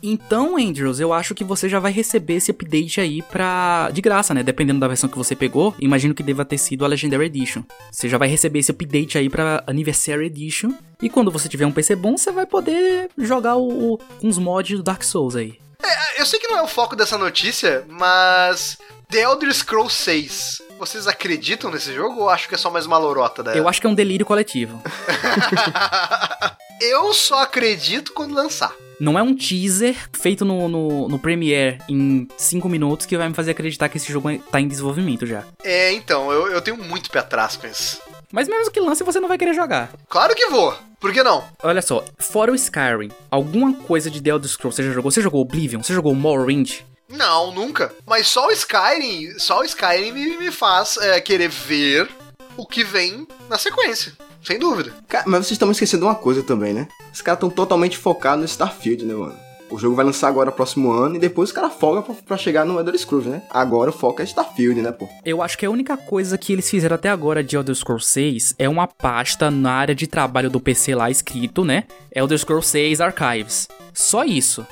Então, 0.05 0.57
Andrews, 0.57 0.99
eu 0.99 1.13
acho 1.13 1.33
que 1.33 1.45
você 1.45 1.69
já 1.69 1.79
vai 1.79 1.89
receber 1.89 2.33
esse 2.33 2.51
update 2.51 2.99
aí 2.99 3.21
pra... 3.21 3.89
de 3.89 4.01
graça, 4.01 4.33
né? 4.33 4.43
Dependendo 4.43 4.81
da 4.81 4.87
versão 4.89 5.09
que 5.09 5.17
você 5.17 5.33
pegou, 5.33 5.73
imagino 5.79 6.13
que 6.13 6.21
deva 6.21 6.43
ter 6.43 6.57
sido 6.57 6.83
a 6.83 6.89
Legendary 6.89 7.27
Edition. 7.27 7.63
Você 7.89 8.09
já 8.09 8.17
vai 8.17 8.27
receber 8.27 8.59
esse 8.59 8.69
update 8.69 9.17
aí 9.17 9.29
pra 9.29 9.63
Anniversary 9.65 10.25
Edition. 10.25 10.73
E 11.01 11.09
quando 11.09 11.31
você 11.31 11.47
tiver 11.47 11.65
um 11.65 11.71
PC 11.71 11.95
bom, 11.95 12.17
você 12.17 12.33
vai 12.33 12.45
poder 12.45 13.09
jogar 13.17 13.55
o, 13.55 13.97
com 14.19 14.27
os 14.27 14.37
mods 14.37 14.75
do 14.75 14.83
Dark 14.83 15.03
Souls 15.03 15.37
aí. 15.37 15.57
É, 15.81 16.21
eu 16.21 16.25
sei 16.25 16.37
que 16.37 16.47
não 16.47 16.57
é 16.57 16.61
o 16.61 16.67
foco 16.67 16.97
dessa 16.97 17.17
notícia, 17.17 17.85
mas 17.87 18.77
The 19.09 19.21
Elder 19.21 19.53
Scrolls 19.53 19.95
6. 19.95 20.61
Vocês 20.77 21.07
acreditam 21.07 21.71
nesse 21.71 21.93
jogo 21.93 22.23
ou 22.23 22.29
acho 22.29 22.49
que 22.49 22.55
é 22.55 22.57
só 22.57 22.69
mais 22.69 22.85
uma 22.85 22.97
lorota 22.97 23.41
da 23.41 23.55
Eu 23.55 23.69
acho 23.69 23.79
que 23.79 23.87
é 23.87 23.89
um 23.89 23.95
delírio 23.95 24.25
coletivo. 24.25 24.81
eu 26.81 27.13
só 27.13 27.43
acredito 27.43 28.11
quando 28.11 28.35
lançar. 28.35 28.75
Não 28.99 29.17
é 29.17 29.23
um 29.23 29.35
teaser 29.35 29.95
feito 30.13 30.45
no, 30.45 30.67
no, 30.67 31.07
no 31.09 31.19
Premiere 31.19 31.79
em 31.89 32.27
5 32.37 32.67
minutos 32.69 33.05
que 33.05 33.17
vai 33.17 33.27
me 33.27 33.35
fazer 33.35 33.51
acreditar 33.51 33.89
que 33.89 33.97
esse 33.97 34.11
jogo 34.11 34.37
tá 34.51 34.59
em 34.61 34.67
desenvolvimento 34.67 35.25
já. 35.25 35.43
É, 35.63 35.91
então, 35.93 36.31
eu, 36.31 36.47
eu 36.47 36.61
tenho 36.61 36.77
muito 36.77 37.09
pé 37.09 37.19
atrás 37.19 37.55
com 37.55 37.67
isso. 37.67 38.01
Mas 38.31 38.47
mesmo 38.47 38.71
que 38.71 38.79
lance, 38.79 39.03
você 39.03 39.19
não 39.19 39.27
vai 39.27 39.37
querer 39.37 39.53
jogar. 39.53 39.91
Claro 40.09 40.33
que 40.35 40.47
vou. 40.47 40.75
Por 40.99 41.11
que 41.11 41.21
não? 41.21 41.43
Olha 41.61 41.81
só, 41.81 42.03
fora 42.17 42.51
o 42.51 42.55
Skyrim, 42.55 43.11
alguma 43.29 43.73
coisa 43.73 44.09
de 44.09 44.21
The 44.21 44.29
Elder 44.31 44.49
Scrolls 44.49 44.75
você 44.75 44.87
já 44.87 44.93
jogou? 44.93 45.11
Você 45.11 45.21
jogou 45.21 45.41
Oblivion? 45.41 45.83
Você 45.83 45.93
jogou 45.93 46.15
Morrowind? 46.15 46.79
Não, 47.09 47.51
nunca. 47.51 47.93
Mas 48.07 48.27
só 48.27 48.47
o 48.47 48.51
Skyrim, 48.51 49.37
só 49.37 49.59
o 49.59 49.63
Skyrim 49.63 50.11
me, 50.11 50.37
me 50.37 50.51
faz 50.51 50.97
é, 50.97 51.19
querer 51.21 51.49
ver 51.49 52.09
o 52.57 52.65
que 52.65 52.83
vem 52.83 53.27
na 53.49 53.57
sequência. 53.57 54.13
Sem 54.43 54.59
dúvida. 54.59 54.93
Cara, 55.07 55.23
mas 55.25 55.45
vocês 55.45 55.51
estão 55.51 55.71
esquecendo 55.71 56.05
uma 56.05 56.15
coisa 56.15 56.43
também, 56.43 56.73
né? 56.73 56.87
Os 57.13 57.21
caras 57.21 57.37
estão 57.37 57.49
totalmente 57.49 57.97
focados 57.97 58.39
no 58.39 58.45
Starfield, 58.45 59.05
né, 59.05 59.13
mano? 59.13 59.35
O 59.71 59.79
jogo 59.79 59.95
vai 59.95 60.05
lançar 60.05 60.27
agora 60.27 60.51
próximo 60.51 60.91
ano 60.91 61.15
e 61.15 61.19
depois 61.19 61.49
os 61.49 61.55
caras 61.55 61.73
folgam 61.73 62.03
pra, 62.03 62.13
pra, 62.13 62.37
chegar 62.37 62.63
no 62.63 62.77
Elder 62.77 62.95
Scrolls, 62.95 63.27
né? 63.27 63.41
Agora 63.49 63.89
o 63.89 63.93
foco 63.93 64.21
é 64.21 64.25
Starfield, 64.25 64.81
né, 64.81 64.91
pô? 64.91 65.09
Eu 65.25 65.41
acho 65.41 65.57
que 65.57 65.65
a 65.65 65.71
única 65.71 65.97
coisa 65.97 66.37
que 66.37 66.53
eles 66.53 66.69
fizeram 66.69 66.93
até 66.95 67.09
agora 67.09 67.43
de 67.43 67.55
Elder 67.55 67.73
Scrolls 67.73 68.05
6 68.07 68.55
é 68.59 68.69
uma 68.69 68.85
pasta 68.85 69.49
na 69.49 69.71
área 69.71 69.95
de 69.95 70.05
trabalho 70.05 70.49
do 70.49 70.59
PC 70.59 70.93
lá 70.93 71.09
escrito, 71.09 71.65
né? 71.65 71.85
Elder 72.13 72.37
Scrolls 72.37 72.69
6 72.69 73.01
Archives. 73.01 73.67
Só 73.93 74.23
isso. 74.23 74.63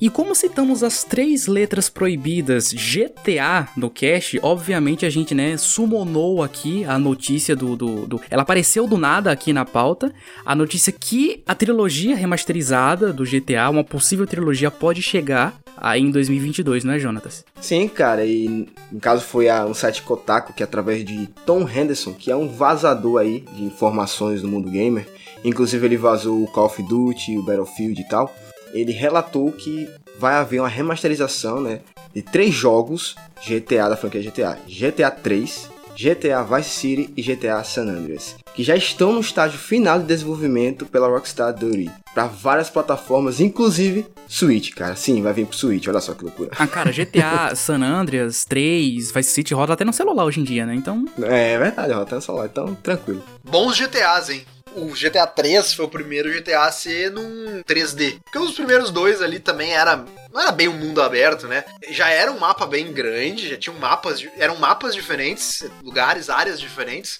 E 0.00 0.08
como 0.08 0.34
citamos 0.34 0.82
as 0.82 1.04
três 1.04 1.46
letras 1.46 1.90
proibidas 1.90 2.72
GTA 2.72 3.68
no 3.76 3.90
cast, 3.90 4.40
obviamente 4.42 5.04
a 5.04 5.10
gente, 5.10 5.34
né, 5.34 5.58
summonou 5.58 6.42
aqui 6.42 6.86
a 6.86 6.98
notícia 6.98 7.54
do, 7.54 7.76
do, 7.76 8.06
do, 8.06 8.20
Ela 8.30 8.40
apareceu 8.40 8.86
do 8.86 8.96
nada 8.96 9.30
aqui 9.30 9.52
na 9.52 9.66
pauta. 9.66 10.10
A 10.46 10.54
notícia 10.54 10.90
que 10.90 11.42
a 11.46 11.54
trilogia 11.54 12.16
remasterizada 12.16 13.12
do 13.12 13.24
GTA, 13.24 13.68
uma 13.68 13.84
possível 13.84 14.26
trilogia, 14.26 14.70
pode 14.70 15.02
chegar 15.02 15.60
aí 15.76 16.00
em 16.00 16.10
2022, 16.10 16.82
não 16.82 16.94
é, 16.94 16.98
Jonatas? 16.98 17.44
Sim, 17.60 17.86
cara, 17.86 18.24
e 18.24 18.68
no 18.90 19.00
caso 19.00 19.22
foi 19.22 19.50
a, 19.50 19.66
um 19.66 19.74
site 19.74 20.00
Kotaku 20.00 20.54
que 20.54 20.62
através 20.62 21.04
de 21.04 21.26
Tom 21.44 21.68
Henderson, 21.68 22.14
que 22.14 22.30
é 22.30 22.36
um 22.36 22.48
vazador 22.48 23.20
aí 23.20 23.44
de 23.52 23.64
informações 23.64 24.40
do 24.40 24.48
mundo 24.48 24.70
gamer, 24.70 25.06
inclusive 25.44 25.86
ele 25.86 25.98
vazou 25.98 26.42
o 26.42 26.46
Call 26.46 26.64
of 26.64 26.82
Duty, 26.82 27.36
o 27.36 27.42
Battlefield 27.42 28.00
e 28.00 28.08
tal 28.08 28.34
ele 28.72 28.92
relatou 28.92 29.50
que 29.52 29.88
vai 30.18 30.34
haver 30.34 30.60
uma 30.60 30.68
remasterização, 30.68 31.60
né, 31.60 31.80
de 32.14 32.22
três 32.22 32.54
jogos 32.54 33.14
GTA 33.46 33.88
da 33.88 33.96
franquia 33.96 34.22
GTA: 34.22 34.58
GTA 34.66 35.10
3, 35.10 35.70
GTA 35.96 36.42
Vice 36.42 36.70
City 36.70 37.12
e 37.16 37.22
GTA 37.22 37.62
San 37.64 37.82
Andreas, 37.82 38.36
que 38.54 38.62
já 38.62 38.76
estão 38.76 39.12
no 39.12 39.20
estágio 39.20 39.58
final 39.58 39.98
de 39.98 40.06
desenvolvimento 40.06 40.86
pela 40.86 41.08
Rockstar 41.08 41.52
Duty 41.52 41.90
para 42.14 42.26
várias 42.26 42.70
plataformas, 42.70 43.40
inclusive 43.40 44.06
Switch, 44.26 44.72
cara. 44.74 44.96
Sim, 44.96 45.22
vai 45.22 45.32
vir 45.32 45.46
pro 45.46 45.56
Switch, 45.56 45.86
olha 45.88 46.00
só 46.00 46.14
que 46.14 46.24
loucura. 46.24 46.50
Ah, 46.58 46.66
cara, 46.66 46.90
GTA 46.90 47.54
San 47.56 47.82
Andreas 47.82 48.44
3, 48.44 49.10
Vice 49.10 49.30
City 49.30 49.54
roda 49.54 49.72
até 49.72 49.84
no 49.84 49.92
celular 49.92 50.24
hoje 50.24 50.40
em 50.40 50.44
dia, 50.44 50.64
né? 50.64 50.74
Então. 50.74 51.04
É, 51.22 51.52
é 51.52 51.58
verdade, 51.58 51.92
roda 51.92 52.04
até 52.04 52.14
no 52.14 52.22
celular, 52.22 52.46
então 52.46 52.74
tranquilo. 52.76 53.22
Bons 53.44 53.76
GTAs, 53.76 54.30
hein? 54.30 54.42
O 54.76 54.92
GTA 54.92 55.26
3 55.26 55.72
foi 55.72 55.84
o 55.84 55.90
primeiro 55.90 56.32
GTA 56.32 56.64
a 56.64 56.72
ser 56.72 57.10
num 57.10 57.62
3D. 57.62 58.20
Porque 58.24 58.38
os 58.38 58.54
primeiros 58.54 58.90
dois 58.90 59.22
ali 59.22 59.38
também 59.38 59.72
era 59.72 60.04
não 60.32 60.40
era 60.40 60.52
bem 60.52 60.68
um 60.68 60.76
mundo 60.76 61.02
aberto, 61.02 61.48
né? 61.48 61.64
Já 61.88 62.08
era 62.08 62.30
um 62.30 62.38
mapa 62.38 62.66
bem 62.66 62.92
grande, 62.92 63.48
já 63.48 63.56
tinham 63.56 63.76
mapas, 63.78 64.24
eram 64.36 64.56
mapas 64.56 64.94
diferentes, 64.94 65.64
lugares, 65.82 66.30
áreas 66.30 66.60
diferentes. 66.60 67.18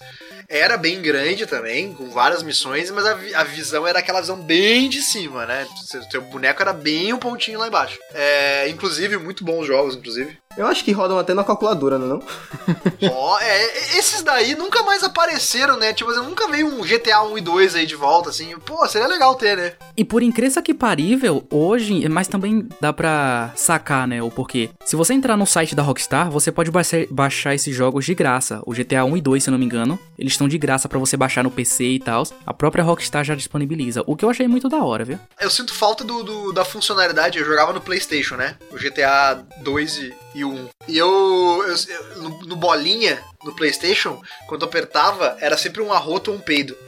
Era 0.49 0.77
bem 0.77 1.01
grande 1.01 1.47
também, 1.47 1.93
com 1.93 2.11
várias 2.11 2.43
missões, 2.43 2.91
mas 2.91 3.07
a, 3.07 3.41
a 3.41 3.45
visão 3.45 3.87
era 3.87 4.01
aquela 4.01 4.21
visão 4.21 4.37
bem 4.37 4.89
de 4.89 5.01
cima, 5.01 5.47
né? 5.47 5.67
Seu, 5.87 6.03
seu 6.05 6.23
boneco 6.23 6.63
era 6.63 6.73
bem 6.73 7.13
um 7.13 7.19
pontinho 7.19 7.59
lá 7.59 7.69
embaixo. 7.69 7.99
É, 8.13 8.69
inclusive, 8.69 9.17
muito 9.17 9.45
bons 9.45 9.67
jogos, 9.67 9.95
inclusive. 9.95 10.39
Eu 10.57 10.67
acho 10.67 10.85
que 10.85 10.91
rodam 10.91 11.17
até 11.17 11.33
na 11.33 11.45
calculadora, 11.45 11.97
não 11.97 12.17
é? 12.17 13.09
oh, 13.09 13.39
é, 13.41 13.99
esses 13.99 14.21
daí 14.21 14.57
nunca 14.57 14.83
mais 14.83 15.05
apareceram, 15.05 15.79
né? 15.79 15.93
Tipo, 15.93 16.11
assim, 16.11 16.21
nunca 16.21 16.49
veio 16.49 16.67
um 16.67 16.83
GTA 16.83 17.23
1 17.23 17.39
e 17.39 17.41
2 17.41 17.75
aí 17.77 17.87
de 17.87 17.95
volta, 17.95 18.31
assim. 18.31 18.59
Pô, 18.59 18.85
seria 18.89 19.07
legal 19.07 19.37
ter, 19.37 19.57
né? 19.57 19.75
E 19.97 20.05
por 20.05 20.25
incrível 20.25 20.61
que 20.61 20.75
parível, 20.75 21.47
hoje, 21.51 22.09
mas 22.09 22.27
também 22.27 22.69
dá 22.81 22.93
pra 22.93 23.53
sacar, 23.55 24.09
né, 24.09 24.21
o 24.21 24.31
porquê. 24.31 24.71
Se 24.85 24.97
você 24.97 25.15
entrar 25.15 25.37
no 25.37 25.47
site 25.47 25.75
da 25.75 25.83
Rockstar, 25.85 26.29
você 26.29 26.51
pode 26.51 26.71
baixar 27.11 27.55
esses 27.55 27.75
jogos 27.75 28.05
de 28.05 28.15
graça. 28.15 28.61
O 28.67 28.73
GTA 28.73 29.05
1 29.05 29.17
e 29.17 29.21
2, 29.21 29.45
se 29.45 29.51
eu 29.51 29.53
não 29.53 29.59
me 29.59 29.65
engano, 29.65 29.99
eles 30.19 30.33
estão 30.33 30.49
de 30.49 30.59
graça 30.59 30.89
para 30.89 30.99
você 30.99 31.17
baixar 31.17 31.45
no 31.45 31.51
PC 31.51 31.85
e 31.85 32.01
tal. 32.01 32.25
A 32.45 32.53
própria 32.53 32.83
Rockstar 32.83 33.23
já 33.23 33.37
disponibiliza, 33.37 34.03
o 34.05 34.17
que 34.17 34.25
eu 34.25 34.31
achei 34.31 34.49
muito 34.49 34.69
da 34.69 34.83
hora, 34.83 35.05
viu? 35.05 35.19
Eu 35.41 35.49
sinto 35.49 35.73
falta 35.73 36.03
do, 36.03 36.25
do 36.25 36.53
da 36.53 36.65
funcionalidade, 36.65 37.39
eu 37.39 37.45
jogava 37.45 37.73
no 37.73 37.81
PlayStation, 37.81 38.35
né? 38.35 38.57
O 38.73 38.77
GTA 38.77 39.45
2 39.63 39.99
e, 39.99 40.15
e 40.35 40.45
1. 40.45 40.69
E 40.88 40.99
eu, 40.99 41.64
eu, 41.66 42.23
no, 42.23 42.47
no, 42.47 42.57
bolinha, 42.57 43.23
no 43.45 43.55
PlayStation, 43.55 44.21
quando 44.47 44.62
eu 44.62 44.69
apertava, 44.69 45.37
era 45.40 45.57
sempre 45.57 45.81
um 45.83 45.93
arroto 45.93 46.31
ou 46.31 46.37
um 46.37 46.40
peido. 46.40 46.77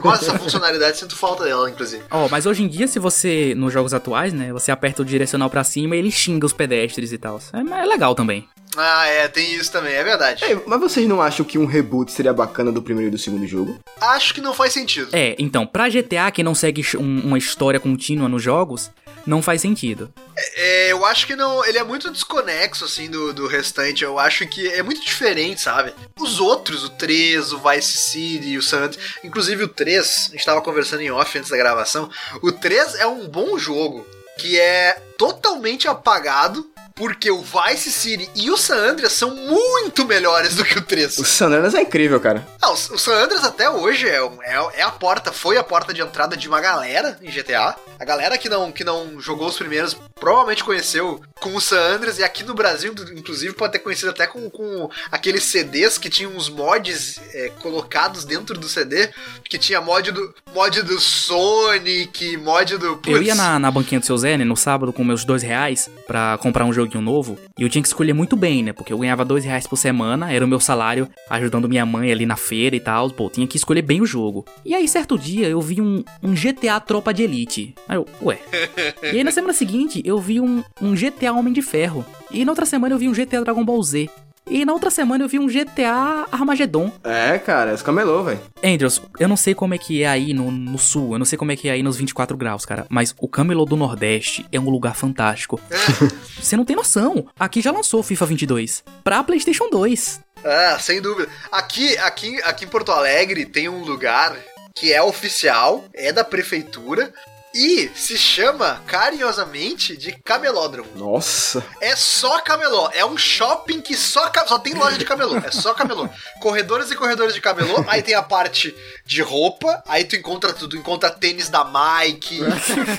Gosto 0.00 0.26
dessa 0.26 0.38
funcionalidade, 0.38 0.98
sinto 0.98 1.16
falta 1.16 1.44
dela, 1.44 1.70
inclusive. 1.70 2.02
Ó, 2.10 2.26
oh, 2.26 2.28
mas 2.28 2.46
hoje 2.46 2.62
em 2.62 2.68
dia, 2.68 2.86
se 2.86 2.98
você, 2.98 3.54
nos 3.56 3.72
jogos 3.72 3.94
atuais, 3.94 4.32
né, 4.32 4.52
você 4.52 4.70
aperta 4.70 5.02
o 5.02 5.04
direcional 5.04 5.48
para 5.48 5.64
cima 5.64 5.96
e 5.96 5.98
ele 5.98 6.10
xinga 6.10 6.44
os 6.44 6.52
pedestres 6.52 7.12
e 7.12 7.18
tal. 7.18 7.40
É, 7.52 7.58
é 7.82 7.86
legal 7.86 8.14
também. 8.14 8.48
Ah, 8.76 9.06
é, 9.06 9.26
tem 9.26 9.54
isso 9.54 9.72
também, 9.72 9.94
é 9.94 10.04
verdade. 10.04 10.44
É, 10.44 10.54
mas 10.66 10.78
vocês 10.78 11.08
não 11.08 11.22
acham 11.22 11.46
que 11.46 11.58
um 11.58 11.64
reboot 11.64 12.12
seria 12.12 12.32
bacana 12.32 12.70
do 12.70 12.82
primeiro 12.82 13.08
e 13.08 13.10
do 13.10 13.18
segundo 13.18 13.46
jogo? 13.46 13.78
Acho 13.98 14.34
que 14.34 14.40
não 14.40 14.52
faz 14.52 14.74
sentido. 14.74 15.08
É, 15.12 15.34
então, 15.38 15.66
pra 15.66 15.88
GTA 15.88 16.30
que 16.30 16.42
não 16.42 16.54
segue 16.54 16.82
um, 16.98 17.20
uma 17.20 17.38
história 17.38 17.80
contínua 17.80 18.28
nos 18.28 18.42
jogos, 18.42 18.90
não 19.26 19.42
faz 19.42 19.60
sentido. 19.60 20.12
É, 20.54 20.92
eu 20.92 21.04
acho 21.04 21.26
que 21.26 21.34
não. 21.34 21.64
Ele 21.64 21.78
é 21.78 21.84
muito 21.84 22.10
desconexo, 22.10 22.84
assim, 22.84 23.10
do, 23.10 23.32
do 23.32 23.46
restante. 23.46 24.04
Eu 24.04 24.18
acho 24.18 24.46
que 24.46 24.68
é 24.68 24.82
muito 24.82 25.02
diferente, 25.02 25.60
sabe? 25.60 25.92
Os 26.18 26.38
outros, 26.38 26.84
o 26.84 26.90
3, 26.90 27.52
o 27.52 27.58
Vice 27.58 27.98
City, 27.98 28.56
o 28.56 28.62
San 28.62 28.90
Inclusive 29.24 29.64
o 29.64 29.68
3, 29.68 30.28
a 30.28 30.32
gente 30.32 30.44
tava 30.44 30.62
conversando 30.62 31.02
em 31.02 31.10
off 31.10 31.36
antes 31.36 31.50
da 31.50 31.56
gravação. 31.56 32.08
O 32.42 32.52
3 32.52 32.94
é 32.96 33.06
um 33.06 33.26
bom 33.26 33.58
jogo 33.58 34.06
que 34.38 34.60
é 34.60 34.92
totalmente 35.18 35.88
apagado 35.88 36.68
porque 36.96 37.30
o 37.30 37.42
Vice 37.42 37.92
City 37.92 38.28
e 38.34 38.50
o 38.50 38.56
San 38.56 38.76
Andreas 38.76 39.12
são 39.12 39.36
muito 39.36 40.06
melhores 40.06 40.56
do 40.56 40.64
que 40.64 40.78
o 40.78 40.82
3. 40.82 41.18
O 41.18 41.24
San 41.24 41.48
Andreas 41.48 41.74
é 41.74 41.82
incrível, 41.82 42.18
cara. 42.18 42.46
Não, 42.60 42.72
o 42.72 42.76
San 42.76 43.12
Andreas 43.12 43.44
até 43.44 43.68
hoje 43.68 44.08
é, 44.08 44.16
é, 44.16 44.68
é, 44.78 44.82
a 44.82 44.90
porta, 44.90 45.30
foi 45.30 45.58
a 45.58 45.62
porta 45.62 45.92
de 45.92 46.00
entrada 46.00 46.36
de 46.36 46.48
uma 46.48 46.60
galera 46.60 47.18
em 47.22 47.30
GTA. 47.30 47.76
A 47.98 48.04
galera 48.04 48.38
que 48.38 48.48
não, 48.48 48.72
que 48.72 48.82
não 48.82 49.20
jogou 49.20 49.46
os 49.46 49.56
primeiros 49.56 49.94
provavelmente 50.18 50.64
conheceu 50.64 51.20
com 51.40 51.54
o 51.54 51.60
San 51.60 51.78
Andreas 51.78 52.18
e 52.18 52.24
aqui 52.24 52.42
no 52.42 52.54
Brasil, 52.54 52.94
inclusive, 53.14 53.52
pode 53.52 53.74
ter 53.74 53.80
conhecido 53.80 54.10
até 54.10 54.26
com, 54.26 54.48
com 54.48 54.90
aqueles 55.12 55.44
CDs 55.44 55.98
que 55.98 56.08
tinham 56.08 56.32
uns 56.32 56.48
mods 56.48 57.20
é, 57.34 57.50
colocados 57.60 58.24
dentro 58.24 58.58
do 58.58 58.66
CD, 58.66 59.10
que 59.44 59.58
tinha 59.58 59.80
mod 59.82 60.10
do, 60.10 60.34
mod 60.54 60.82
do 60.82 60.98
Sonic, 60.98 62.38
mod 62.38 62.78
do... 62.78 62.96
Putz. 62.96 63.08
Eu 63.08 63.22
ia 63.22 63.34
na, 63.34 63.58
na 63.58 63.70
banquinha 63.70 64.00
do 64.00 64.06
seu 64.06 64.16
Zé, 64.16 64.38
né, 64.38 64.44
no 64.44 64.56
sábado 64.56 64.92
com 64.92 65.04
meus 65.04 65.24
dois 65.24 65.42
reais 65.42 65.90
pra 66.06 66.38
comprar 66.38 66.64
um 66.64 66.72
joguinho 66.86 67.02
novo, 67.02 67.38
e 67.58 67.62
eu 67.62 67.68
tinha 67.68 67.82
que 67.82 67.88
escolher 67.88 68.12
muito 68.12 68.36
bem, 68.36 68.62
né, 68.62 68.72
porque 68.72 68.92
eu 68.92 68.98
ganhava 68.98 69.24
dois 69.24 69.44
reais 69.44 69.66
por 69.66 69.76
semana, 69.76 70.32
era 70.32 70.44
o 70.44 70.48
meu 70.48 70.60
salário 70.60 71.08
ajudando 71.28 71.68
minha 71.68 71.84
mãe 71.84 72.10
ali 72.10 72.26
na 72.26 72.36
feira 72.36 72.74
e 72.76 72.80
tal, 72.80 73.10
pô, 73.10 73.28
tinha 73.28 73.46
que 73.46 73.56
escolher 73.56 73.82
bem 73.82 74.00
o 74.00 74.06
jogo. 74.06 74.44
E 74.64 74.74
aí, 74.74 74.86
certo 74.88 75.18
dia, 75.18 75.48
eu 75.48 75.60
vi 75.60 75.80
um, 75.80 76.02
um 76.22 76.34
GTA 76.34 76.80
Tropa 76.80 77.12
de 77.12 77.22
Elite. 77.22 77.74
Aí 77.88 77.96
eu, 77.96 78.06
ué. 78.22 78.38
e 79.02 79.18
aí, 79.18 79.24
na 79.24 79.30
semana 79.30 79.52
seguinte, 79.52 80.02
eu 80.04 80.18
vi 80.18 80.40
um, 80.40 80.62
um 80.80 80.94
GTA 80.94 81.32
Homem 81.32 81.52
de 81.52 81.62
Ferro. 81.62 82.04
E 82.30 82.44
na 82.44 82.52
outra 82.52 82.66
semana 82.66 82.94
eu 82.94 82.98
vi 82.98 83.08
um 83.08 83.12
GTA 83.12 83.42
Dragon 83.42 83.64
Ball 83.64 83.82
Z. 83.82 84.08
E 84.48 84.64
na 84.64 84.72
outra 84.72 84.90
semana 84.90 85.24
eu 85.24 85.28
vi 85.28 85.38
um 85.38 85.48
GTA 85.48 86.26
Armageddon. 86.30 86.92
É, 87.02 87.36
cara, 87.38 87.72
é 87.72 87.76
camelô, 87.78 88.22
velho. 88.22 88.40
Andrews, 88.62 89.02
eu 89.18 89.28
não 89.28 89.36
sei 89.36 89.54
como 89.54 89.74
é 89.74 89.78
que 89.78 90.04
é 90.04 90.08
aí 90.08 90.32
no, 90.32 90.50
no, 90.50 90.78
sul, 90.78 91.14
eu 91.14 91.18
não 91.18 91.26
sei 91.26 91.36
como 91.36 91.50
é 91.50 91.56
que 91.56 91.68
é 91.68 91.72
aí 91.72 91.82
nos 91.82 91.96
24 91.96 92.36
graus, 92.36 92.64
cara, 92.64 92.86
mas 92.88 93.14
o 93.18 93.26
camelô 93.26 93.64
do 93.64 93.76
Nordeste 93.76 94.46
é 94.52 94.60
um 94.60 94.70
lugar 94.70 94.94
fantástico. 94.94 95.60
Você 96.38 96.56
não 96.56 96.64
tem 96.64 96.76
noção. 96.76 97.26
Aqui 97.38 97.60
já 97.60 97.72
lançou 97.72 98.02
FIFA 98.02 98.26
22 98.26 98.84
pra 99.02 99.24
PlayStation 99.24 99.68
2. 99.68 100.20
Ah, 100.44 100.78
sem 100.80 101.02
dúvida. 101.02 101.28
Aqui, 101.50 101.98
aqui, 101.98 102.40
aqui 102.42 102.64
em 102.64 102.68
Porto 102.68 102.92
Alegre 102.92 103.46
tem 103.46 103.68
um 103.68 103.82
lugar 103.82 104.36
que 104.76 104.92
é 104.92 105.02
oficial, 105.02 105.84
é 105.92 106.12
da 106.12 106.22
prefeitura, 106.22 107.12
e 107.56 107.90
se 107.94 108.18
chama 108.18 108.82
carinhosamente 108.86 109.96
de 109.96 110.12
camelódromo. 110.12 110.90
Nossa. 110.94 111.64
É 111.80 111.96
só 111.96 112.38
camelô. 112.42 112.90
É 112.92 113.02
um 113.02 113.16
shopping 113.16 113.80
que 113.80 113.96
só, 113.96 114.30
só 114.46 114.58
tem 114.58 114.74
loja 114.74 114.98
de 114.98 115.06
camelô. 115.06 115.38
É 115.38 115.50
só 115.50 115.72
camelô. 115.72 116.06
Corredores 116.38 116.90
e 116.90 116.96
corredores 116.96 117.32
de 117.32 117.40
camelô. 117.40 117.82
Aí 117.88 118.02
tem 118.02 118.14
a 118.14 118.22
parte 118.22 118.76
de 119.06 119.22
roupa. 119.22 119.82
Aí 119.88 120.04
tu 120.04 120.16
encontra 120.16 120.52
tudo. 120.52 120.76
Encontra 120.76 121.08
tênis 121.10 121.48
da 121.48 121.64
Mike, 121.64 122.40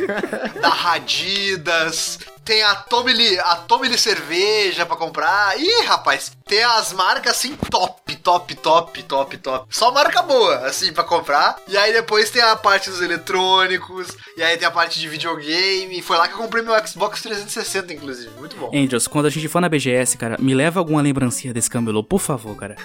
da 0.59 0.69
Radidas, 0.69 2.17
tem 2.47 2.63
a 2.63 2.73
Tomili, 2.75 3.37
a 3.39 3.57
Tomili 3.57 3.97
cerveja 3.97 4.85
pra 4.85 4.95
comprar. 4.95 5.59
Ih, 5.59 5.83
rapaz, 5.85 6.31
tem 6.45 6.63
as 6.63 6.93
marcas 6.93 7.35
assim 7.35 7.57
top, 7.69 8.15
top, 8.15 8.55
top, 8.55 9.03
top, 9.03 9.37
top. 9.37 9.67
Só 9.69 9.91
marca 9.91 10.21
boa, 10.21 10.59
assim, 10.59 10.93
pra 10.93 11.03
comprar. 11.03 11.57
E 11.67 11.75
aí 11.75 11.91
depois 11.91 12.29
tem 12.29 12.41
a 12.41 12.55
parte 12.55 12.89
dos 12.89 13.01
eletrônicos, 13.01 14.15
e 14.37 14.41
aí 14.41 14.55
tem 14.55 14.65
a 14.65 14.71
parte 14.71 14.97
de 14.97 15.09
videogame. 15.09 16.01
Foi 16.01 16.17
lá 16.17 16.29
que 16.29 16.35
eu 16.35 16.37
comprei 16.37 16.63
meu 16.63 16.73
Xbox 16.87 17.21
360, 17.21 17.93
inclusive. 17.93 18.31
Muito 18.39 18.55
bom. 18.55 18.71
Angels, 18.73 19.07
quando 19.07 19.25
a 19.25 19.29
gente 19.29 19.49
for 19.49 19.59
na 19.59 19.67
BGS, 19.67 20.17
cara, 20.17 20.37
me 20.39 20.55
leva 20.55 20.79
alguma 20.79 21.01
lembrancinha 21.01 21.53
desse 21.53 21.69
camelô, 21.69 22.01
por 22.01 22.21
favor, 22.21 22.55
cara. 22.55 22.77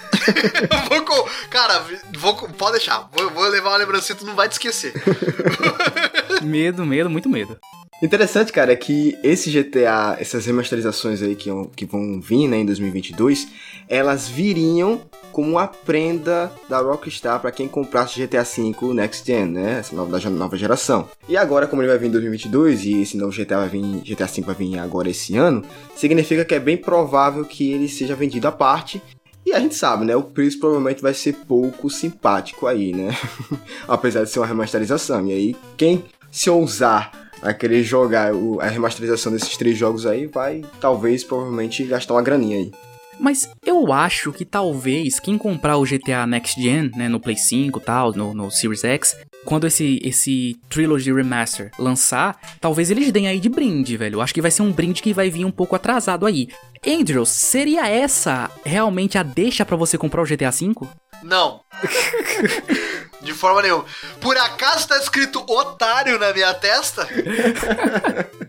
vou, 0.89 1.29
cara, 1.49 1.85
vou, 2.17 2.35
pode 2.35 2.73
deixar. 2.73 3.07
Vou, 3.13 3.29
vou 3.29 3.47
levar 3.47 3.69
uma 3.69 3.77
lembrancinha, 3.77 4.17
tu 4.17 4.25
não 4.25 4.35
vai 4.35 4.49
te 4.49 4.53
esquecer. 4.53 4.93
medo, 6.43 6.85
medo, 6.85 7.09
muito 7.09 7.29
medo. 7.29 7.57
Interessante, 8.01 8.51
cara, 8.51 8.73
é 8.73 8.75
que 8.75 9.17
esse 9.23 9.49
GTA, 9.49 10.17
essas 10.19 10.45
remasterizações 10.45 11.21
aí 11.21 11.35
que, 11.35 11.49
que 11.75 11.85
vão 11.85 12.19
vir, 12.19 12.47
né, 12.47 12.57
em 12.57 12.65
2022, 12.65 13.47
elas 13.87 14.27
viriam 14.27 15.01
como 15.31 15.51
uma 15.51 15.67
prenda 15.67 16.51
da 16.69 16.79
Rockstar 16.79 17.39
para 17.39 17.51
quem 17.51 17.67
comprasse 17.67 18.21
GTA 18.21 18.43
V 18.43 18.93
Next 18.93 19.25
Gen, 19.25 19.45
né, 19.45 19.79
essa 19.79 19.95
nova, 19.95 20.19
da 20.19 20.29
nova 20.29 20.57
geração. 20.57 21.09
E 21.29 21.37
agora, 21.37 21.65
como 21.65 21.81
ele 21.81 21.89
vai 21.89 21.97
vir 21.97 22.07
em 22.07 22.11
2022 22.11 22.85
e 22.85 23.01
esse 23.01 23.17
novo 23.17 23.31
GTA 23.31 23.59
vai 23.59 23.69
vir, 23.69 24.01
GTA 24.01 24.27
V 24.27 24.41
vai 24.41 24.55
vir 24.55 24.79
agora 24.79 25.09
esse 25.09 25.37
ano, 25.37 25.63
significa 25.95 26.43
que 26.43 26.55
é 26.55 26.59
bem 26.59 26.77
provável 26.77 27.45
que 27.45 27.71
ele 27.71 27.87
seja 27.87 28.15
vendido 28.15 28.47
à 28.47 28.51
parte 28.51 29.01
e 29.45 29.53
a 29.53 29.59
gente 29.59 29.75
sabe, 29.75 30.05
né? 30.05 30.15
O 30.15 30.23
preço 30.23 30.59
provavelmente 30.59 31.01
vai 31.01 31.13
ser 31.13 31.33
pouco 31.47 31.89
simpático 31.89 32.65
aí, 32.65 32.93
né? 32.93 33.15
Apesar 33.87 34.23
de 34.23 34.29
ser 34.29 34.39
uma 34.39 34.45
remasterização. 34.45 35.27
E 35.27 35.31
aí, 35.33 35.55
quem 35.75 36.05
se 36.31 36.49
ousar 36.49 37.22
a 37.41 37.53
querer 37.53 37.83
jogar 37.83 38.33
o, 38.33 38.59
a 38.59 38.67
remasterização 38.67 39.31
desses 39.31 39.55
três 39.57 39.77
jogos 39.77 40.05
aí, 40.05 40.27
vai 40.27 40.63
talvez 40.79 41.23
provavelmente 41.23 41.83
gastar 41.83 42.13
uma 42.13 42.21
graninha 42.21 42.57
aí. 42.57 42.71
Mas 43.19 43.49
eu 43.65 43.93
acho 43.93 44.31
que 44.31 44.43
talvez 44.43 45.19
quem 45.19 45.37
comprar 45.37 45.77
o 45.77 45.83
GTA 45.83 46.25
Next 46.25 46.59
Gen, 46.61 46.91
né, 46.95 47.07
no 47.07 47.19
Play 47.19 47.37
5 47.37 47.79
e 47.79 47.81
tal, 47.81 48.11
no, 48.13 48.33
no 48.33 48.49
Series 48.49 48.83
X, 48.83 49.15
quando 49.45 49.67
esse, 49.67 49.99
esse 50.03 50.57
Trilogy 50.69 51.13
Remaster 51.13 51.71
lançar, 51.77 52.39
talvez 52.59 52.89
eles 52.89 53.11
deem 53.11 53.27
aí 53.27 53.39
de 53.39 53.49
brinde, 53.49 53.97
velho. 53.97 54.15
Eu 54.15 54.21
acho 54.21 54.33
que 54.33 54.41
vai 54.41 54.51
ser 54.51 54.61
um 54.61 54.71
brinde 54.71 55.01
que 55.01 55.13
vai 55.13 55.29
vir 55.29 55.45
um 55.45 55.51
pouco 55.51 55.75
atrasado 55.75 56.25
aí. 56.25 56.47
Andrew, 56.85 57.25
seria 57.25 57.87
essa 57.87 58.49
realmente 58.65 59.17
a 59.17 59.23
deixa 59.23 59.65
para 59.65 59.77
você 59.77 59.97
comprar 59.97 60.21
o 60.21 60.25
GTA 60.25 60.51
V? 60.51 60.73
Não. 61.23 61.61
De 63.23 63.33
forma 63.33 63.61
nenhuma. 63.61 63.85
Por 64.19 64.37
acaso 64.37 64.87
tá 64.87 64.97
escrito 64.97 65.43
otário 65.49 66.19
na 66.19 66.33
minha 66.33 66.53
testa? 66.53 67.07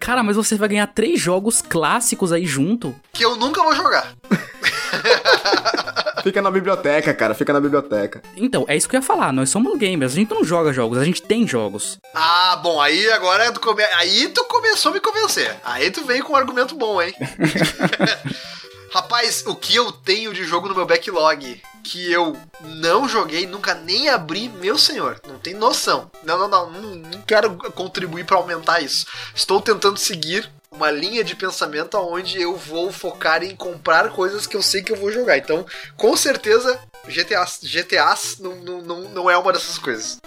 Cara, 0.00 0.22
mas 0.22 0.36
você 0.36 0.56
vai 0.56 0.68
ganhar 0.68 0.86
três 0.88 1.20
jogos 1.20 1.62
clássicos 1.62 2.32
aí 2.32 2.44
junto. 2.44 2.94
Que 3.12 3.24
eu 3.24 3.36
nunca 3.36 3.62
vou 3.62 3.74
jogar. 3.74 4.12
Fica 6.24 6.40
na 6.40 6.50
biblioteca, 6.50 7.12
cara. 7.12 7.34
Fica 7.34 7.52
na 7.52 7.60
biblioteca. 7.60 8.22
Então, 8.36 8.64
é 8.66 8.76
isso 8.76 8.88
que 8.88 8.96
eu 8.96 9.00
ia 9.00 9.06
falar. 9.06 9.32
Nós 9.32 9.50
somos 9.50 9.78
gamers. 9.78 10.12
A 10.12 10.16
gente 10.16 10.32
não 10.32 10.42
joga 10.42 10.72
jogos, 10.72 10.98
a 10.98 11.04
gente 11.04 11.22
tem 11.22 11.46
jogos. 11.46 11.98
Ah, 12.14 12.58
bom. 12.62 12.80
Aí 12.80 13.10
agora 13.12 13.52
tu 13.52 13.60
come... 13.60 13.82
aí 13.82 14.28
tu 14.28 14.44
começou 14.44 14.90
a 14.90 14.94
me 14.94 15.00
convencer. 15.00 15.54
Aí 15.64 15.90
tu 15.90 16.04
veio 16.04 16.24
com 16.24 16.32
um 16.32 16.36
argumento 16.36 16.74
bom, 16.74 17.00
hein? 17.00 17.14
Rapaz, 18.90 19.44
o 19.46 19.54
que 19.54 19.76
eu 19.76 19.92
tenho 19.92 20.32
de 20.32 20.44
jogo 20.44 20.68
no 20.68 20.74
meu 20.74 20.86
backlog 20.86 21.60
que 21.84 22.10
eu 22.10 22.36
não 22.62 23.06
joguei, 23.06 23.46
nunca 23.46 23.74
nem 23.74 24.08
abri, 24.08 24.48
meu 24.48 24.78
senhor, 24.78 25.20
não 25.28 25.38
tem 25.38 25.54
noção. 25.54 26.10
Não, 26.24 26.38
não, 26.38 26.48
não, 26.48 26.70
não, 26.70 26.94
não 26.96 27.22
quero 27.22 27.54
contribuir 27.72 28.24
para 28.24 28.38
aumentar 28.38 28.80
isso. 28.80 29.06
Estou 29.34 29.60
tentando 29.60 29.98
seguir 29.98 30.50
uma 30.72 30.90
linha 30.90 31.22
de 31.22 31.36
pensamento 31.36 31.96
onde 31.96 32.40
eu 32.40 32.56
vou 32.56 32.90
focar 32.90 33.44
em 33.44 33.54
comprar 33.54 34.10
coisas 34.10 34.46
que 34.46 34.56
eu 34.56 34.62
sei 34.62 34.82
que 34.82 34.90
eu 34.90 34.96
vou 34.96 35.12
jogar. 35.12 35.36
Então, 35.36 35.64
com 35.96 36.16
certeza, 36.16 36.80
GTA, 37.06 37.44
GTA 37.62 38.14
não, 38.40 38.82
não, 38.82 39.00
não 39.10 39.30
é 39.30 39.36
uma 39.38 39.52
dessas 39.52 39.78
coisas. 39.78 40.18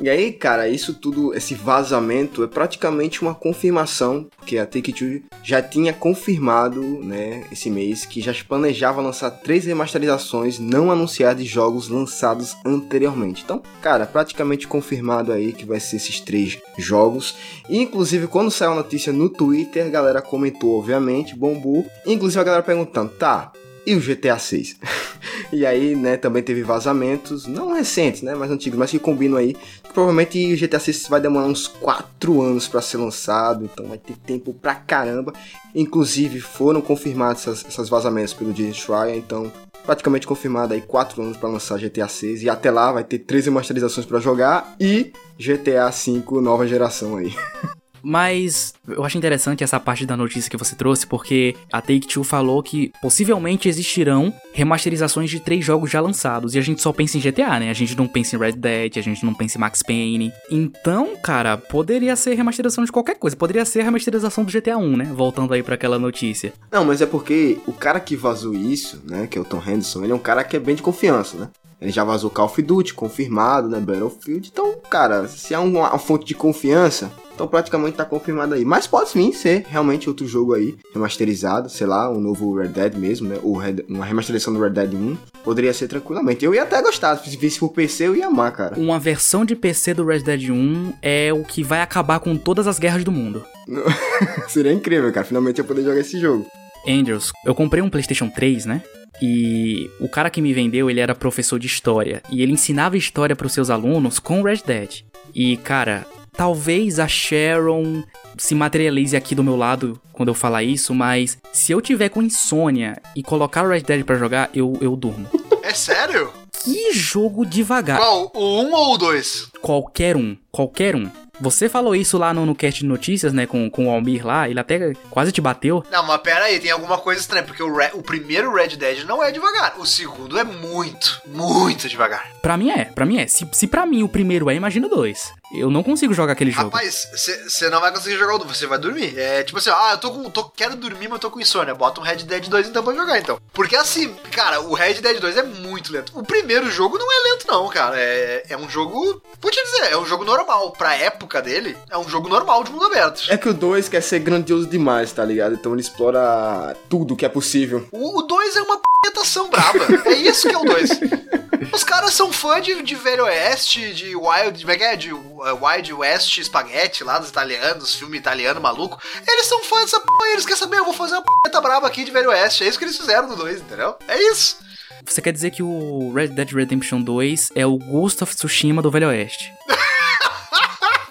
E 0.00 0.08
aí, 0.08 0.32
cara, 0.32 0.68
isso 0.68 0.94
tudo, 0.94 1.34
esse 1.34 1.54
vazamento 1.54 2.42
é 2.42 2.46
praticamente 2.46 3.22
uma 3.22 3.34
confirmação, 3.34 4.26
que 4.44 4.58
a 4.58 4.66
Take-Two 4.66 5.22
já 5.42 5.62
tinha 5.62 5.92
confirmado, 5.92 6.80
né, 6.80 7.44
esse 7.52 7.70
mês, 7.70 8.04
que 8.04 8.20
já 8.20 8.32
planejava 8.46 9.00
lançar 9.00 9.30
três 9.30 9.64
remasterizações 9.64 10.58
não 10.58 10.90
anunciadas 10.90 11.42
de 11.42 11.48
jogos 11.48 11.88
lançados 11.88 12.56
anteriormente. 12.64 13.42
Então, 13.44 13.62
cara, 13.80 14.06
praticamente 14.06 14.66
confirmado 14.66 15.32
aí 15.32 15.52
que 15.52 15.64
vai 15.64 15.78
ser 15.78 15.96
esses 15.96 16.20
três 16.20 16.58
jogos. 16.78 17.36
E, 17.68 17.78
inclusive, 17.78 18.26
quando 18.26 18.50
saiu 18.50 18.72
a 18.72 18.76
notícia 18.76 19.12
no 19.12 19.28
Twitter, 19.28 19.86
a 19.86 19.90
galera 19.90 20.22
comentou, 20.22 20.78
obviamente, 20.78 21.36
bombou. 21.36 21.86
Inclusive 22.06 22.40
a 22.40 22.44
galera 22.44 22.62
perguntando, 22.62 23.10
tá, 23.10 23.52
e 23.86 23.94
o 23.94 24.00
GTA 24.00 24.38
6. 24.38 24.76
e 25.52 25.66
aí, 25.66 25.94
né, 25.94 26.16
também 26.16 26.42
teve 26.42 26.62
vazamentos, 26.62 27.46
não 27.46 27.74
recentes, 27.74 28.22
né, 28.22 28.34
mas 28.34 28.50
antigos, 28.50 28.78
mas 28.78 28.90
que 28.90 28.98
combinam 28.98 29.38
aí. 29.38 29.56
Provavelmente 29.92 30.54
o 30.54 30.58
GTA 30.58 30.80
6 30.80 31.08
vai 31.08 31.20
demorar 31.20 31.46
uns 31.46 31.68
4 31.68 32.40
anos 32.40 32.66
para 32.66 32.80
ser 32.80 32.96
lançado, 32.96 33.64
então 33.64 33.86
vai 33.86 33.98
ter 33.98 34.16
tempo 34.16 34.54
pra 34.54 34.74
caramba. 34.74 35.32
Inclusive, 35.74 36.40
foram 36.40 36.80
confirmados 36.80 37.42
essas, 37.42 37.64
essas 37.66 37.88
vazamentos 37.88 38.32
pelo 38.32 38.52
Jason 38.52 38.72
Schreier, 38.72 39.16
então 39.16 39.52
praticamente 39.84 40.26
confirmado 40.26 40.72
aí 40.74 40.80
4 40.80 41.22
anos 41.22 41.36
para 41.36 41.48
lançar 41.48 41.78
GTA 41.78 42.08
6 42.08 42.42
e 42.44 42.48
até 42.48 42.70
lá 42.70 42.92
vai 42.92 43.04
ter 43.04 43.18
13 43.18 43.50
masterizações 43.50 44.06
para 44.06 44.20
jogar 44.20 44.76
e 44.80 45.12
GTA 45.38 45.90
5 45.90 46.40
nova 46.40 46.66
geração 46.66 47.16
aí. 47.16 47.34
Mas 48.02 48.74
eu 48.88 49.04
acho 49.04 49.16
interessante 49.16 49.62
essa 49.62 49.78
parte 49.78 50.04
da 50.04 50.16
notícia 50.16 50.50
que 50.50 50.56
você 50.56 50.74
trouxe, 50.74 51.06
porque 51.06 51.54
a 51.72 51.80
Take-Two 51.80 52.24
falou 52.24 52.62
que 52.62 52.92
possivelmente 53.00 53.68
existirão 53.68 54.32
remasterizações 54.52 55.30
de 55.30 55.40
três 55.40 55.64
jogos 55.64 55.90
já 55.90 56.00
lançados. 56.00 56.54
E 56.54 56.58
a 56.58 56.62
gente 56.62 56.82
só 56.82 56.92
pensa 56.92 57.16
em 57.16 57.20
GTA, 57.20 57.60
né? 57.60 57.70
A 57.70 57.74
gente 57.74 57.96
não 57.96 58.06
pensa 58.06 58.36
em 58.36 58.38
Red 58.38 58.52
Dead, 58.52 58.98
a 58.98 59.02
gente 59.02 59.24
não 59.24 59.34
pensa 59.34 59.56
em 59.56 59.60
Max 59.60 59.82
Payne. 59.82 60.32
Então, 60.50 61.16
cara, 61.22 61.56
poderia 61.56 62.16
ser 62.16 62.34
remasterização 62.34 62.84
de 62.84 62.92
qualquer 62.92 63.16
coisa. 63.16 63.36
Poderia 63.36 63.64
ser 63.64 63.82
remasterização 63.82 64.44
do 64.44 64.52
GTA 64.52 64.76
1, 64.76 64.96
né? 64.96 65.12
Voltando 65.14 65.54
aí 65.54 65.62
para 65.62 65.74
aquela 65.74 65.98
notícia. 65.98 66.52
Não, 66.70 66.84
mas 66.84 67.00
é 67.00 67.06
porque 67.06 67.58
o 67.66 67.72
cara 67.72 68.00
que 68.00 68.16
vazou 68.16 68.54
isso, 68.54 69.00
né? 69.04 69.26
Que 69.26 69.38
é 69.38 69.40
o 69.40 69.44
Tom 69.44 69.62
Henderson, 69.64 70.02
ele 70.02 70.12
é 70.12 70.14
um 70.14 70.18
cara 70.18 70.44
que 70.44 70.56
é 70.56 70.60
bem 70.60 70.74
de 70.74 70.82
confiança, 70.82 71.36
né? 71.36 71.48
Ele 71.82 71.90
já 71.90 72.04
vazou 72.04 72.30
Call 72.30 72.46
of 72.46 72.62
Duty, 72.62 72.94
confirmado, 72.94 73.68
né? 73.68 73.80
Battlefield. 73.80 74.48
Então, 74.52 74.76
cara, 74.88 75.26
se 75.26 75.52
é 75.52 75.58
uma, 75.58 75.90
uma 75.90 75.98
fonte 75.98 76.24
de 76.24 76.34
confiança, 76.34 77.12
então 77.42 77.48
praticamente 77.48 77.96
tá 77.96 78.04
confirmado 78.04 78.54
aí. 78.54 78.64
Mas 78.64 78.86
pode 78.86 79.12
vir 79.12 79.32
ser 79.32 79.64
realmente 79.68 80.08
outro 80.08 80.26
jogo 80.28 80.54
aí, 80.54 80.76
remasterizado, 80.94 81.68
sei 81.68 81.88
lá, 81.88 82.08
um 82.08 82.20
novo 82.20 82.56
Red 82.56 82.68
Dead 82.68 82.94
mesmo, 82.94 83.28
né? 83.28 83.36
Ou 83.42 83.60
uma 83.88 84.04
remasterização 84.04 84.54
do 84.54 84.60
Red 84.60 84.70
Dead 84.70 84.94
1. 84.94 85.16
Poderia 85.42 85.74
ser 85.74 85.88
tranquilamente. 85.88 86.44
Eu 86.44 86.54
ia 86.54 86.62
até 86.62 86.80
gostar, 86.80 87.16
se 87.16 87.36
visse 87.36 87.58
por 87.58 87.70
PC 87.70 88.06
eu 88.06 88.14
ia 88.14 88.28
amar, 88.28 88.52
cara. 88.52 88.78
Uma 88.78 88.98
versão 89.00 89.44
de 89.44 89.56
PC 89.56 89.92
do 89.92 90.04
Red 90.04 90.20
Dead 90.20 90.50
1 90.50 90.92
é 91.02 91.32
o 91.32 91.42
que 91.42 91.64
vai 91.64 91.80
acabar 91.80 92.20
com 92.20 92.36
todas 92.36 92.68
as 92.68 92.78
guerras 92.78 93.02
do 93.02 93.10
mundo. 93.10 93.44
Seria 94.48 94.72
incrível, 94.72 95.12
cara. 95.12 95.26
Finalmente 95.26 95.58
eu 95.58 95.64
poder 95.64 95.82
jogar 95.82 96.00
esse 96.00 96.20
jogo. 96.20 96.46
Andrews, 96.86 97.32
eu 97.44 97.56
comprei 97.56 97.82
um 97.82 97.90
PlayStation 97.90 98.28
3, 98.28 98.66
né? 98.66 98.82
E 99.20 99.90
o 100.00 100.08
cara 100.08 100.30
que 100.30 100.40
me 100.40 100.52
vendeu, 100.52 100.88
ele 100.88 101.00
era 101.00 101.14
professor 101.14 101.58
de 101.58 101.66
história. 101.66 102.22
E 102.30 102.40
ele 102.40 102.52
ensinava 102.52 102.96
história 102.96 103.34
para 103.34 103.46
os 103.46 103.52
seus 103.52 103.68
alunos 103.68 104.20
com 104.20 104.42
Red 104.42 104.62
Dead. 104.64 105.04
E, 105.34 105.56
cara, 105.58 106.06
talvez 106.36 106.98
a 106.98 107.06
Sharon 107.06 108.02
se 108.36 108.54
materialize 108.54 109.16
aqui 109.16 109.34
do 109.34 109.44
meu 109.44 109.56
lado 109.56 110.00
quando 110.12 110.28
eu 110.28 110.34
falar 110.34 110.62
isso, 110.62 110.94
mas 110.94 111.38
se 111.52 111.72
eu 111.72 111.80
tiver 111.80 112.08
com 112.08 112.22
insônia 112.22 113.00
e 113.14 113.22
colocar 113.22 113.64
o 113.64 113.68
Red 113.68 113.82
Dead 113.82 114.04
para 114.04 114.16
jogar, 114.16 114.50
eu, 114.54 114.76
eu 114.80 114.96
durmo. 114.96 115.28
É 115.62 115.74
sério? 115.74 116.32
Que 116.64 116.92
jogo 116.92 117.44
devagar. 117.44 117.98
Qual? 117.98 118.30
O 118.34 118.62
1 118.62 118.66
um 118.66 118.74
ou 118.74 118.94
o 118.94 118.98
2? 118.98 119.48
Qualquer 119.60 120.16
um. 120.16 120.36
Qualquer 120.50 120.94
um. 120.94 121.10
Você 121.40 121.68
falou 121.68 121.96
isso 121.96 122.18
lá 122.18 122.32
no, 122.32 122.46
no 122.46 122.54
cast 122.54 122.80
de 122.80 122.86
notícias, 122.86 123.32
né, 123.32 123.46
com, 123.46 123.68
com 123.68 123.86
o 123.86 123.90
Almir 123.90 124.24
lá, 124.24 124.48
ele 124.48 124.60
até 124.60 124.92
quase 125.10 125.32
te 125.32 125.40
bateu. 125.40 125.82
Não, 125.90 126.06
mas 126.06 126.20
pera 126.20 126.44
aí, 126.44 126.60
tem 126.60 126.70
alguma 126.70 126.98
coisa 126.98 127.20
estranha, 127.20 127.42
porque 127.42 127.62
o, 127.62 127.74
Red, 127.74 127.90
o 127.94 128.02
primeiro 128.02 128.54
Red 128.54 128.76
Dead 128.76 129.04
não 129.04 129.24
é 129.24 129.32
devagar, 129.32 129.74
o 129.78 129.84
segundo 129.84 130.38
é 130.38 130.44
muito, 130.44 131.20
muito 131.26 131.88
devagar. 131.88 132.30
Pra 132.40 132.56
mim 132.56 132.70
é, 132.70 132.84
pra 132.84 133.04
mim 133.04 133.18
é. 133.18 133.26
Se, 133.26 133.48
se 133.50 133.66
pra 133.66 133.86
mim 133.86 134.04
o 134.04 134.08
primeiro 134.08 134.48
é, 134.50 134.54
imagina 134.54 134.86
o 134.86 134.90
dois. 134.90 135.32
Eu 135.52 135.70
não 135.70 135.82
consigo 135.82 136.12
jogar 136.14 136.32
aquele 136.32 136.50
jogo. 136.50 136.70
Rapaz, 136.70 137.08
você 137.12 137.68
não 137.70 137.80
vai 137.80 137.92
conseguir 137.92 138.16
jogar 138.16 138.34
o 138.34 138.38
2, 138.38 138.56
você 138.56 138.66
vai 138.66 138.78
dormir. 138.78 139.18
É 139.18 139.42
tipo 139.42 139.58
assim, 139.58 139.70
ah, 139.70 139.90
eu 139.92 139.98
tô 139.98 140.10
com. 140.10 140.30
Tô, 140.30 140.44
quero 140.44 140.76
dormir, 140.76 141.08
mas 141.08 141.12
eu 141.12 141.18
tô 141.18 141.30
com 141.30 141.40
insônia. 141.40 141.74
Bota 141.74 142.00
um 142.00 142.04
Red 142.04 142.16
Dead 142.16 142.48
2 142.48 142.68
então 142.68 142.82
pra 142.82 142.94
jogar, 142.94 143.18
então. 143.18 143.38
Porque 143.52 143.74
assim, 143.76 144.14
cara, 144.30 144.60
o 144.60 144.74
Red 144.74 144.94
Dead 144.94 145.18
2 145.20 145.36
é 145.36 145.42
muito 145.42 145.92
lento. 145.92 146.12
O 146.14 146.22
primeiro 146.22 146.70
jogo 146.70 146.98
não 146.98 147.06
é 147.06 147.30
lento, 147.30 147.46
não, 147.48 147.68
cara. 147.68 147.98
É, 147.98 148.44
é 148.50 148.56
um 148.56 148.68
jogo. 148.68 149.20
Vou 149.40 149.50
te 149.50 149.62
dizer, 149.64 149.92
é 149.92 149.96
um 149.96 150.06
jogo 150.06 150.24
normal. 150.24 150.72
Pra 150.72 150.94
época 150.94 151.42
dele, 151.42 151.76
é 151.90 151.98
um 151.98 152.08
jogo 152.08 152.28
normal 152.28 152.62
de 152.64 152.70
mundo 152.70 152.86
aberto. 152.86 153.24
É 153.28 153.36
que 153.36 153.48
o 153.48 153.54
2 153.54 153.88
quer 153.88 154.02
ser 154.02 154.20
grandioso 154.20 154.66
demais, 154.66 155.12
tá 155.12 155.24
ligado? 155.24 155.54
Então 155.54 155.72
ele 155.72 155.82
explora 155.82 156.76
tudo 156.88 157.16
que 157.16 157.26
é 157.26 157.28
possível. 157.28 157.86
O 157.90 158.22
2 158.22 158.56
é 158.56 158.62
uma 158.62 158.76
p***tação 158.76 159.48
braba. 159.48 159.86
É 160.06 160.12
isso 160.12 160.48
que 160.48 160.54
é 160.54 160.58
o 160.58 160.64
2. 160.64 160.90
Os 161.72 161.84
caras 161.84 162.02
caras 162.02 162.14
são 162.14 162.32
fãs 162.32 162.64
de, 162.64 162.82
de 162.82 162.94
Velho 162.94 163.24
Oeste, 163.24 163.94
de 163.94 164.16
Wild, 164.16 164.60
como 164.60 164.72
é 164.72 164.76
que 164.76 164.84
é? 164.84 164.96
De 164.96 165.12
uh, 165.12 165.41
Wild 165.60 165.92
West 165.92 166.38
Spaghetti 166.42 167.04
lá 167.04 167.18
dos 167.18 167.28
italianos, 167.28 167.94
filme 167.94 168.16
italiano 168.18 168.60
maluco. 168.60 169.00
Eles 169.26 169.46
são 169.46 169.62
fãs 169.64 169.82
dessa 169.82 170.00
porra, 170.00 170.30
eles 170.32 170.44
querem 170.44 170.58
saber, 170.58 170.78
eu 170.78 170.84
vou 170.84 170.94
fazer 170.94 171.14
uma 171.14 171.22
p*** 171.22 171.60
braba 171.60 171.86
aqui 171.86 172.04
de 172.04 172.10
Velho 172.10 172.30
Oeste. 172.30 172.64
É 172.64 172.68
isso 172.68 172.78
que 172.78 172.84
eles 172.84 172.96
fizeram 172.96 173.28
no 173.28 173.36
2, 173.36 173.60
entendeu? 173.60 173.96
É 174.08 174.20
isso. 174.30 174.56
Você 175.04 175.20
quer 175.20 175.32
dizer 175.32 175.50
que 175.50 175.62
o 175.62 176.12
Red 176.14 176.28
Dead 176.28 176.52
Redemption 176.52 177.00
2 177.00 177.52
é 177.56 177.66
o 177.66 177.76
Ghost 177.76 178.22
of 178.22 178.34
Tsushima 178.36 178.80
do 178.80 178.90
Velho 178.90 179.08
Oeste? 179.08 179.52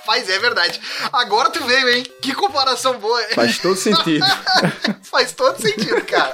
Rapaz, 0.01 0.29
é 0.29 0.39
verdade. 0.39 0.79
Agora 1.11 1.49
tu 1.49 1.63
veio, 1.65 1.89
hein? 1.89 2.03
Que 2.21 2.33
comparação 2.33 2.97
boa. 2.99 3.21
Faz 3.35 3.57
todo 3.57 3.75
sentido. 3.75 4.25
Faz 5.03 5.31
todo 5.33 5.61
sentido, 5.61 6.01
cara. 6.05 6.33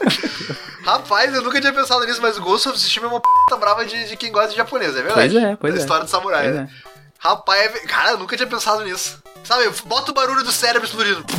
Rapaz, 0.83 1.33
eu 1.33 1.41
nunca 1.41 1.59
tinha 1.59 1.73
pensado 1.73 2.05
nisso, 2.05 2.21
mas 2.21 2.37
o 2.37 2.41
Ghost 2.41 2.69
of 2.69 2.77
Tsushima 2.77 3.07
é 3.07 3.09
uma 3.09 3.19
p 3.19 3.57
brava 3.59 3.85
de, 3.85 4.07
de 4.07 4.15
quem 4.15 4.31
gosta 4.31 4.51
de 4.51 4.55
japonês, 4.55 4.95
é 4.95 5.01
verdade? 5.01 5.33
Pois 5.33 5.43
é, 5.43 5.55
pois 5.57 5.73
a 5.73 5.77
é. 5.77 5.79
história 5.79 6.03
do 6.05 6.09
samurai, 6.09 6.43
Pois 6.43 6.55
né? 6.55 6.69
é. 6.71 6.86
Rapaz, 7.19 7.75
é... 7.75 7.79
cara, 7.79 8.11
eu 8.11 8.17
nunca 8.17 8.35
tinha 8.35 8.47
pensado 8.47 8.83
nisso. 8.83 9.21
Sabe, 9.43 9.69
bota 9.85 10.11
o 10.11 10.13
barulho 10.13 10.43
do 10.43 10.51
cérebro 10.51 10.87
explodindo. 10.87 11.23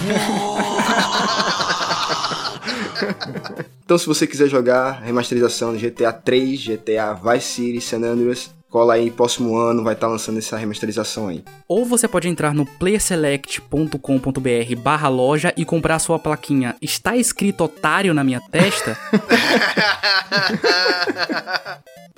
Então, 3.85 3.97
se 3.97 4.07
você 4.07 4.27
quiser 4.27 4.49
jogar 4.49 5.01
remasterização 5.01 5.75
de 5.75 5.89
GTA 5.89 6.13
3, 6.13 6.63
GTA 6.63 7.15
Vice 7.15 7.47
City, 7.47 7.81
San 7.81 8.03
Andreas, 8.03 8.51
cola 8.71 8.95
aí, 8.95 9.11
próximo 9.11 9.57
ano 9.57 9.83
vai 9.83 9.95
estar 9.95 10.09
lançando 10.09 10.39
essa 10.39 10.57
remasterização 10.57 11.29
aí. 11.29 11.43
Ou 11.67 11.85
você 11.85 12.07
pode 12.07 12.29
entrar 12.29 12.55
no 12.55 12.65
playerselect.com.br 12.65 14.83
barra 14.83 15.09
loja 15.09 15.53
e 15.57 15.65
comprar 15.65 15.97
a 15.97 15.99
sua 15.99 16.19
plaquinha 16.19 16.77
Está 16.81 17.17
escrito 17.17 17.65
otário 17.65 18.15
na 18.15 18.23
minha 18.23 18.41
testa? 18.41 18.97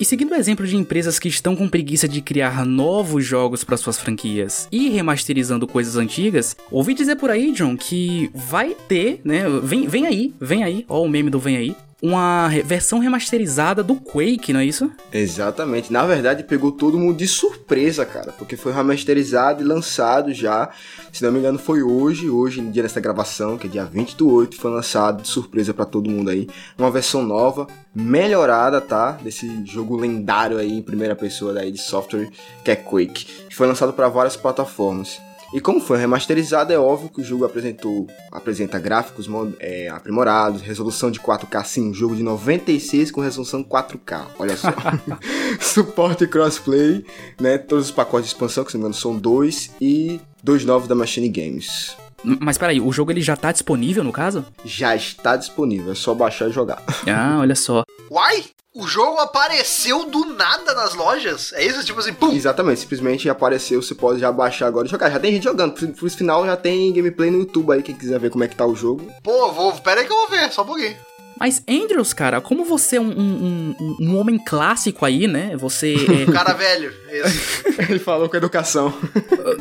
E 0.00 0.04
seguindo 0.04 0.32
o 0.32 0.34
exemplo 0.34 0.66
de 0.66 0.78
empresas 0.78 1.18
que 1.18 1.28
estão 1.28 1.54
com 1.54 1.68
preguiça 1.68 2.08
de 2.08 2.22
criar 2.22 2.64
novos 2.64 3.22
jogos 3.22 3.62
para 3.62 3.76
suas 3.76 3.98
franquias 3.98 4.66
e 4.72 4.88
remasterizando 4.88 5.66
coisas 5.66 5.96
antigas, 5.96 6.56
ouvi 6.70 6.94
dizer 6.94 7.16
por 7.16 7.28
aí, 7.28 7.52
John, 7.52 7.76
que 7.76 8.30
vai 8.34 8.74
ter, 8.88 9.20
né? 9.22 9.44
Vem, 9.62 9.86
vem 9.86 10.06
aí, 10.06 10.34
vem 10.40 10.64
aí, 10.64 10.86
ó 10.88 11.02
o 11.02 11.08
meme 11.08 11.28
do 11.28 11.38
vem 11.38 11.58
aí, 11.58 11.76
uma 12.02 12.48
versão 12.64 12.98
remasterizada 12.98 13.82
do 13.82 13.96
Quake, 13.96 14.52
não 14.52 14.60
é 14.60 14.64
isso? 14.64 14.90
Exatamente. 15.12 15.92
Na 15.92 16.06
verdade, 16.06 16.44
pegou 16.44 16.72
todo 16.72 16.98
mundo 16.98 17.16
de 17.16 17.28
surpresa, 17.28 18.06
cara, 18.06 18.32
porque 18.32 18.56
foi 18.56 18.72
remasterizado 18.72 19.62
e 19.62 19.66
lançado 19.66 20.32
já. 20.32 20.70
Se 21.12 21.22
não 21.22 21.32
me 21.32 21.38
engano, 21.38 21.58
foi 21.58 21.82
hoje, 21.82 22.30
hoje, 22.30 22.60
no 22.60 22.70
dia 22.70 22.82
dessa 22.82 23.00
gravação, 23.00 23.58
que 23.58 23.66
é 23.66 23.70
dia 23.70 23.84
20 23.84 24.16
do 24.16 24.32
8, 24.32 24.56
foi 24.56 24.70
lançado 24.70 25.22
de 25.22 25.28
surpresa 25.28 25.74
pra 25.74 25.84
todo 25.84 26.10
mundo 26.10 26.30
aí. 26.30 26.48
Uma 26.78 26.90
versão 26.90 27.22
nova, 27.22 27.66
melhorada, 27.94 28.80
tá? 28.80 29.12
Desse 29.12 29.64
jogo 29.66 29.96
lendário 29.96 30.58
aí 30.58 30.72
em 30.72 30.82
primeira 30.82 31.14
pessoa 31.14 31.52
daí 31.52 31.70
de 31.70 31.78
software, 31.78 32.30
que 32.64 32.70
é 32.70 32.76
Quake. 32.76 33.26
Foi 33.52 33.66
lançado 33.66 33.92
para 33.92 34.08
várias 34.08 34.36
plataformas. 34.36 35.20
E 35.52 35.60
como 35.60 35.80
foi 35.80 35.98
remasterizado, 35.98 36.72
é 36.72 36.78
óbvio 36.78 37.08
que 37.08 37.20
o 37.20 37.24
jogo 37.24 37.44
apresentou, 37.44 38.06
apresenta 38.30 38.78
gráficos 38.78 39.28
é, 39.58 39.88
aprimorados, 39.88 40.62
resolução 40.62 41.10
de 41.10 41.18
4K, 41.18 41.64
sim, 41.64 41.90
um 41.90 41.94
jogo 41.94 42.14
de 42.14 42.22
96 42.22 43.10
com 43.10 43.20
resolução 43.20 43.64
4K, 43.64 44.26
olha 44.38 44.56
só. 44.56 44.68
Suporte 45.60 46.26
crossplay, 46.28 47.04
né, 47.40 47.58
todos 47.58 47.86
os 47.86 47.90
pacotes 47.90 48.28
de 48.28 48.34
expansão, 48.34 48.64
que 48.64 48.70
se 48.70 48.76
não 48.76 48.82
me 48.82 48.88
engano 48.88 49.00
são 49.00 49.16
dois, 49.16 49.72
e 49.80 50.20
dois 50.40 50.64
novos 50.64 50.86
da 50.86 50.94
Machine 50.94 51.28
Games. 51.28 51.96
Mas 52.22 52.56
peraí, 52.56 52.80
o 52.80 52.92
jogo 52.92 53.10
ele 53.10 53.22
já 53.22 53.36
tá 53.36 53.50
disponível 53.50 54.04
no 54.04 54.12
caso? 54.12 54.44
Já 54.64 54.94
está 54.94 55.36
disponível, 55.36 55.90
é 55.90 55.94
só 55.96 56.14
baixar 56.14 56.48
e 56.48 56.52
jogar. 56.52 56.82
Ah, 57.08 57.38
olha 57.40 57.56
só. 57.56 57.82
Uai! 58.10 58.44
O 58.72 58.86
jogo 58.86 59.18
apareceu 59.18 60.04
do 60.08 60.26
nada 60.26 60.74
nas 60.74 60.94
lojas? 60.94 61.52
É 61.54 61.64
isso? 61.64 61.84
Tipo 61.84 61.98
assim, 61.98 62.12
pum! 62.12 62.32
Exatamente, 62.32 62.78
simplesmente 62.78 63.28
apareceu, 63.28 63.82
você 63.82 63.96
pode 63.96 64.20
já 64.20 64.30
baixar 64.30 64.68
agora 64.68 64.86
e 64.86 64.90
jogar. 64.90 65.10
Já 65.10 65.18
tem 65.18 65.32
gente 65.32 65.42
jogando, 65.42 65.74
pro, 65.74 66.08
final 66.08 66.46
já 66.46 66.56
tem 66.56 66.92
gameplay 66.92 67.32
no 67.32 67.40
YouTube 67.40 67.72
aí, 67.72 67.82
quem 67.82 67.96
quiser 67.96 68.20
ver 68.20 68.30
como 68.30 68.44
é 68.44 68.48
que 68.48 68.54
tá 68.54 68.64
o 68.64 68.76
jogo. 68.76 69.12
Pô, 69.24 69.50
vou. 69.50 69.72
Pera 69.80 70.00
aí 70.02 70.06
que 70.06 70.12
eu 70.12 70.16
vou 70.16 70.28
ver, 70.28 70.52
só 70.52 70.62
um 70.62 70.66
pouquinho. 70.66 70.96
Mas, 71.40 71.62
Andrews, 71.66 72.12
cara, 72.12 72.38
como 72.40 72.66
você 72.66 72.96
é 72.96 73.00
um, 73.00 73.08
um, 73.18 73.74
um- 73.80 73.96
um 73.98 74.18
homem 74.18 74.38
clássico 74.38 75.06
aí, 75.06 75.26
né? 75.26 75.56
Você 75.56 75.94
é, 75.94 76.26
Cara 76.30 76.52
velho. 76.52 76.92
Esse. 77.10 77.64
Ele 77.90 77.98
falou 77.98 78.28
com 78.28 78.36
educação. 78.36 78.92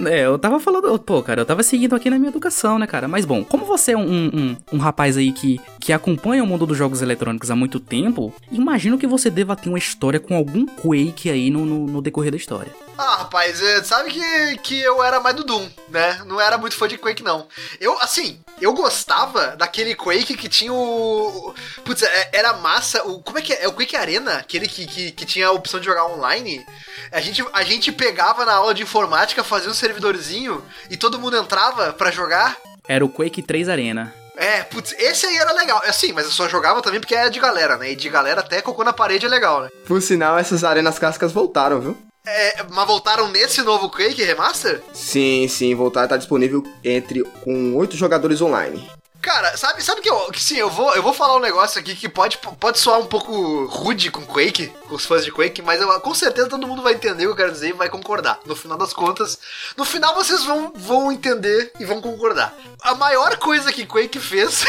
É, 0.05 0.25
eu 0.25 0.37
tava 0.37 0.59
falando, 0.59 0.99
pô, 0.99 1.23
cara, 1.23 1.41
eu 1.41 1.45
tava 1.45 1.63
seguindo 1.63 1.95
aqui 1.95 2.09
na 2.09 2.19
minha 2.19 2.29
educação, 2.29 2.77
né, 2.77 2.85
cara? 2.85 3.07
Mas 3.07 3.23
bom, 3.23 3.45
como 3.45 3.63
você 3.65 3.93
é 3.93 3.97
um, 3.97 4.25
um, 4.27 4.57
um 4.73 4.77
rapaz 4.77 5.15
aí 5.15 5.31
que, 5.31 5.57
que 5.79 5.93
acompanha 5.93 6.43
o 6.43 6.47
mundo 6.47 6.65
dos 6.65 6.77
jogos 6.77 7.01
eletrônicos 7.01 7.49
há 7.49 7.55
muito 7.55 7.79
tempo, 7.79 8.33
imagino 8.51 8.97
que 8.97 9.07
você 9.07 9.29
deva 9.29 9.55
ter 9.55 9.69
uma 9.69 9.77
história 9.77 10.19
com 10.19 10.35
algum 10.35 10.65
Quake 10.65 11.29
aí 11.29 11.49
no, 11.49 11.65
no, 11.65 11.85
no 11.85 12.01
decorrer 12.01 12.31
da 12.31 12.37
história. 12.37 12.71
Ah, 13.01 13.15
rapaz, 13.19 13.61
é, 13.63 13.81
sabe 13.81 14.11
que, 14.11 14.57
que 14.57 14.81
eu 14.81 15.01
era 15.01 15.21
mais 15.21 15.33
do 15.33 15.45
Doom, 15.45 15.69
né? 15.87 16.21
Não 16.25 16.39
era 16.39 16.57
muito 16.57 16.75
fã 16.75 16.85
de 16.85 16.97
Quake, 16.97 17.23
não. 17.23 17.47
Eu, 17.79 17.97
assim, 18.01 18.41
eu 18.59 18.73
gostava 18.73 19.55
daquele 19.55 19.95
Quake 19.95 20.35
que 20.35 20.49
tinha 20.49 20.73
o. 20.73 21.55
Putz, 21.85 22.03
é- 22.03 22.29
era 22.33 22.51
massa. 22.53 23.01
O, 23.07 23.21
como 23.23 23.39
é 23.39 23.41
que 23.41 23.53
é? 23.53 23.63
É 23.63 23.67
o 23.69 23.71
Quake 23.71 23.95
Arena? 23.95 24.33
Aquele 24.33 24.67
que, 24.67 24.85
que, 24.85 25.11
que 25.13 25.25
tinha 25.25 25.47
a 25.47 25.51
opção 25.53 25.79
de 25.79 25.85
jogar 25.85 26.07
online. 26.07 26.65
A 27.09 27.21
gente, 27.21 27.41
a 27.53 27.63
gente 27.63 27.89
pegava 27.89 28.43
na 28.43 28.55
aula 28.55 28.73
de 28.73 28.83
informática, 28.83 29.45
fazia 29.45 29.71
um 29.71 29.73
servidorzinho 29.73 30.61
e 30.89 30.97
todo 30.97 31.17
mundo 31.17 31.37
entrava 31.37 31.93
pra 31.93 32.11
jogar. 32.11 32.57
Era 32.85 33.05
o 33.05 33.09
Quake 33.09 33.41
3 33.41 33.69
Arena. 33.69 34.13
É, 34.35 34.63
putz, 34.63 34.93
esse 34.99 35.25
aí 35.25 35.37
era 35.37 35.53
legal. 35.53 35.81
Assim, 35.85 36.11
mas 36.11 36.25
eu 36.25 36.31
só 36.31 36.49
jogava 36.49 36.81
também 36.81 36.99
porque 36.99 37.15
é 37.15 37.29
de 37.29 37.39
galera, 37.39 37.77
né? 37.77 37.91
E 37.91 37.95
de 37.95 38.09
galera 38.09 38.41
até 38.41 38.61
cocô 38.61 38.83
na 38.83 38.91
parede 38.91 39.25
é 39.25 39.29
legal, 39.29 39.61
né? 39.61 39.69
Por 39.87 40.01
sinal, 40.01 40.37
essas 40.37 40.65
arenas 40.65 40.99
clássicas 40.99 41.31
voltaram, 41.31 41.79
viu? 41.79 42.08
É, 42.31 42.63
mas 42.69 42.87
voltaram 42.87 43.29
nesse 43.29 43.61
novo 43.63 43.89
Quake 43.89 44.23
Remaster? 44.23 44.81
Sim, 44.93 45.47
sim, 45.47 45.73
voltar 45.73 46.07
tá 46.07 46.15
disponível 46.15 46.63
entre 46.83 47.23
com 47.23 47.75
oito 47.75 47.97
jogadores 47.97 48.41
online. 48.41 48.89
Cara, 49.21 49.57
sabe, 49.57 49.83
sabe 49.83 49.99
que 49.99 50.09
eu, 50.09 50.31
que 50.31 50.41
sim, 50.41 50.57
eu 50.57 50.69
vou, 50.69 50.95
eu 50.95 51.03
vou 51.03 51.13
falar 51.13 51.35
um 51.35 51.41
negócio 51.41 51.79
aqui 51.79 51.93
que 51.93 52.07
pode, 52.07 52.37
pode 52.37 52.79
soar 52.79 52.99
um 52.99 53.05
pouco 53.05 53.65
rude 53.65 54.09
com 54.09 54.25
Quake, 54.25 54.67
com 54.87 54.95
os 54.95 55.05
fãs 55.05 55.25
de 55.25 55.31
Quake, 55.31 55.61
mas 55.61 55.81
eu, 55.81 55.99
com 55.99 56.13
certeza 56.13 56.47
todo 56.47 56.65
mundo 56.65 56.81
vai 56.81 56.93
entender 56.93 57.25
o 57.25 57.27
que 57.27 57.31
eu 57.33 57.35
quero 57.35 57.51
dizer 57.51 57.69
e 57.69 57.73
vai 57.73 57.89
concordar. 57.89 58.39
No 58.45 58.55
final 58.55 58.77
das 58.77 58.93
contas, 58.93 59.37
no 59.75 59.83
final 59.83 60.15
vocês 60.15 60.45
vão, 60.45 60.71
vão 60.73 61.11
entender 61.11 61.73
e 61.79 61.85
vão 61.85 61.99
concordar. 61.99 62.55
A 62.81 62.95
maior 62.95 63.35
coisa 63.37 63.73
que 63.73 63.85
Quake 63.85 64.19
fez 64.19 64.63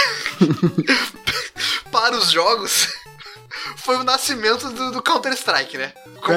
para 1.92 2.16
os 2.16 2.32
jogos 2.32 2.88
foi 3.82 3.96
o 3.96 4.04
nascimento 4.04 4.68
do, 4.70 4.92
do 4.92 5.02
Counter-Strike, 5.02 5.76
né? 5.78 5.92
Com- 6.22 6.32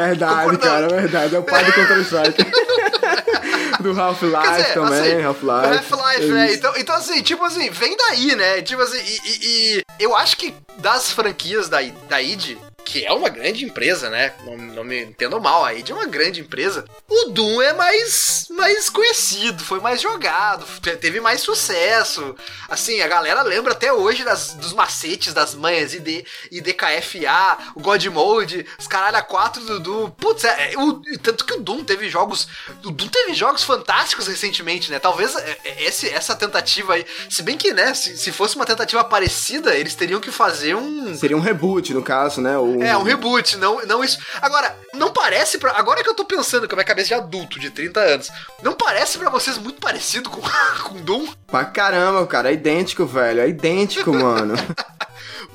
concordamos. 0.51 1.01
verdade. 1.01 1.35
É 1.35 1.39
o 1.39 1.43
pai 1.43 1.63
do 1.65 1.73
Counter-Strike. 1.73 2.43
do 3.81 3.99
Half-Life 3.99 4.73
também, 4.73 4.99
assim, 5.15 5.23
Half-Life. 5.23 5.77
Half-Life, 5.77 6.23
É 6.23 6.33
né? 6.33 6.53
Então, 6.53 6.73
então, 6.77 6.95
assim, 6.95 7.21
tipo 7.21 7.43
assim, 7.43 7.69
vem 7.69 7.95
daí, 7.97 8.35
né? 8.35 8.61
Tipo 8.61 8.81
assim, 8.81 8.97
e, 8.99 9.19
e- 9.25 9.77
e 9.77 9.83
eu 9.99 10.15
acho 10.15 10.37
que 10.37 10.53
das 10.77 11.11
franquias 11.11 11.69
da, 11.69 11.79
da 12.07 12.21
id, 12.21 12.57
que 12.86 13.05
é 13.05 13.11
uma 13.13 13.29
grande 13.29 13.65
empresa, 13.65 14.09
né? 14.09 14.34
Não, 14.45 14.57
não 14.57 14.84
me 14.84 15.01
entendam 15.03 15.39
mal, 15.39 15.63
a 15.65 15.73
id 15.73 15.89
é 15.89 15.93
uma 15.93 16.05
grande 16.05 16.41
empresa. 16.41 16.86
O 17.09 17.29
Doom 17.29 17.61
é 17.61 17.73
mais, 17.73 18.45
mais 18.51 18.89
conhecido, 18.89 19.63
foi 19.63 19.79
mais 19.79 20.01
jogado, 20.01 20.65
te- 20.81 20.95
teve 20.97 21.19
mais 21.19 21.41
sucesso. 21.41 22.36
Assim, 22.69 23.01
a 23.01 23.07
galera 23.07 23.41
lembra 23.41 23.73
até 23.73 23.91
hoje 23.91 24.23
das, 24.23 24.53
dos 24.53 24.73
macetes, 24.73 25.34
das 25.34 25.55
manhas, 25.55 25.93
ID, 25.93 26.25
IDKFA, 26.51 27.57
o 27.75 27.79
God 27.81 28.03
Mode, 28.07 28.65
os 28.77 28.88
caralho 28.88 29.17
a 29.17 29.21
4 29.21 29.63
do 29.63 29.79
Doom. 29.79 30.09
Putz, 30.11 30.43
é, 30.43 30.73
é, 30.73 30.77
o- 30.77 31.01
tanto 31.21 31.45
que 31.45 31.53
o 31.53 31.61
Doom 31.61 31.84
teve 31.84 32.09
jogos. 32.09 32.47
O 32.84 32.91
Doom 32.91 33.07
teve 33.07 33.34
jogos 33.34 33.63
fantásticos 33.63 34.27
recentemente, 34.27 34.91
né? 34.91 34.99
Talvez 34.99 35.36
é, 35.36 35.57
é, 35.63 35.84
esse, 35.84 36.09
essa 36.09 36.36
tentativa 36.36 36.93
aí. 36.95 37.05
Se 37.29 37.41
bem 37.41 37.57
que, 37.57 37.73
né, 37.73 37.93
se, 37.93 38.17
se 38.17 38.31
fosse 38.31 38.55
uma 38.55 38.65
tentativa 38.65 39.03
parecida, 39.03 39.75
eles 39.75 39.95
teriam 39.95 40.19
que 40.19 40.31
fazer 40.31 40.75
um. 40.75 41.15
Seria 41.15 41.38
um 41.38 41.41
reboot, 41.41 41.93
no 41.93 42.03
caso, 42.03 42.41
né? 42.41 42.57
O- 42.57 42.72
É, 42.82 42.95
um 42.97 43.03
reboot, 43.03 43.57
não, 43.57 43.86
não 43.86 44.03
isso. 44.03 44.17
Agora, 44.41 44.76
não 44.93 45.11
parece 45.11 45.57
pra. 45.57 45.74
Agora 45.78 46.03
que 46.03 46.09
eu 46.09 46.15
tô 46.15 46.26
pensando 46.26 46.67
com 46.67 46.76
a 46.76 46.78
minha 46.78 46.86
cabeça 46.86 47.09
de 47.09 47.13
adulto, 47.13 47.59
de 47.59 47.69
30 47.69 47.99
anos, 47.99 48.32
não 48.61 48.74
parece 48.74 49.17
pra 49.17 49.30
vocês 49.30 49.57
muito 49.57 49.80
parecido 49.80 50.30
com, 50.30 50.41
com 50.84 51.01
Doom? 51.01 51.28
Pra 51.47 51.65
caramba, 51.65 52.26
cara. 52.26 52.49
É 52.49 52.53
idêntico, 52.53 53.05
velho. 53.05 53.41
É 53.41 53.47
idêntico, 53.47 54.13
mano. 54.13 54.55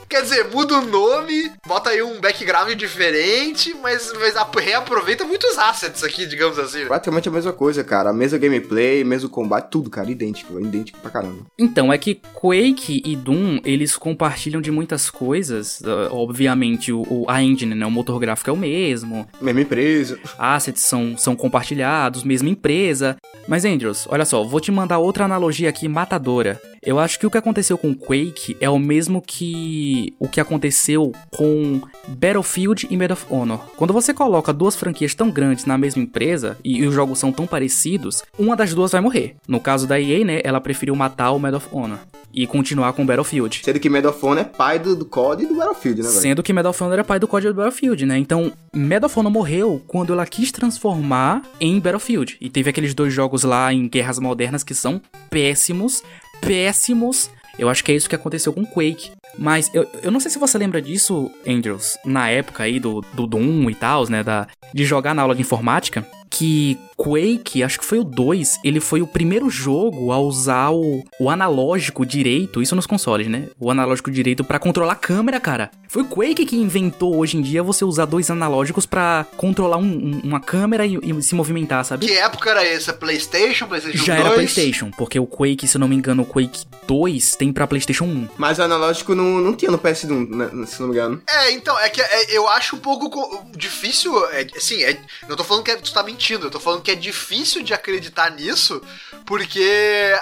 Quer 0.09 0.23
dizer, 0.23 0.49
muda 0.53 0.79
o 0.79 0.85
nome, 0.87 1.51
bota 1.67 1.91
aí 1.91 2.03
um 2.03 2.21
background 2.21 2.73
diferente, 2.79 3.75
mas, 3.83 4.13
mas 4.19 4.37
ap- 4.37 4.57
reaproveita 4.59 5.25
muitos 5.25 5.59
assets 5.59 6.03
aqui, 6.03 6.27
digamos 6.27 6.59
assim. 6.59 6.81
né? 6.81 6.87
Praticamente 6.87 7.29
a 7.29 7.33
mesma 7.33 7.53
coisa, 7.53 7.85
cara. 7.85 8.11
A 8.11 8.13
mesma 8.13 8.39
gameplay, 8.39 9.05
mesmo 9.05 9.29
combate, 9.29 9.69
tudo, 9.71 9.91
cara. 9.91 10.11
Idêntico, 10.11 10.55
velho. 10.55 10.67
Idêntico 10.67 10.99
pra 11.01 11.11
caramba. 11.11 11.43
Então, 11.59 11.93
é 11.93 11.99
que 11.99 12.21
Quake 12.35 13.03
e 13.05 13.17
Doom, 13.17 13.61
eles 13.65 13.97
compartilham 13.97 14.61
de 14.61 14.71
muitas 14.71 15.11
coisas. 15.11 15.81
Uh, 15.81 16.09
Obviamente, 16.11 16.93
o, 16.93 17.03
o- 17.09 17.25
a 17.29 17.43
engine, 17.43 17.75
né? 17.75 17.85
O 17.87 17.91
motor 17.91 18.19
gráfico 18.19 18.51
é 18.51 18.53
o 18.53 18.57
mesmo. 18.57 19.29
Mesma 19.41 19.61
empresa. 19.61 20.19
assets 20.39 20.83
são, 20.83 21.17
são 21.19 21.37
compartilhados, 21.37 22.23
mesma 22.25 22.49
empresa. 22.49 23.17
Mas, 23.47 23.65
Andrews, 23.65 24.07
olha 24.11 24.25
só, 24.25 24.43
vou 24.45 24.61
te 24.61 24.71
mandar 24.71 24.99
outra 24.99 25.25
analogia 25.25 25.69
aqui 25.69 25.89
matadora. 25.89 26.61
Eu 26.89 26.99
acho 26.99 27.19
que 27.19 27.27
o 27.27 27.31
que 27.31 27.37
aconteceu 27.37 27.77
com 27.77 27.95
Quake 27.95 28.57
é 28.63 28.71
o 28.71 28.79
mesmo 28.79 29.21
que 29.21 30.15
o 30.19 30.27
que 30.27 30.41
aconteceu 30.41 31.13
com 31.37 31.83
Battlefield 32.09 32.87
e 32.89 32.97
Medal 32.97 33.13
of 33.13 33.27
Honor. 33.29 33.59
Quando 33.77 33.93
você 33.93 34.15
coloca 34.15 34.55
duas 34.55 34.75
franquias 34.75 35.15
tão 35.15 35.31
grandes 35.31 35.67
na 35.67 35.77
mesma 35.77 36.03
empresa 36.03 36.57
e, 36.65 36.79
e 36.79 36.87
os 36.87 36.95
jogos 36.95 37.19
são 37.19 37.31
tão 37.31 37.47
parecidos, 37.47 38.23
uma 38.39 38.57
das 38.57 38.73
duas 38.73 38.93
vai 38.93 39.03
morrer. 39.03 39.37
No 39.47 39.61
caso 39.61 39.87
da 39.87 40.01
EA, 40.01 40.25
né, 40.25 40.41
ela 40.43 40.63
preferiu 40.63 40.97
matar 40.97 41.33
o 41.33 41.39
Medal 41.39 41.59
of 41.59 41.69
Honor 41.71 41.99
e 42.33 42.47
continuar 42.47 42.93
com 42.93 43.05
Battlefield. 43.05 43.61
Sendo 43.65 43.81
que 43.81 43.91
Medal 43.91 44.13
of 44.13 44.25
Honor 44.25 44.39
é 44.39 44.45
pai 44.45 44.79
do, 44.79 44.97
do 44.97 45.05
COD 45.05 45.45
e 45.45 45.47
do 45.47 45.57
Battlefield, 45.57 46.03
né, 46.03 46.09
velho? 46.09 46.21
Sendo 46.21 46.43
que 46.43 46.53
Medal 46.53 46.71
of 46.71 46.83
Honor 46.83 46.95
era 46.95 47.05
pai 47.05 47.19
do 47.19 47.29
COD 47.29 47.47
e 47.47 47.49
do 47.51 47.55
Battlefield, 47.55 48.07
né? 48.07 48.19
Então, 48.19 48.53
Medal 48.75 49.07
of 49.07 49.19
Honor 49.19 49.33
morreu 49.33 49.83
quando 49.87 50.13
ela 50.13 50.25
quis 50.27 50.53
transformar 50.53 51.43
em 51.61 51.79
Battlefield. 51.79 52.37
E 52.41 52.49
teve 52.49 52.71
aqueles 52.71 52.95
dois 52.95 53.13
jogos 53.13 53.45
lá 53.45 53.73
em 53.73 53.89
Guerras 53.89 54.19
Modernas 54.19 54.63
que 54.63 54.75
são 54.75 55.01
péssimos, 55.31 56.03
péssimos. 56.41 57.31
Eu 57.59 57.69
acho 57.69 57.83
que 57.83 57.91
é 57.91 57.95
isso 57.95 58.09
que 58.09 58.15
aconteceu 58.15 58.53
com 58.53 58.65
Quake. 58.65 59.11
Mas 59.37 59.71
eu, 59.73 59.89
eu 60.03 60.11
não 60.11 60.21
sei 60.21 60.31
se 60.31 60.39
você 60.39 60.59
lembra 60.59 60.83
disso, 60.83 61.31
Andrews, 61.47 61.97
na 62.05 62.29
época 62.29 62.65
aí 62.65 62.81
do, 62.81 63.01
do 63.13 63.27
Doom 63.27 63.71
e 63.71 63.75
tal, 63.75 64.09
né? 64.09 64.23
Da, 64.23 64.47
de 64.75 64.85
jogar 64.85 65.15
na 65.15 65.23
aula 65.23 65.35
de 65.35 65.43
informática. 65.43 66.07
Que 66.31 66.79
Quake, 66.97 67.63
acho 67.63 67.79
que 67.79 67.85
foi 67.85 67.99
o 67.99 68.05
2, 68.05 68.61
ele 68.63 68.81
foi 68.81 69.01
o 69.01 69.07
primeiro 69.07 69.49
jogo 69.49 70.13
a 70.13 70.19
usar 70.19 70.71
o, 70.71 71.03
o 71.19 71.31
analógico 71.31 72.05
direito, 72.05 72.61
isso 72.61 72.77
nos 72.77 72.87
consoles, 72.87 73.29
né? 73.29 73.47
O 73.59 73.71
analógico 73.71 74.11
direito 74.11 74.45
para 74.45 74.59
controlar 74.59 74.93
a 74.93 74.97
câmera, 74.97 75.41
cara. 75.41 75.71
Foi 75.89 76.03
o 76.03 76.05
Quake 76.05 76.45
que 76.45 76.55
inventou 76.55 77.17
hoje 77.17 77.39
em 77.39 77.41
dia 77.41 77.63
você 77.63 77.83
usar 77.83 78.05
dois 78.05 78.31
analógicos 78.31 78.85
para 78.85 79.27
controlar 79.39 79.79
um, 79.79 79.85
um, 79.85 80.21
uma 80.23 80.39
câmera 80.39 80.85
e, 80.85 80.99
e, 81.03 81.23
se 81.23 81.35
movimentar, 81.35 81.83
sabe? 81.83 82.07
Que 82.07 82.13
época 82.13 82.51
era 82.51 82.63
essa? 82.63 82.93
PlayStation? 82.93 83.67
PlayStation 83.67 84.05
Já 84.05 84.17
2? 84.17 84.27
era 84.27 84.35
PlayStation, 84.35 84.91
porque 84.91 85.19
o 85.19 85.27
Quake, 85.27 85.67
se 85.67 85.79
eu 85.79 85.81
não 85.81 85.89
me 85.89 85.97
engano, 85.97 86.23
o 86.23 86.27
Quake 86.27 86.67
2 86.87 87.37
tem 87.37 87.53
pra 87.55 87.67
PlayStation 87.67 88.05
1. 88.05 88.29
Mas 88.37 88.59
o 88.59 88.63
analógico 88.63 89.15
não, 89.15 89.41
não 89.41 89.55
tinha 89.55 89.71
no 89.71 89.79
PS1, 89.79 90.29
né, 90.29 90.67
se 90.67 90.79
não 90.81 90.89
me 90.89 90.95
engano. 90.95 91.23
É, 91.27 91.53
então, 91.53 91.79
é 91.81 91.89
que 91.89 92.03
é, 92.03 92.37
eu 92.37 92.47
acho 92.49 92.77
um 92.77 92.81
pouco 92.81 93.47
difícil. 93.57 94.13
É, 94.33 94.47
assim, 94.55 94.83
é, 94.83 95.01
não 95.27 95.37
tô 95.37 95.45
falando 95.45 95.65
que 95.65 95.75
tu 95.77 95.93
tá 95.93 96.03
mentindo, 96.03 96.47
eu 96.47 96.51
tô 96.51 96.61
falando 96.61 96.83
que 96.83 96.91
é 96.91 96.95
difícil 96.95 97.63
de 97.63 97.73
acreditar 97.73 98.31
nisso, 98.31 98.83
porque 99.25 100.13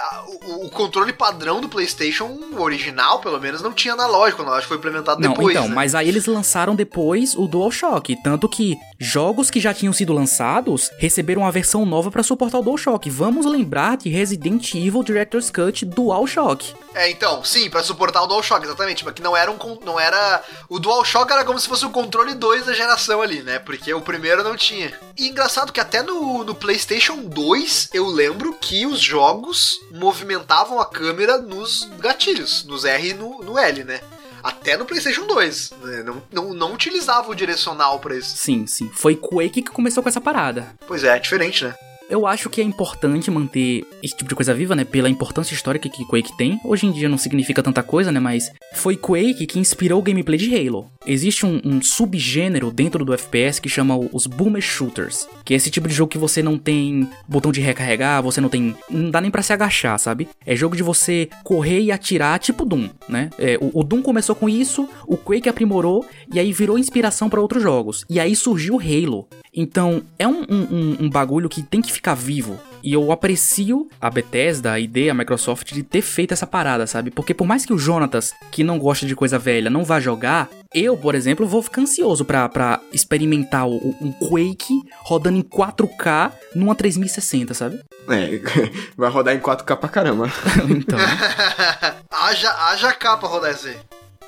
o, 0.43 0.65
o, 0.67 0.69
controle 0.69 1.11
padrão 1.11 1.59
do 1.59 1.67
PlayStation 1.67 2.37
original, 2.57 3.19
pelo 3.19 3.39
menos, 3.39 3.61
não 3.61 3.73
tinha 3.73 3.93
analógico. 3.93 4.41
O 4.41 4.45
analógico 4.45 4.69
foi 4.69 4.77
implementado 4.77 5.21
não, 5.21 5.31
depois. 5.31 5.55
Então, 5.55 5.56
né? 5.63 5.75
mas 5.75 5.95
aí 5.95 6.07
eles 6.07 6.25
lançaram 6.25 6.75
depois 6.75 7.35
o 7.35 7.47
DualShock. 7.47 8.15
Tanto 8.23 8.47
que 8.49 8.77
jogos 8.99 9.49
que 9.49 9.59
já 9.59 9.73
tinham 9.73 9.93
sido 9.93 10.13
lançados 10.13 10.91
receberam 10.97 11.41
uma 11.41 11.51
versão 11.51 11.85
nova 11.85 12.11
para 12.11 12.23
suportar 12.23 12.59
o 12.59 12.63
DualShock. 12.63 13.09
Vamos 13.09 13.45
lembrar 13.45 13.97
de 13.97 14.09
Resident 14.09 14.73
Evil 14.73 15.03
Director's 15.03 15.49
Cut 15.49 15.85
DualShock. 15.85 16.73
É, 16.93 17.11
então, 17.11 17.43
sim, 17.43 17.69
para 17.69 17.83
suportar 17.83 18.23
o 18.23 18.27
DualShock, 18.27 18.65
exatamente. 18.65 19.05
Mas 19.05 19.13
que 19.13 19.21
não 19.21 19.37
era 19.37 19.51
um. 19.51 19.57
Não 19.85 19.99
era. 19.99 20.43
O 20.67 20.79
DualShock 20.79 21.31
era 21.31 21.45
como 21.45 21.59
se 21.59 21.67
fosse 21.67 21.85
o 21.85 21.91
controle 21.91 22.33
2 22.33 22.65
da 22.65 22.73
geração 22.73 23.21
ali, 23.21 23.43
né? 23.43 23.59
Porque 23.59 23.93
o 23.93 24.01
primeiro 24.01 24.43
não 24.43 24.55
tinha. 24.55 24.91
E 25.15 25.27
engraçado 25.27 25.71
que 25.71 25.79
até 25.79 26.01
no, 26.01 26.43
no 26.43 26.55
PlayStation 26.55 27.17
2 27.17 27.89
eu 27.93 28.07
lembro 28.07 28.53
que 28.53 28.85
os 28.85 28.99
jogos 28.99 29.79
movimentavam 29.91 30.79
a 30.79 30.85
câmera 30.85 31.37
nos 31.37 31.87
gatilhos, 31.99 32.63
nos 32.65 32.83
R 32.83 33.09
e 33.09 33.13
no, 33.13 33.43
no 33.43 33.57
L, 33.57 33.83
né? 33.83 34.01
Até 34.47 34.77
no 34.77 34.85
PlayStation 34.85 35.27
2. 35.27 35.73
Né? 35.83 36.03
Não, 36.03 36.23
não, 36.31 36.53
não 36.53 36.73
utilizava 36.73 37.29
o 37.29 37.35
direcional 37.35 37.99
pra 37.99 38.15
isso. 38.15 38.37
Sim, 38.37 38.65
sim. 38.65 38.89
Foi 38.93 39.13
Quake 39.13 39.61
que 39.61 39.71
começou 39.71 40.01
com 40.01 40.07
essa 40.07 40.21
parada. 40.21 40.73
Pois 40.87 41.03
é, 41.03 41.17
é 41.17 41.19
diferente, 41.19 41.65
né? 41.65 41.75
Eu 42.09 42.25
acho 42.25 42.49
que 42.49 42.61
é 42.61 42.63
importante 42.63 43.29
manter 43.29 43.85
esse 44.01 44.15
tipo 44.15 44.29
de 44.29 44.35
coisa 44.35 44.53
viva, 44.53 44.73
né? 44.73 44.85
Pela 44.85 45.09
importância 45.09 45.53
histórica 45.53 45.89
que 45.89 46.05
Quake 46.05 46.37
tem. 46.37 46.57
Hoje 46.63 46.85
em 46.85 46.91
dia 46.93 47.09
não 47.09 47.17
significa 47.17 47.61
tanta 47.61 47.83
coisa, 47.83 48.09
né? 48.09 48.21
Mas 48.21 48.49
foi 48.73 48.95
Quake 48.95 49.45
que 49.45 49.59
inspirou 49.59 49.99
o 49.99 50.03
gameplay 50.03 50.39
de 50.39 50.55
Halo. 50.55 50.89
Existe 51.07 51.45
um, 51.45 51.61
um 51.63 51.81
subgênero 51.81 52.69
dentro 52.69 53.05
do 53.05 53.13
FPS 53.13 53.61
que 53.61 53.69
chama 53.69 53.97
os 54.11 54.27
Boomer 54.27 54.61
Shooters. 54.61 55.27
Que 55.45 55.53
é 55.53 55.57
esse 55.57 55.71
tipo 55.71 55.87
de 55.87 55.93
jogo 55.93 56.11
que 56.11 56.17
você 56.17 56.43
não 56.43 56.57
tem 56.57 57.09
botão 57.27 57.51
de 57.51 57.61
recarregar, 57.61 58.21
você 58.21 58.41
não 58.41 58.49
tem. 58.49 58.75
Não 58.89 59.09
dá 59.09 59.21
nem 59.21 59.31
para 59.31 59.41
se 59.41 59.53
agachar, 59.53 59.97
sabe? 59.97 60.27
É 60.45 60.55
jogo 60.55 60.75
de 60.75 60.83
você 60.83 61.29
correr 61.43 61.79
e 61.81 61.91
atirar, 61.91 62.37
tipo 62.39 62.65
Doom, 62.65 62.89
né? 63.07 63.29
É, 63.39 63.57
o, 63.61 63.79
o 63.79 63.83
Doom 63.83 64.01
começou 64.01 64.35
com 64.35 64.49
isso, 64.49 64.87
o 65.07 65.15
Quake 65.15 65.47
aprimorou 65.47 66.05
e 66.33 66.39
aí 66.39 66.51
virou 66.51 66.77
inspiração 66.77 67.29
para 67.29 67.41
outros 67.41 67.63
jogos. 67.63 68.05
E 68.09 68.19
aí 68.19 68.35
surgiu 68.35 68.75
o 68.75 68.79
Halo. 68.79 69.27
Então, 69.53 70.03
é 70.19 70.27
um, 70.27 70.43
um, 70.49 70.97
um 71.01 71.09
bagulho 71.09 71.49
que 71.49 71.63
tem 71.63 71.81
que 71.81 71.91
ficar 71.91 72.13
vivo. 72.13 72.59
E 72.83 72.93
eu 72.93 73.11
aprecio 73.11 73.87
a 73.99 74.09
Bethesda, 74.09 74.73
a 74.73 74.79
ideia, 74.79 75.11
a 75.11 75.15
Microsoft 75.15 75.73
de 75.73 75.83
ter 75.83 76.01
feito 76.01 76.33
essa 76.33 76.47
parada, 76.47 76.87
sabe? 76.87 77.11
Porque 77.11 77.33
por 77.33 77.47
mais 77.47 77.65
que 77.65 77.73
o 77.73 77.77
Jonatas, 77.77 78.33
que 78.51 78.63
não 78.63 78.79
gosta 78.79 79.05
de 79.05 79.15
coisa 79.15 79.39
velha, 79.39 79.69
não 79.69 79.83
vá 79.83 79.99
jogar, 79.99 80.49
eu, 80.73 80.97
por 80.97 81.15
exemplo, 81.15 81.47
vou 81.47 81.61
ficar 81.61 81.81
ansioso 81.81 82.25
pra, 82.25 82.47
pra 82.49 82.79
experimentar 82.91 83.67
o, 83.67 83.95
um 84.01 84.11
Quake 84.11 84.81
rodando 85.03 85.37
em 85.37 85.41
4K 85.41 86.31
numa 86.55 86.75
3060, 86.75 87.53
sabe? 87.53 87.79
É, 88.09 88.39
vai 88.95 89.09
rodar 89.09 89.35
em 89.35 89.39
4K 89.39 89.77
pra 89.77 89.89
caramba. 89.89 90.31
então. 90.69 90.99
haja, 92.11 92.51
haja 92.69 92.93
K 92.93 93.17
pra 93.17 93.29
rodar 93.29 93.51
esse 93.51 93.69
aí. 93.69 93.77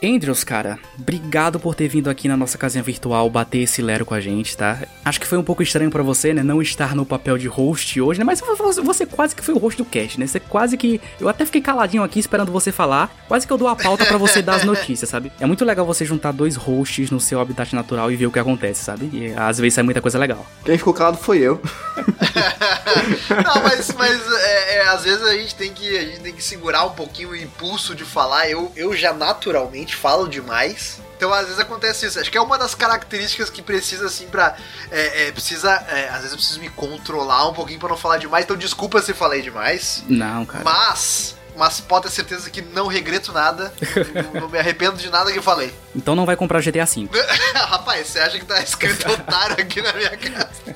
Andrews, 0.02 0.46
cara, 0.46 0.80
obrigado 0.98 1.60
por 1.60 1.76
ter 1.76 1.90
vindo 1.90 2.10
aqui 2.10 2.30
na 2.30 2.38
nossa 2.38 2.58
casinha 2.58 2.82
virtual 2.82 3.30
bater 3.30 3.60
esse 3.60 3.82
lero 3.82 4.06
com 4.06 4.14
a 4.14 4.22
gente, 4.22 4.56
tá? 4.56 4.80
Acho 5.04 5.20
que 5.20 5.28
foi 5.28 5.38
um 5.38 5.44
pouco 5.44 5.62
estranho 5.62 5.92
para 5.92 6.02
você, 6.02 6.34
né? 6.34 6.42
Não 6.42 6.62
estar 6.62 6.96
no 6.96 7.06
papel 7.06 7.38
de 7.38 7.48
host 7.48 8.00
hoje, 8.00 8.18
né? 8.18 8.24
Mas 8.24 8.42
você 8.82 9.06
quase 9.06 9.36
que 9.36 9.44
foi 9.44 9.54
o 9.54 9.58
host 9.58 9.78
do 9.78 9.84
cast, 9.84 10.18
né? 10.18 10.26
Você 10.26 10.40
quase 10.40 10.78
que. 10.78 11.02
Eu 11.20 11.28
até 11.28 11.46
fiquei 11.46 11.60
caladinho 11.60 12.02
aqui 12.02 12.18
esperando 12.18 12.50
você 12.50 12.72
falar. 12.72 13.14
Quase 13.28 13.46
que 13.46 13.52
eu 13.52 13.58
dou 13.58 13.68
a 13.68 13.76
pauta 13.76 14.06
para 14.06 14.18
você 14.18 14.42
dar 14.42 14.56
as 14.56 14.64
notícias, 14.64 15.10
sabe? 15.10 15.34
É 15.38 15.46
muito 15.46 15.66
legal 15.66 15.86
você 15.86 16.06
juntar 16.06 16.32
dois 16.32 16.56
hosts 16.56 17.12
no 17.12 17.20
seu 17.20 17.42
habitat 17.42 17.76
natural 17.76 18.10
e 18.10 18.16
ver 18.16 18.28
o 18.28 18.32
que 18.32 18.40
acontece, 18.40 18.82
sabe? 18.82 19.10
E 19.12 19.34
às 19.36 19.58
vezes 19.58 19.74
sai 19.74 19.84
muita 19.84 20.02
coisa 20.02 20.18
legal. 20.18 20.46
Quem 20.64 20.78
ficou 20.78 20.94
calado 20.94 21.18
foi 21.18 21.40
eu. 21.40 21.62
Não, 23.44 23.64
mas, 23.64 23.92
mas 23.94 24.34
é, 24.34 24.76
é, 24.78 24.88
às 24.88 25.04
vezes 25.04 25.22
a 25.24 25.34
gente, 25.34 25.56
tem 25.56 25.74
que, 25.74 25.98
a 25.98 26.02
gente 26.02 26.20
tem 26.20 26.34
que 26.34 26.44
segurar 26.44 26.86
um 26.86 26.92
pouquinho 26.92 27.30
o 27.30 27.36
impulso 27.36 27.96
de 27.96 28.04
falar. 28.04 28.50
Eu, 28.50 28.72
eu 28.76 28.96
já 28.96 29.14
naturalmente 29.14 29.96
falo 29.96 30.28
demais. 30.28 31.00
Então, 31.20 31.34
às 31.34 31.48
vezes 31.48 31.60
acontece 31.60 32.06
isso. 32.06 32.18
Acho 32.18 32.32
que 32.32 32.38
é 32.38 32.42
uma 32.42 32.58
das 32.58 32.74
características 32.74 33.50
que 33.50 33.62
precisa, 33.62 34.06
assim, 34.06 34.28
pra. 34.28 34.56
É, 34.90 35.28
é, 35.28 35.32
precisa. 35.34 35.70
É, 35.90 36.08
às 36.08 36.18
vezes 36.18 36.32
eu 36.32 36.38
preciso 36.38 36.60
me 36.62 36.70
controlar 36.70 37.50
um 37.50 37.54
pouquinho 37.54 37.78
pra 37.78 37.90
não 37.90 37.98
falar 37.98 38.18
demais. 38.18 38.46
Então, 38.46 38.56
desculpa 38.56 39.02
se 39.02 39.14
falei 39.14 39.42
demais. 39.42 40.04
Não, 40.08 40.46
cara. 40.46 40.64
Mas. 40.64 41.38
Mas 41.58 41.82
pode 41.82 42.04
ter 42.04 42.12
certeza 42.12 42.50
que 42.50 42.62
não 42.62 42.88
regreto 42.88 43.34
nada. 43.34 43.74
não, 44.34 44.42
não 44.44 44.50
me 44.50 44.58
arrependo 44.58 44.96
de 44.96 45.10
nada 45.10 45.30
que 45.30 45.38
eu 45.38 45.44
falei. 45.44 45.74
Então 45.94 46.16
não 46.16 46.26
vai 46.26 46.38
comprar 46.38 46.62
GTA 46.62 46.86
V. 46.86 47.10
Rapaz, 47.54 48.08
você 48.08 48.20
acha 48.20 48.40
que 48.40 48.46
tá 48.46 48.62
escrito 48.62 49.12
otário 49.12 49.62
aqui 49.62 49.82
na 49.82 49.92
minha 49.92 50.16
casa? 50.16 50.74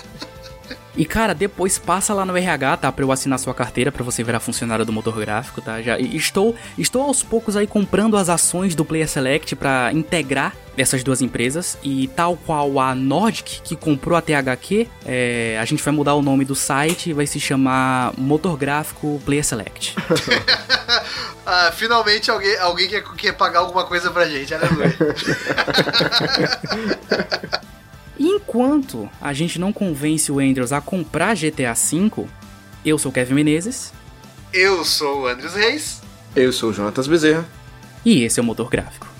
E 0.95 1.05
cara, 1.05 1.33
depois 1.33 1.77
passa 1.77 2.13
lá 2.13 2.25
no 2.25 2.37
RH, 2.37 2.77
tá? 2.77 2.91
Pra 2.91 3.03
eu 3.03 3.11
assinar 3.11 3.39
sua 3.39 3.53
carteira 3.53 3.91
para 3.91 4.03
você 4.03 4.23
virar 4.23 4.39
funcionário 4.39 4.85
do 4.85 4.91
motor 4.91 5.19
gráfico, 5.19 5.61
tá? 5.61 5.81
Já 5.81 5.99
estou 5.99 6.55
estou 6.77 7.03
aos 7.03 7.23
poucos 7.23 7.57
aí 7.57 7.65
comprando 7.65 8.15
as 8.15 8.29
ações 8.29 8.75
do 8.75 8.85
Player 8.85 9.07
Select 9.07 9.55
para 9.55 9.91
integrar 9.91 10.55
essas 10.77 11.03
duas 11.03 11.21
empresas 11.21 11.77
e 11.83 12.07
tal 12.15 12.35
qual 12.35 12.79
a 12.79 12.95
Nordic 12.95 13.61
que 13.61 13.75
comprou 13.75 14.17
a 14.17 14.21
THQ, 14.21 14.87
é, 15.05 15.57
a 15.59 15.65
gente 15.65 15.83
vai 15.83 15.93
mudar 15.93 16.15
o 16.15 16.21
nome 16.21 16.45
do 16.45 16.55
site 16.55 17.11
e 17.11 17.13
vai 17.13 17.27
se 17.27 17.39
chamar 17.39 18.13
Motor 18.17 18.57
Gráfico 18.57 19.21
Player 19.25 19.43
Select. 19.43 19.95
ah, 21.45 21.71
finalmente 21.75 22.31
alguém, 22.31 22.57
alguém 22.57 22.87
quer, 22.87 23.03
quer 23.15 23.33
pagar 23.33 23.59
alguma 23.59 23.85
coisa 23.85 24.09
pra 24.09 24.27
gente, 24.27 24.53
aleluia. 24.53 24.95
Enquanto 28.25 29.09
a 29.19 29.33
gente 29.33 29.59
não 29.59 29.73
convence 29.73 30.31
o 30.31 30.39
Andrews 30.39 30.71
a 30.71 30.79
comprar 30.79 31.35
GTA 31.35 31.73
V, 31.73 32.25
eu 32.85 32.97
sou 32.97 33.11
o 33.11 33.13
Kevin 33.13 33.33
Menezes. 33.33 33.91
Eu 34.53 34.85
sou 34.85 35.23
o 35.23 35.27
Andrews 35.27 35.55
Reis. 35.55 36.01
Eu 36.33 36.53
sou 36.53 36.69
o 36.69 36.73
Jonatas 36.73 37.05
Bezerra. 37.05 37.45
E 38.05 38.23
esse 38.23 38.39
é 38.39 38.43
o 38.43 38.45
Motor 38.45 38.69
Gráfico. 38.69 39.12